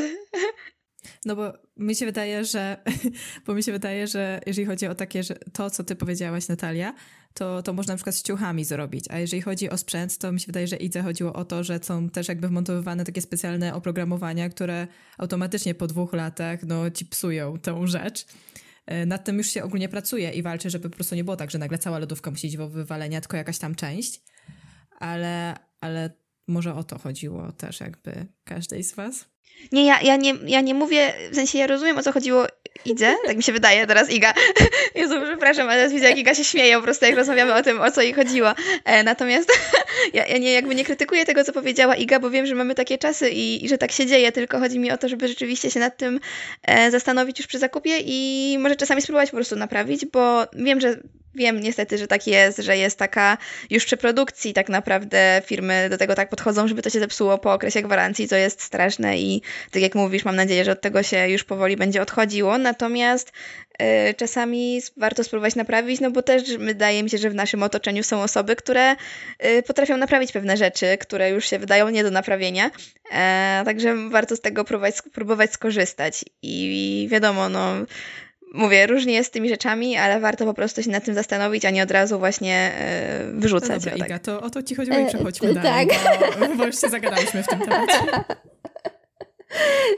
No 1.25 1.37
bo 1.37 1.53
mi 1.77 1.95
się 1.95 2.07
wydaje, 2.07 2.45
że, 2.45 2.77
bo 3.47 3.55
mi 3.55 3.63
się 3.63 3.73
wydaje, 3.73 4.07
że 4.07 4.41
jeżeli 4.47 4.67
chodzi 4.67 4.87
o 4.87 4.95
takie, 4.95 5.23
że 5.23 5.35
to, 5.53 5.71
co 5.71 5.85
ty 5.85 5.97
powiedziałaś, 5.97 6.49
Natalia, 6.49 6.95
to, 7.35 7.63
to 7.63 7.73
można 7.73 7.93
na 7.93 7.97
przykład 7.97 8.17
z 8.17 8.23
ciuchami 8.23 8.65
zrobić. 8.65 9.05
A 9.11 9.19
jeżeli 9.19 9.43
chodzi 9.43 9.71
o 9.71 9.77
sprzęt, 9.77 10.19
to 10.19 10.33
mi 10.33 10.41
się 10.41 10.47
wydaje, 10.47 10.67
że 10.67 10.77
idze 10.77 11.03
chodziło 11.03 11.33
o 11.33 11.45
to, 11.45 11.65
że 11.65 11.81
są 11.83 12.11
też 12.11 12.29
jakby 12.29 12.49
wmontowywane 12.49 13.05
takie 13.05 13.21
specjalne 13.21 13.75
oprogramowania, 13.75 14.49
które 14.49 14.87
automatycznie 15.19 15.75
po 15.75 15.87
dwóch 15.87 16.13
latach 16.13 16.63
no, 16.63 16.91
ci 16.91 17.07
psują 17.07 17.59
tę 17.59 17.87
rzecz. 17.87 18.27
E, 18.87 19.07
nad 19.07 19.25
tym 19.25 19.39
już 19.39 19.51
się 19.51 19.65
ogólnie 19.65 19.89
pracuje 19.89 20.31
i 20.31 20.43
walczy, 20.43 20.71
żeby 20.71 20.91
po 20.91 20.95
prostu 20.95 21.15
nie 21.15 21.25
było 21.25 21.37
tak, 21.37 21.51
że 21.51 21.59
nagle 21.59 21.79
cała 21.79 21.99
lodówka 21.99 22.31
musi 22.31 22.47
iść 22.47 22.57
w 22.57 22.69
wywalenia, 22.69 23.21
tylko 23.21 23.37
jakaś 23.37 23.59
tam 23.59 23.75
część. 23.75 24.23
Ale, 24.99 25.57
ale 25.81 26.11
może 26.49 26.75
o 26.75 26.85
to 26.85 26.99
chodziło 26.99 27.53
też 27.53 27.81
jakby 27.81 28.27
każdej 28.45 28.85
z 28.85 28.95
was. 28.95 29.34
Nie, 29.73 29.87
ja, 29.87 30.01
ja, 30.03 30.17
nie, 30.17 30.35
ja 30.47 30.61
nie 30.61 30.75
mówię, 30.75 31.13
w 31.31 31.35
sensie 31.35 31.59
ja 31.59 31.67
rozumiem 31.67 31.99
o 31.99 32.03
co 32.03 32.13
chodziło 32.13 32.47
Idzie, 32.85 33.17
tak 33.27 33.37
mi 33.37 33.43
się 33.43 33.53
wydaje 33.53 33.87
teraz 33.87 34.11
Iga. 34.11 34.35
Jezu, 34.95 35.15
przepraszam, 35.25 35.69
ale 35.69 35.77
teraz 35.77 35.93
widzę 35.93 36.09
jak 36.09 36.19
Iga 36.19 36.35
się 36.35 36.45
śmieje 36.45 36.77
po 36.77 36.83
prostu 36.83 37.05
jak 37.05 37.17
rozmawiamy 37.17 37.55
o 37.55 37.63
tym, 37.63 37.81
o 37.81 37.91
co 37.91 38.03
jej 38.03 38.13
chodziło. 38.13 38.49
E, 38.85 39.03
natomiast 39.03 39.53
ja, 40.15 40.27
ja, 40.27 40.39
nie, 40.39 40.53
jakby 40.53 40.75
nie 40.75 40.85
krytykuję 40.85 41.25
tego, 41.25 41.45
co 41.45 41.53
powiedziała 41.53 41.95
Iga, 41.97 42.21
bo 42.21 42.31
wiem, 42.31 42.47
że 42.47 42.55
mamy 42.55 42.75
takie 42.75 42.99
czasy 42.99 43.31
i, 43.31 43.65
i 43.65 43.69
że 43.69 43.79
tak 43.79 43.93
się 43.93 44.07
dzieje, 44.07 44.33
tylko 44.33 44.59
chodzi 44.59 44.79
mi 44.79 44.91
o 44.91 44.99
to, 44.99 45.09
żeby 45.09 45.29
rzeczywiście 45.29 45.71
się 45.71 45.81
nad 45.81 45.97
tym 45.97 46.21
e, 46.63 46.91
zastanowić 46.91 47.39
już 47.39 47.47
przy 47.47 47.59
zakupie 47.59 47.99
i 48.05 48.59
może 48.61 48.77
czasami 48.77 49.03
spróbować 49.03 49.31
po 49.31 49.37
prostu 49.37 49.57
naprawić, 49.57 50.07
bo 50.07 50.47
wiem, 50.53 50.81
że 50.81 50.99
Wiem 51.35 51.61
niestety, 51.61 51.99
że 51.99 52.07
tak 52.07 52.27
jest, 52.27 52.59
że 52.59 52.77
jest 52.77 52.99
taka 52.99 53.39
już 53.71 53.85
przy 53.85 53.97
produkcji 53.97 54.53
tak 54.53 54.69
naprawdę 54.69 55.43
firmy 55.47 55.89
do 55.91 55.99
tego 55.99 56.15
tak 56.15 56.29
podchodzą, 56.29 56.69
żeby 56.69 56.83
to 56.83 56.91
się 56.91 57.01
zepsuło 57.01 57.39
po 57.39 57.53
okresie 57.53 57.83
gwarancji, 57.83 58.29
co 58.29 58.37
jest 58.37 58.63
straszne 58.63 59.19
i 59.19 59.43
tak 59.71 59.83
jak 59.83 59.95
mówisz, 59.95 60.25
mam 60.25 60.37
nadzieję, 60.37 60.65
że 60.65 60.73
od 60.73 60.81
tego 60.81 61.03
się 61.03 61.29
już 61.29 61.45
powoli 61.45 61.77
będzie 61.77 62.03
odchodziło. 62.03 62.59
Natomiast 62.59 63.33
y, 63.83 64.15
czasami 64.15 64.81
warto 64.97 65.25
spróbować 65.25 65.55
naprawić, 65.55 66.01
no 66.01 66.11
bo 66.11 66.23
też 66.23 66.57
wydaje 66.57 67.03
mi 67.03 67.11
się, 67.11 67.19
że 67.19 67.31
w 67.31 67.35
naszym 67.35 67.63
otoczeniu 67.63 68.03
są 68.03 68.23
osoby, 68.23 68.57
które 68.57 68.93
y, 68.93 69.63
potrafią 69.63 69.97
naprawić 69.97 70.33
pewne 70.33 70.57
rzeczy, 70.57 70.99
które 70.99 71.31
już 71.31 71.51
się 71.51 71.59
wydają 71.59 71.89
nie 71.89 72.05
do 72.05 72.11
naprawienia. 72.11 72.71
E, 73.13 73.63
także 73.65 74.09
warto 74.09 74.37
z 74.37 74.41
tego 74.41 74.65
próbować, 74.65 74.95
próbować 75.13 75.53
skorzystać. 75.53 76.25
I 76.43 77.09
wiadomo, 77.11 77.49
no 77.49 77.75
mówię, 78.55 78.87
różnie 78.87 79.13
jest 79.13 79.29
z 79.29 79.33
tymi 79.33 79.49
rzeczami, 79.49 79.97
ale 79.97 80.21
warto 80.21 80.45
po 80.45 80.55
prostu 80.55 80.83
się 80.83 80.91
nad 80.91 81.05
tym 81.05 81.15
zastanowić, 81.15 81.65
a 81.65 81.71
nie 81.71 81.83
od 81.83 81.91
razu 81.91 82.19
właśnie 82.19 82.73
e, 82.79 83.33
wyrzucać. 83.33 83.85
No 83.85 83.91
dobra, 83.91 83.99
tak. 83.99 84.09
Iga, 84.09 84.19
to 84.19 84.41
o 84.41 84.51
to 84.51 84.63
ci 84.63 84.75
chodziło 84.75 84.99
i 84.99 85.03
e, 85.03 85.07
przechodźmy 85.07 85.51
e, 85.51 85.55
dalej, 85.55 85.87
tak. 85.87 86.39
bo, 86.39 86.57
bo 86.57 86.67
już 86.67 86.81
się 86.81 86.89
zagadaliśmy 86.89 87.43
w 87.43 87.47
tym 87.47 87.61
temacie. 87.61 87.99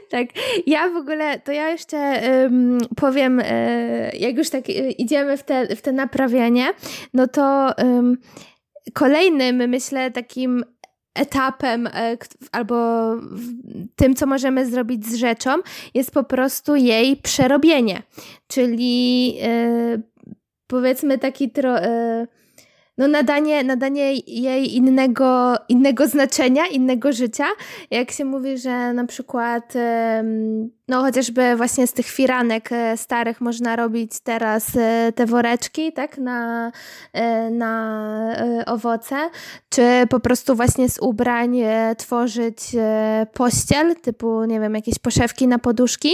Tak, 0.09 0.27
ja 0.67 0.89
w 0.89 0.95
ogóle, 0.95 1.39
to 1.39 1.51
ja 1.51 1.69
jeszcze 1.69 2.21
um, 2.43 2.79
powiem, 2.95 3.41
e, 3.43 4.09
jak 4.17 4.37
już 4.37 4.49
tak 4.49 4.69
idziemy 4.97 5.37
w 5.37 5.43
te, 5.43 5.75
w 5.75 5.81
te 5.81 5.91
naprawianie, 5.91 6.65
no 7.13 7.27
to 7.27 7.73
um, 7.77 8.17
kolejnym, 8.93 9.69
myślę, 9.69 10.11
takim 10.11 10.63
etapem 11.17 11.87
e, 11.87 12.17
albo 12.51 12.75
tym, 13.95 14.15
co 14.15 14.25
możemy 14.25 14.65
zrobić 14.65 15.05
z 15.05 15.15
rzeczą, 15.15 15.51
jest 15.93 16.11
po 16.11 16.23
prostu 16.23 16.75
jej 16.75 17.17
przerobienie. 17.17 18.01
Czyli 18.47 19.37
e, 19.41 20.01
powiedzmy 20.67 21.17
taki 21.17 21.51
tro, 21.51 21.79
e, 21.79 22.27
no 22.97 23.07
nadanie, 23.07 23.63
nadanie 23.63 24.13
jej 24.13 24.75
innego, 24.75 25.55
innego 25.69 26.07
znaczenia, 26.07 26.67
innego 26.67 27.13
życia. 27.13 27.45
Jak 27.91 28.11
się 28.11 28.25
mówi, 28.25 28.57
że 28.57 28.93
na 28.93 29.05
przykład 29.05 29.73
no 30.87 31.01
chociażby 31.01 31.55
właśnie 31.55 31.87
z 31.87 31.93
tych 31.93 32.05
firanek 32.05 32.71
e, 32.71 32.97
starych 32.97 33.41
można 33.41 33.75
robić 33.75 34.11
teraz 34.23 34.75
e, 34.75 35.11
te 35.15 35.25
woreczki, 35.25 35.93
tak, 35.93 36.17
na, 36.17 36.71
e, 37.13 37.49
na 37.49 38.63
owoce, 38.65 39.15
czy 39.69 39.81
po 40.09 40.19
prostu 40.19 40.55
właśnie 40.55 40.89
z 40.89 40.99
ubrań 40.99 41.57
tworzyć 41.97 42.57
pościel, 43.33 43.95
typu, 43.95 44.45
nie 44.45 44.59
wiem, 44.59 44.75
jakieś 44.75 44.99
poszewki 44.99 45.47
na 45.47 45.59
poduszki, 45.59 46.09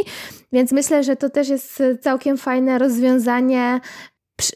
więc 0.51 0.71
myślę, 0.71 1.03
że 1.03 1.15
to 1.15 1.29
też 1.29 1.49
jest 1.49 1.83
całkiem 2.01 2.37
fajne 2.37 2.77
rozwiązanie 2.77 3.79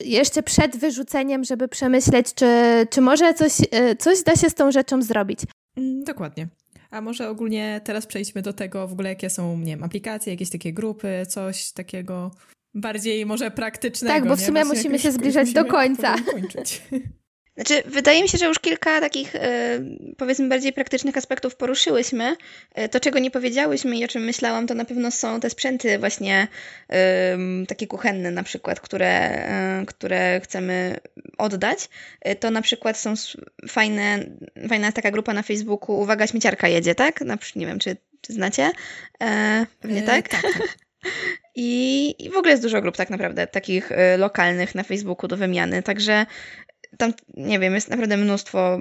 jeszcze 0.01 0.43
przed 0.43 0.77
wyrzuceniem, 0.77 1.43
żeby 1.43 1.67
przemyśleć, 1.67 2.33
czy, 2.33 2.45
czy 2.89 3.01
może 3.01 3.33
coś, 3.33 3.51
e, 3.71 3.95
coś 3.95 4.23
da 4.23 4.35
się 4.35 4.49
z 4.49 4.53
tą 4.53 4.71
rzeczą 4.71 5.01
zrobić. 5.01 5.39
Mm, 5.77 6.03
dokładnie. 6.03 6.47
A 6.91 7.01
może 7.01 7.29
ogólnie 7.29 7.81
teraz 7.83 8.05
przejdźmy 8.05 8.41
do 8.41 8.53
tego 8.53 8.87
w 8.87 8.93
ogóle, 8.93 9.09
jakie 9.09 9.29
są, 9.29 9.57
nie 9.57 9.65
wiem, 9.65 9.83
aplikacje, 9.83 10.33
jakieś 10.33 10.49
takie 10.49 10.73
grupy, 10.73 11.25
coś 11.27 11.71
takiego 11.71 12.31
bardziej 12.73 13.25
może 13.25 13.51
praktycznego. 13.51 14.13
Tak, 14.13 14.27
bo 14.27 14.35
w 14.35 14.41
sumie 14.41 14.65
musimy 14.65 14.99
się 14.99 15.11
zbliżać 15.11 15.53
do 15.53 15.65
końca. 15.65 16.15
Znaczy, 17.57 17.83
wydaje 17.85 18.21
mi 18.21 18.29
się, 18.29 18.37
że 18.37 18.45
już 18.45 18.59
kilka 18.59 19.01
takich, 19.01 19.35
e, 19.35 19.79
powiedzmy, 20.17 20.47
bardziej 20.47 20.73
praktycznych 20.73 21.17
aspektów 21.17 21.55
poruszyłyśmy. 21.55 22.35
E, 22.73 22.89
to, 22.89 22.99
czego 22.99 23.19
nie 23.19 23.31
powiedziałyśmy 23.31 23.97
i 23.97 24.05
o 24.05 24.07
czym 24.07 24.23
myślałam, 24.23 24.67
to 24.67 24.73
na 24.73 24.85
pewno 24.85 25.11
są 25.11 25.39
te 25.39 25.49
sprzęty 25.49 25.99
właśnie 25.99 26.47
takie 27.67 27.87
kuchenne 27.87 28.31
na 28.31 28.43
przykład, 28.43 28.79
które, 28.79 29.09
e, 29.09 29.83
które 29.87 30.41
chcemy 30.43 30.97
oddać. 31.37 31.89
To 32.39 32.51
na 32.51 32.61
przykład 32.61 32.97
są 32.97 33.13
fajne, 33.69 34.25
fajna 34.69 34.91
taka 34.91 35.11
grupa 35.11 35.33
na 35.33 35.41
Facebooku 35.41 35.99
Uwaga, 35.99 36.27
śmieciarka 36.27 36.67
jedzie, 36.67 36.95
tak? 36.95 37.21
Na, 37.21 37.37
nie 37.55 37.65
wiem, 37.65 37.79
czy, 37.79 37.97
czy 38.21 38.33
znacie? 38.33 38.71
pewnie 39.81 40.01
tak? 40.01 40.29
tak, 40.29 40.41
tak. 40.41 40.61
I, 41.55 42.15
I, 42.19 42.29
w 42.29 42.37
ogóle 42.37 42.51
jest 42.51 42.63
dużo 42.63 42.81
grup 42.81 42.97
tak 42.97 43.09
naprawdę, 43.09 43.47
takich 43.47 43.89
lokalnych 44.17 44.75
na 44.75 44.83
Facebooku 44.83 45.27
do 45.27 45.37
wymiany, 45.37 45.83
także 45.83 46.25
tam, 46.97 47.13
nie 47.37 47.59
wiem, 47.59 47.75
jest 47.75 47.89
naprawdę 47.89 48.17
mnóstwo 48.17 48.79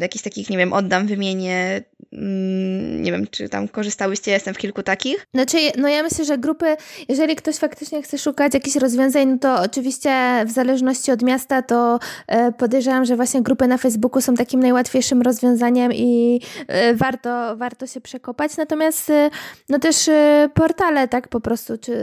jakichś 0.00 0.24
takich, 0.24 0.50
nie 0.50 0.58
wiem, 0.58 0.72
oddam, 0.72 1.06
wymienię, 1.06 1.82
mm, 2.12 3.02
nie 3.02 3.12
wiem, 3.12 3.26
czy 3.30 3.48
tam 3.48 3.68
korzystałyście, 3.68 4.30
jestem 4.30 4.54
w 4.54 4.58
kilku 4.58 4.82
takich. 4.82 5.26
Znaczy, 5.34 5.56
no 5.78 5.88
ja 5.88 6.02
myślę, 6.02 6.24
że 6.24 6.38
grupy, 6.38 6.76
jeżeli 7.08 7.36
ktoś 7.36 7.56
faktycznie 7.56 8.02
chce 8.02 8.18
szukać 8.18 8.54
jakichś 8.54 8.76
rozwiązań, 8.76 9.28
no 9.28 9.38
to 9.38 9.62
oczywiście 9.62 10.44
w 10.46 10.50
zależności 10.50 11.12
od 11.12 11.22
miasta, 11.22 11.62
to 11.62 11.98
e, 12.26 12.52
podejrzewam, 12.52 13.04
że 13.04 13.16
właśnie 13.16 13.42
grupy 13.42 13.66
na 13.66 13.78
Facebooku 13.78 14.20
są 14.20 14.34
takim 14.34 14.60
najłatwiejszym 14.60 15.22
rozwiązaniem 15.22 15.92
i 15.92 16.40
e, 16.68 16.94
warto, 16.94 17.56
warto 17.56 17.86
się 17.86 18.00
przekopać, 18.00 18.56
natomiast 18.56 19.10
e, 19.10 19.30
no 19.68 19.78
też 19.78 20.10
portale, 20.54 21.08
tak, 21.08 21.28
po 21.28 21.40
prostu, 21.40 21.78
czy 21.78 21.96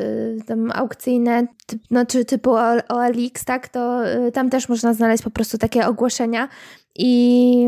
tam 0.47 0.71
aukcyjne, 0.71 1.47
no 1.91 2.05
czy 2.05 2.25
typu 2.25 2.55
OLX, 2.87 3.45
tak, 3.45 3.67
to 3.67 4.01
tam 4.33 4.49
też 4.49 4.69
można 4.69 4.93
znaleźć 4.93 5.23
po 5.23 5.29
prostu 5.29 5.42
prostu 5.43 5.57
takie 5.57 5.87
ogłoszenia 5.87 6.49
i 6.95 7.67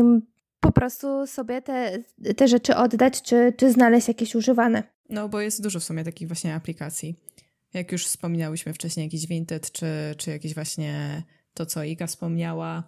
po 0.60 0.72
prostu 0.72 1.26
sobie 1.26 1.62
te, 1.62 1.98
te 2.36 2.48
rzeczy 2.48 2.76
oddać, 2.76 3.22
czy, 3.22 3.52
czy 3.56 3.72
znaleźć 3.72 4.08
jakieś 4.08 4.34
używane. 4.34 4.82
No, 5.08 5.28
bo 5.28 5.40
jest 5.40 5.62
dużo 5.62 5.80
w 5.80 5.84
sumie 5.84 6.04
takich 6.04 6.28
właśnie 6.28 6.54
aplikacji. 6.54 7.16
Jak 7.74 7.92
już 7.92 8.06
wspominałyśmy 8.06 8.72
wcześniej, 8.72 9.06
jakiś 9.06 9.26
Vinted, 9.26 9.72
czy, 9.72 9.86
czy 10.18 10.30
jakieś 10.30 10.54
właśnie 10.54 11.22
to, 11.54 11.66
co 11.66 11.84
Iga 11.84 12.06
wspomniała. 12.06 12.82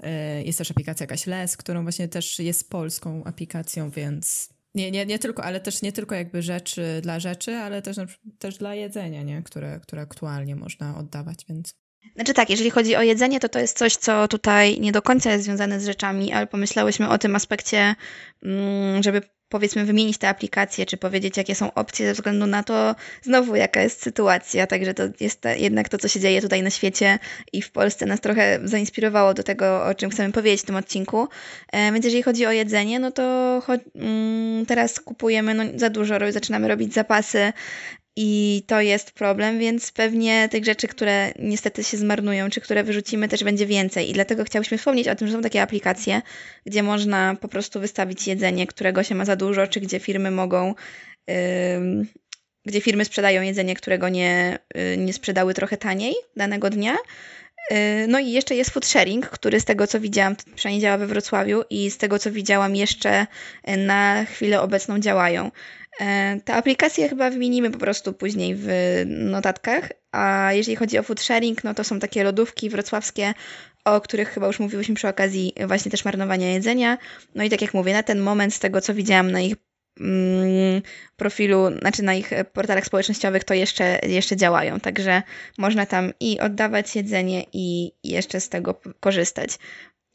E, 0.00 0.42
jest 0.42 0.58
też 0.58 0.70
aplikacja 0.70 1.04
jakaś 1.04 1.26
Les, 1.26 1.56
którą 1.56 1.82
właśnie 1.82 2.08
też 2.08 2.38
jest 2.38 2.70
polską 2.70 3.24
aplikacją, 3.24 3.90
więc 3.90 4.48
nie, 4.74 4.90
nie, 4.90 5.06
nie 5.06 5.18
tylko, 5.18 5.44
ale 5.44 5.60
też 5.60 5.82
nie 5.82 5.92
tylko 5.92 6.14
jakby 6.14 6.42
rzeczy 6.42 7.00
dla 7.02 7.20
rzeczy, 7.20 7.56
ale 7.56 7.82
też, 7.82 7.96
też 8.38 8.58
dla 8.58 8.74
jedzenia, 8.74 9.22
nie? 9.22 9.42
Które, 9.42 9.80
które 9.80 10.02
aktualnie 10.02 10.56
można 10.56 10.98
oddawać, 10.98 11.44
więc 11.48 11.74
znaczy 12.14 12.34
tak, 12.34 12.50
jeżeli 12.50 12.70
chodzi 12.70 12.96
o 12.96 13.02
jedzenie, 13.02 13.40
to 13.40 13.48
to 13.48 13.58
jest 13.58 13.78
coś, 13.78 13.96
co 13.96 14.28
tutaj 14.28 14.80
nie 14.80 14.92
do 14.92 15.02
końca 15.02 15.32
jest 15.32 15.44
związane 15.44 15.80
z 15.80 15.86
rzeczami, 15.86 16.32
ale 16.32 16.46
pomyślałyśmy 16.46 17.08
o 17.08 17.18
tym 17.18 17.36
aspekcie, 17.36 17.94
mm, 18.42 19.02
żeby 19.02 19.22
powiedzmy 19.50 19.84
wymienić 19.84 20.18
te 20.18 20.28
aplikacje, 20.28 20.86
czy 20.86 20.96
powiedzieć, 20.96 21.36
jakie 21.36 21.54
są 21.54 21.74
opcje 21.74 22.06
ze 22.06 22.12
względu 22.12 22.46
na 22.46 22.62
to, 22.62 22.94
znowu 23.22 23.56
jaka 23.56 23.82
jest 23.82 24.02
sytuacja. 24.02 24.66
Także 24.66 24.94
to 24.94 25.02
jest 25.20 25.44
jednak 25.56 25.88
to, 25.88 25.98
co 25.98 26.08
się 26.08 26.20
dzieje 26.20 26.42
tutaj 26.42 26.62
na 26.62 26.70
świecie 26.70 27.18
i 27.52 27.62
w 27.62 27.70
Polsce 27.70 28.06
nas 28.06 28.20
trochę 28.20 28.60
zainspirowało 28.64 29.34
do 29.34 29.42
tego, 29.42 29.84
o 29.84 29.94
czym 29.94 30.10
chcemy 30.10 30.32
powiedzieć 30.32 30.60
w 30.60 30.64
tym 30.64 30.76
odcinku. 30.76 31.28
E, 31.72 31.92
więc 31.92 32.04
jeżeli 32.04 32.22
chodzi 32.22 32.46
o 32.46 32.52
jedzenie, 32.52 33.00
no 33.00 33.10
to 33.10 33.22
mm, 33.94 34.66
teraz 34.66 35.00
kupujemy 35.00 35.54
no, 35.54 35.64
za 35.76 35.90
dużo, 35.90 36.14
zaczynamy 36.30 36.68
robić 36.68 36.94
zapasy 36.94 37.52
i 38.22 38.62
to 38.66 38.80
jest 38.80 39.10
problem, 39.10 39.58
więc 39.58 39.92
pewnie 39.92 40.48
tych 40.48 40.64
rzeczy, 40.64 40.88
które 40.88 41.32
niestety 41.38 41.84
się 41.84 41.96
zmarnują, 41.96 42.50
czy 42.50 42.60
które 42.60 42.84
wyrzucimy, 42.84 43.28
też 43.28 43.44
będzie 43.44 43.66
więcej. 43.66 44.10
I 44.10 44.12
dlatego 44.12 44.44
chciałyśmy 44.44 44.78
wspomnieć 44.78 45.08
o 45.08 45.14
tym, 45.14 45.28
że 45.28 45.34
są 45.34 45.42
takie 45.42 45.62
aplikacje, 45.62 46.22
gdzie 46.66 46.82
można 46.82 47.36
po 47.40 47.48
prostu 47.48 47.80
wystawić 47.80 48.26
jedzenie, 48.26 48.66
którego 48.66 49.02
się 49.02 49.14
ma 49.14 49.24
za 49.24 49.36
dużo, 49.36 49.66
czy 49.66 49.80
gdzie 49.80 49.98
firmy 49.98 50.30
mogą. 50.30 50.74
Yy, 51.28 51.34
gdzie 52.64 52.80
firmy 52.80 53.04
sprzedają 53.04 53.42
jedzenie, 53.42 53.74
którego 53.74 54.08
nie, 54.08 54.58
yy, 54.74 54.96
nie 54.96 55.12
sprzedały 55.12 55.54
trochę 55.54 55.76
taniej 55.76 56.14
danego 56.36 56.70
dnia. 56.70 56.96
Yy, 57.70 57.76
no 58.08 58.18
i 58.18 58.30
jeszcze 58.30 58.54
jest 58.54 58.70
food 58.70 58.86
sharing, 58.86 59.26
który 59.26 59.60
z 59.60 59.64
tego 59.64 59.86
co 59.86 60.00
widziałam, 60.00 60.36
przynajmniej 60.54 60.82
działa 60.82 60.98
we 60.98 61.06
Wrocławiu 61.06 61.62
i 61.70 61.90
z 61.90 61.98
tego 61.98 62.18
co 62.18 62.30
widziałam 62.30 62.76
jeszcze 62.76 63.26
na 63.78 64.24
chwilę 64.24 64.60
obecną 64.60 64.98
działają. 64.98 65.50
E, 66.00 66.40
te 66.44 66.54
aplikacje 66.54 67.08
chyba 67.08 67.30
wymienimy 67.30 67.70
po 67.70 67.78
prostu 67.78 68.12
później 68.12 68.54
w 68.58 68.68
notatkach, 69.06 69.92
a 70.12 70.52
jeżeli 70.52 70.76
chodzi 70.76 70.98
o 70.98 71.02
food 71.02 71.20
sharing, 71.20 71.64
no 71.64 71.74
to 71.74 71.84
są 71.84 71.98
takie 71.98 72.24
lodówki 72.24 72.70
wrocławskie, 72.70 73.34
o 73.84 74.00
których 74.00 74.28
chyba 74.28 74.46
już 74.46 74.60
mówiłyśmy 74.60 74.94
przy 74.94 75.08
okazji 75.08 75.52
właśnie 75.66 75.90
też 75.90 76.04
marnowania 76.04 76.52
jedzenia. 76.52 76.98
No 77.34 77.44
i 77.44 77.50
tak 77.50 77.62
jak 77.62 77.74
mówię, 77.74 77.92
na 77.92 78.02
ten 78.02 78.20
moment 78.20 78.54
z 78.54 78.58
tego 78.58 78.80
co 78.80 78.94
widziałam 78.94 79.30
na 79.30 79.40
ich 79.40 79.54
mm, 80.00 80.82
profilu, 81.16 81.78
znaczy 81.78 82.02
na 82.02 82.14
ich 82.14 82.30
portalach 82.52 82.86
społecznościowych 82.86 83.44
to 83.44 83.54
jeszcze, 83.54 83.98
jeszcze 84.02 84.36
działają, 84.36 84.80
także 84.80 85.22
można 85.58 85.86
tam 85.86 86.12
i 86.20 86.40
oddawać 86.40 86.96
jedzenie 86.96 87.44
i 87.52 87.92
jeszcze 88.04 88.40
z 88.40 88.48
tego 88.48 88.80
korzystać 89.00 89.58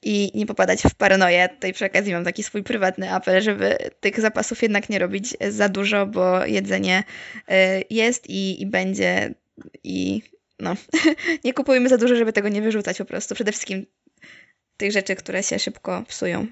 i 0.05 0.31
nie 0.35 0.45
popadać 0.45 0.81
w 0.81 0.95
paranoję. 0.95 1.49
Tutaj 1.49 1.73
przy 1.73 1.85
okazji 1.85 2.13
mam 2.13 2.23
taki 2.23 2.43
swój 2.43 2.63
prywatny 2.63 3.13
apel, 3.13 3.41
żeby 3.41 3.77
tych 3.99 4.19
zapasów 4.19 4.61
jednak 4.61 4.89
nie 4.89 4.99
robić 4.99 5.37
za 5.49 5.69
dużo, 5.69 6.05
bo 6.05 6.45
jedzenie 6.45 7.03
y, 7.49 7.53
jest 7.89 8.29
i, 8.29 8.61
i 8.61 8.65
będzie 8.65 9.33
i 9.83 10.21
no, 10.59 10.75
nie 11.45 11.53
kupujmy 11.53 11.89
za 11.89 11.97
dużo, 11.97 12.15
żeby 12.15 12.33
tego 12.33 12.49
nie 12.49 12.61
wyrzucać 12.61 12.97
po 12.97 13.05
prostu. 13.05 13.35
Przede 13.35 13.51
wszystkim 13.51 13.85
tych 14.77 14.91
rzeczy, 14.91 15.15
które 15.15 15.43
się 15.43 15.59
szybko 15.59 16.03
psują. 16.07 16.47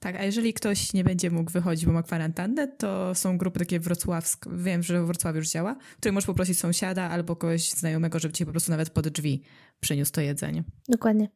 Tak, 0.00 0.16
a 0.16 0.24
jeżeli 0.24 0.54
ktoś 0.54 0.92
nie 0.92 1.04
będzie 1.04 1.30
mógł 1.30 1.50
wychodzić, 1.50 1.86
bo 1.86 1.92
ma 1.92 2.02
kwarantannę, 2.02 2.68
to 2.68 3.14
są 3.14 3.38
grupy 3.38 3.58
takie 3.58 3.80
wrocławskie, 3.80 4.50
wiem, 4.52 4.82
że 4.82 5.02
w 5.02 5.06
Wrocławiu 5.06 5.38
już 5.38 5.48
działa, 5.48 5.74
w 5.74 5.96
której 5.96 6.12
możesz 6.12 6.26
poprosić 6.26 6.58
sąsiada 6.58 7.02
albo 7.02 7.36
kogoś 7.36 7.70
znajomego, 7.70 8.18
żeby 8.18 8.34
ci 8.34 8.46
po 8.46 8.50
prostu 8.50 8.70
nawet 8.70 8.90
pod 8.90 9.08
drzwi 9.08 9.42
przyniósł 9.80 10.12
to 10.12 10.20
jedzenie. 10.20 10.64
Dokładnie. 10.88 11.28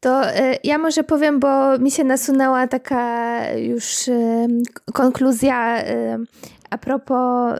To 0.00 0.30
y, 0.30 0.58
ja 0.64 0.78
może 0.78 1.04
powiem, 1.04 1.40
bo 1.40 1.78
mi 1.78 1.90
się 1.90 2.04
nasunęła 2.04 2.66
taka 2.66 3.52
już 3.52 4.08
y, 4.08 4.46
konkluzja 4.94 5.82
y, 5.82 6.18
a 6.70 6.78
propos 6.78 7.58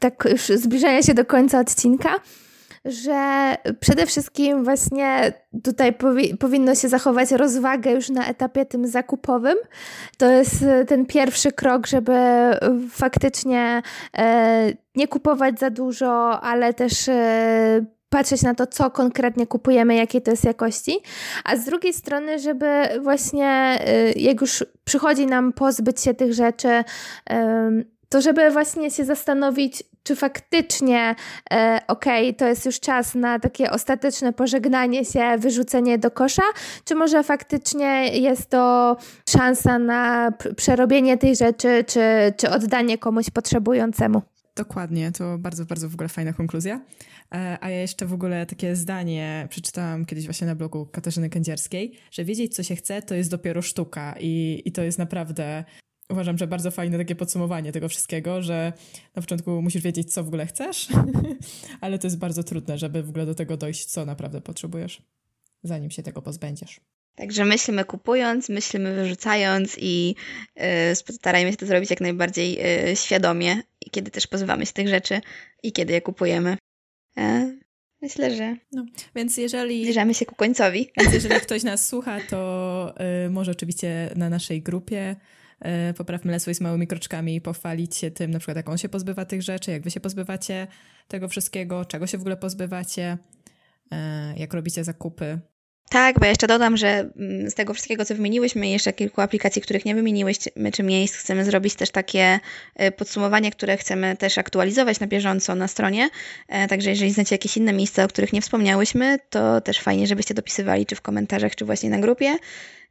tak 0.00 0.28
już 0.30 0.42
zbliżania 0.42 1.02
się 1.02 1.14
do 1.14 1.24
końca 1.24 1.60
odcinka 1.60 2.10
że 2.86 3.54
przede 3.80 4.06
wszystkim 4.06 4.64
właśnie 4.64 5.32
tutaj 5.64 5.92
powi 5.92 6.36
powinno 6.36 6.74
się 6.74 6.88
zachować 6.88 7.30
rozwagę 7.30 7.90
już 7.90 8.10
na 8.10 8.26
etapie 8.26 8.66
tym 8.66 8.86
zakupowym. 8.86 9.56
To 10.18 10.30
jest 10.30 10.62
e, 10.62 10.84
ten 10.84 11.06
pierwszy 11.06 11.52
krok, 11.52 11.86
żeby 11.86 12.12
faktycznie 12.90 13.82
e, 14.18 14.72
nie 14.94 15.08
kupować 15.08 15.58
za 15.58 15.70
dużo, 15.70 16.40
ale 16.40 16.74
też 16.74 17.08
e, 17.08 17.84
patrzeć 18.08 18.42
na 18.42 18.54
to, 18.54 18.66
co 18.66 18.90
konkretnie 18.90 19.46
kupujemy, 19.46 19.94
jakiej 19.94 20.22
to 20.22 20.30
jest 20.30 20.44
jakości, 20.44 20.98
a 21.44 21.56
z 21.56 21.64
drugiej 21.64 21.92
strony, 21.92 22.38
żeby 22.38 22.66
właśnie 23.02 23.78
e, 23.80 24.12
jak 24.12 24.40
już 24.40 24.64
przychodzi 24.84 25.26
nam 25.26 25.52
pozbyć 25.52 26.00
się 26.00 26.14
tych 26.14 26.34
rzeczy, 26.34 26.84
to 28.08 28.20
żeby 28.20 28.50
właśnie 28.50 28.90
się 28.90 29.04
zastanowić, 29.04 29.84
czy 30.02 30.16
faktycznie 30.16 31.14
e, 31.52 31.80
okej, 31.88 32.28
okay, 32.28 32.38
to 32.38 32.46
jest 32.46 32.66
już 32.66 32.80
czas 32.80 33.14
na 33.14 33.38
takie 33.38 33.70
ostateczne 33.70 34.32
pożegnanie 34.32 35.04
się, 35.04 35.36
wyrzucenie 35.38 35.98
do 35.98 36.10
kosza, 36.10 36.42
czy 36.84 36.94
może 36.94 37.22
faktycznie 37.22 38.18
jest 38.18 38.50
to 38.50 38.96
szansa 39.28 39.78
na 39.78 40.32
przerobienie 40.56 41.18
tej 41.18 41.36
rzeczy, 41.36 41.84
czy, 41.86 42.00
czy 42.36 42.50
oddanie 42.50 42.98
komuś 42.98 43.30
potrzebującemu. 43.30 44.22
Dokładnie, 44.56 45.12
to 45.12 45.38
bardzo, 45.38 45.64
bardzo 45.64 45.88
w 45.88 45.94
ogóle 45.94 46.08
fajna 46.08 46.32
konkluzja. 46.32 46.84
E, 47.34 47.58
a 47.60 47.70
ja 47.70 47.80
jeszcze 47.80 48.06
w 48.06 48.12
ogóle 48.12 48.46
takie 48.46 48.76
zdanie 48.76 49.46
przeczytałam 49.50 50.04
kiedyś 50.04 50.24
właśnie 50.24 50.46
na 50.46 50.54
blogu 50.54 50.86
Katarzyny 50.86 51.30
Kędzierskiej, 51.30 51.92
że 52.10 52.24
wiedzieć, 52.24 52.54
co 52.54 52.62
się 52.62 52.76
chce, 52.76 53.02
to 53.02 53.14
jest 53.14 53.30
dopiero 53.30 53.62
sztuka 53.62 54.14
i, 54.20 54.62
i 54.64 54.72
to 54.72 54.82
jest 54.82 54.98
naprawdę 54.98 55.64
uważam, 56.10 56.38
że 56.38 56.46
bardzo 56.46 56.70
fajne 56.70 56.98
takie 56.98 57.14
podsumowanie 57.14 57.72
tego 57.72 57.88
wszystkiego, 57.88 58.42
że 58.42 58.72
na 59.16 59.22
początku 59.22 59.62
musisz 59.62 59.82
wiedzieć, 59.82 60.12
co 60.12 60.24
w 60.24 60.28
ogóle 60.28 60.46
chcesz, 60.46 60.88
ale 61.80 61.98
to 61.98 62.06
jest 62.06 62.18
bardzo 62.18 62.42
trudne, 62.42 62.78
żeby 62.78 63.02
w 63.02 63.08
ogóle 63.08 63.26
do 63.26 63.34
tego 63.34 63.56
dojść, 63.56 63.84
co 63.84 64.04
naprawdę 64.04 64.40
potrzebujesz, 64.40 65.02
zanim 65.62 65.90
się 65.90 66.02
tego 66.02 66.22
pozbędziesz. 66.22 66.80
Także 67.16 67.44
myślimy 67.44 67.84
kupując, 67.84 68.48
myślimy 68.48 68.94
wyrzucając 68.94 69.76
i 69.78 70.14
yy, 70.56 70.64
starajmy 70.94 71.50
się 71.50 71.56
to 71.56 71.66
zrobić 71.66 71.90
jak 71.90 72.00
najbardziej 72.00 72.54
yy, 72.54 72.96
świadomie, 72.96 73.62
kiedy 73.90 74.10
też 74.10 74.26
pozbywamy 74.26 74.66
się 74.66 74.72
tych 74.72 74.88
rzeczy 74.88 75.20
i 75.62 75.72
kiedy 75.72 75.92
je 75.92 76.00
kupujemy. 76.00 76.56
Yy, 77.16 77.60
myślę, 78.02 78.36
że. 78.36 78.56
No, 78.72 78.84
więc 79.14 79.36
jeżeli. 79.36 79.82
Zbliżamy 79.82 80.14
się 80.14 80.26
ku 80.26 80.34
końcowi. 80.34 80.90
Więc 81.00 81.14
jeżeli 81.14 81.40
ktoś 81.46 81.62
nas 81.62 81.86
słucha, 81.88 82.18
to 82.30 82.94
y, 83.26 83.30
może 83.30 83.50
oczywiście 83.50 84.10
na 84.16 84.30
naszej 84.30 84.62
grupie 84.62 85.16
E, 85.60 85.94
poprawmy 85.94 86.32
Lesło 86.32 86.54
z 86.54 86.60
małymi 86.60 86.86
kroczkami 86.86 87.34
i 87.34 87.40
pochwalić 87.40 87.96
się 87.96 88.10
tym, 88.10 88.30
na 88.30 88.38
przykład 88.38 88.56
jak 88.56 88.68
on 88.68 88.78
się 88.78 88.88
pozbywa 88.88 89.24
tych 89.24 89.42
rzeczy, 89.42 89.70
jak 89.70 89.82
wy 89.82 89.90
się 89.90 90.00
pozbywacie 90.00 90.66
tego 91.08 91.28
wszystkiego, 91.28 91.84
czego 91.84 92.06
się 92.06 92.18
w 92.18 92.20
ogóle 92.20 92.36
pozbywacie, 92.36 93.18
e, 93.92 94.34
jak 94.36 94.54
robicie 94.54 94.84
zakupy. 94.84 95.38
Tak, 95.88 96.18
bo 96.18 96.24
ja 96.24 96.30
jeszcze 96.30 96.46
dodam, 96.46 96.76
że 96.76 96.88
mm, 96.88 97.50
z 97.50 97.54
tego 97.54 97.74
wszystkiego, 97.74 98.04
co 98.04 98.14
wymieniłyśmy, 98.14 98.68
jeszcze 98.68 98.92
kilku 98.92 99.20
aplikacji, 99.20 99.62
których 99.62 99.84
nie 99.84 99.94
wymieniłyśmy, 99.94 100.72
czy 100.72 100.82
miejsc, 100.82 101.16
chcemy 101.16 101.44
zrobić 101.44 101.74
też 101.74 101.90
takie 101.90 102.40
e, 102.74 102.92
podsumowanie, 102.92 103.50
które 103.50 103.76
chcemy 103.76 104.16
też 104.16 104.38
aktualizować 104.38 105.00
na 105.00 105.06
bieżąco 105.06 105.54
na 105.54 105.68
stronie. 105.68 106.08
Także 106.68 106.90
jeżeli 106.90 107.10
znacie 107.10 107.34
jakieś 107.34 107.56
inne 107.56 107.72
miejsca, 107.72 108.04
o 108.04 108.08
których 108.08 108.32
nie 108.32 108.40
wspomniałyśmy, 108.40 109.18
to 109.30 109.60
też 109.60 109.80
fajnie, 109.80 110.06
żebyście 110.06 110.34
dopisywali, 110.34 110.86
czy 110.86 110.96
w 110.96 111.02
komentarzach, 111.02 111.56
czy 111.56 111.64
właśnie 111.64 111.90
na 111.90 111.98
grupie. 111.98 112.36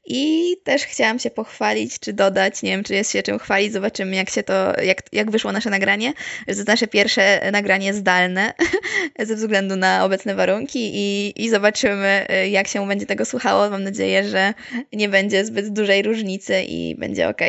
I 0.05 0.55
też 0.63 0.83
chciałam 0.83 1.19
się 1.19 1.31
pochwalić, 1.31 1.99
czy 1.99 2.13
dodać, 2.13 2.63
nie 2.63 2.71
wiem, 2.71 2.83
czy 2.83 2.93
jest 2.93 3.11
się 3.11 3.23
czym 3.23 3.39
chwalić, 3.39 3.73
zobaczymy 3.73 4.15
jak 4.15 4.29
się 4.29 4.43
to, 4.43 4.81
jak, 4.81 5.01
jak 5.11 5.31
wyszło 5.31 5.51
nasze 5.51 5.69
nagranie, 5.69 6.13
że 6.47 6.65
to 6.65 6.71
nasze 6.71 6.87
pierwsze 6.87 7.51
nagranie 7.51 7.93
zdalne 7.93 8.53
ze 9.19 9.35
względu 9.35 9.75
na 9.75 10.05
obecne 10.05 10.35
warunki 10.35 10.91
i, 10.93 11.33
i 11.43 11.49
zobaczymy 11.49 12.25
jak 12.49 12.67
się 12.67 12.87
będzie 12.87 13.05
tego 13.05 13.25
słuchało. 13.25 13.69
Mam 13.69 13.83
nadzieję, 13.83 14.29
że 14.29 14.53
nie 14.93 15.09
będzie 15.09 15.45
zbyt 15.45 15.73
dużej 15.73 16.03
różnicy 16.03 16.63
i 16.63 16.95
będzie 16.95 17.29
ok. 17.29 17.41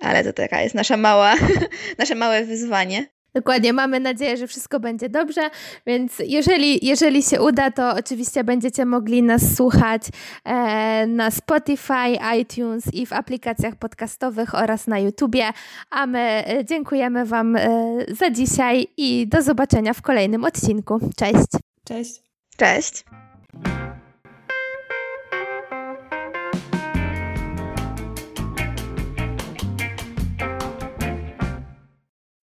Ale 0.00 0.24
to 0.24 0.32
taka 0.32 0.62
jest 0.62 0.74
nasza 0.74 0.96
mała, 0.96 1.34
nasze 1.98 2.14
małe 2.14 2.44
wyzwanie. 2.44 3.15
Dokładnie, 3.36 3.72
mamy 3.72 4.00
nadzieję, 4.00 4.36
że 4.36 4.46
wszystko 4.46 4.80
będzie 4.80 5.08
dobrze, 5.08 5.50
więc 5.86 6.18
jeżeli, 6.26 6.86
jeżeli 6.86 7.22
się 7.22 7.42
uda, 7.42 7.70
to 7.70 7.94
oczywiście 7.94 8.44
będziecie 8.44 8.84
mogli 8.84 9.22
nas 9.22 9.56
słuchać 9.56 10.02
e, 10.44 11.06
na 11.06 11.30
Spotify, 11.30 12.18
iTunes 12.40 12.84
i 12.94 13.06
w 13.06 13.12
aplikacjach 13.12 13.76
podcastowych 13.76 14.54
oraz 14.54 14.86
na 14.86 14.98
YouTubie, 14.98 15.44
a 15.90 16.06
my 16.06 16.44
e, 16.46 16.64
dziękujemy 16.64 17.26
Wam 17.26 17.56
e, 17.56 17.68
za 18.08 18.30
dzisiaj 18.30 18.86
i 18.96 19.26
do 19.28 19.42
zobaczenia 19.42 19.94
w 19.94 20.02
kolejnym 20.02 20.44
odcinku. 20.44 21.00
Cześć! 21.16 21.48
Cześć! 21.84 22.22
Cześć! 22.56 23.25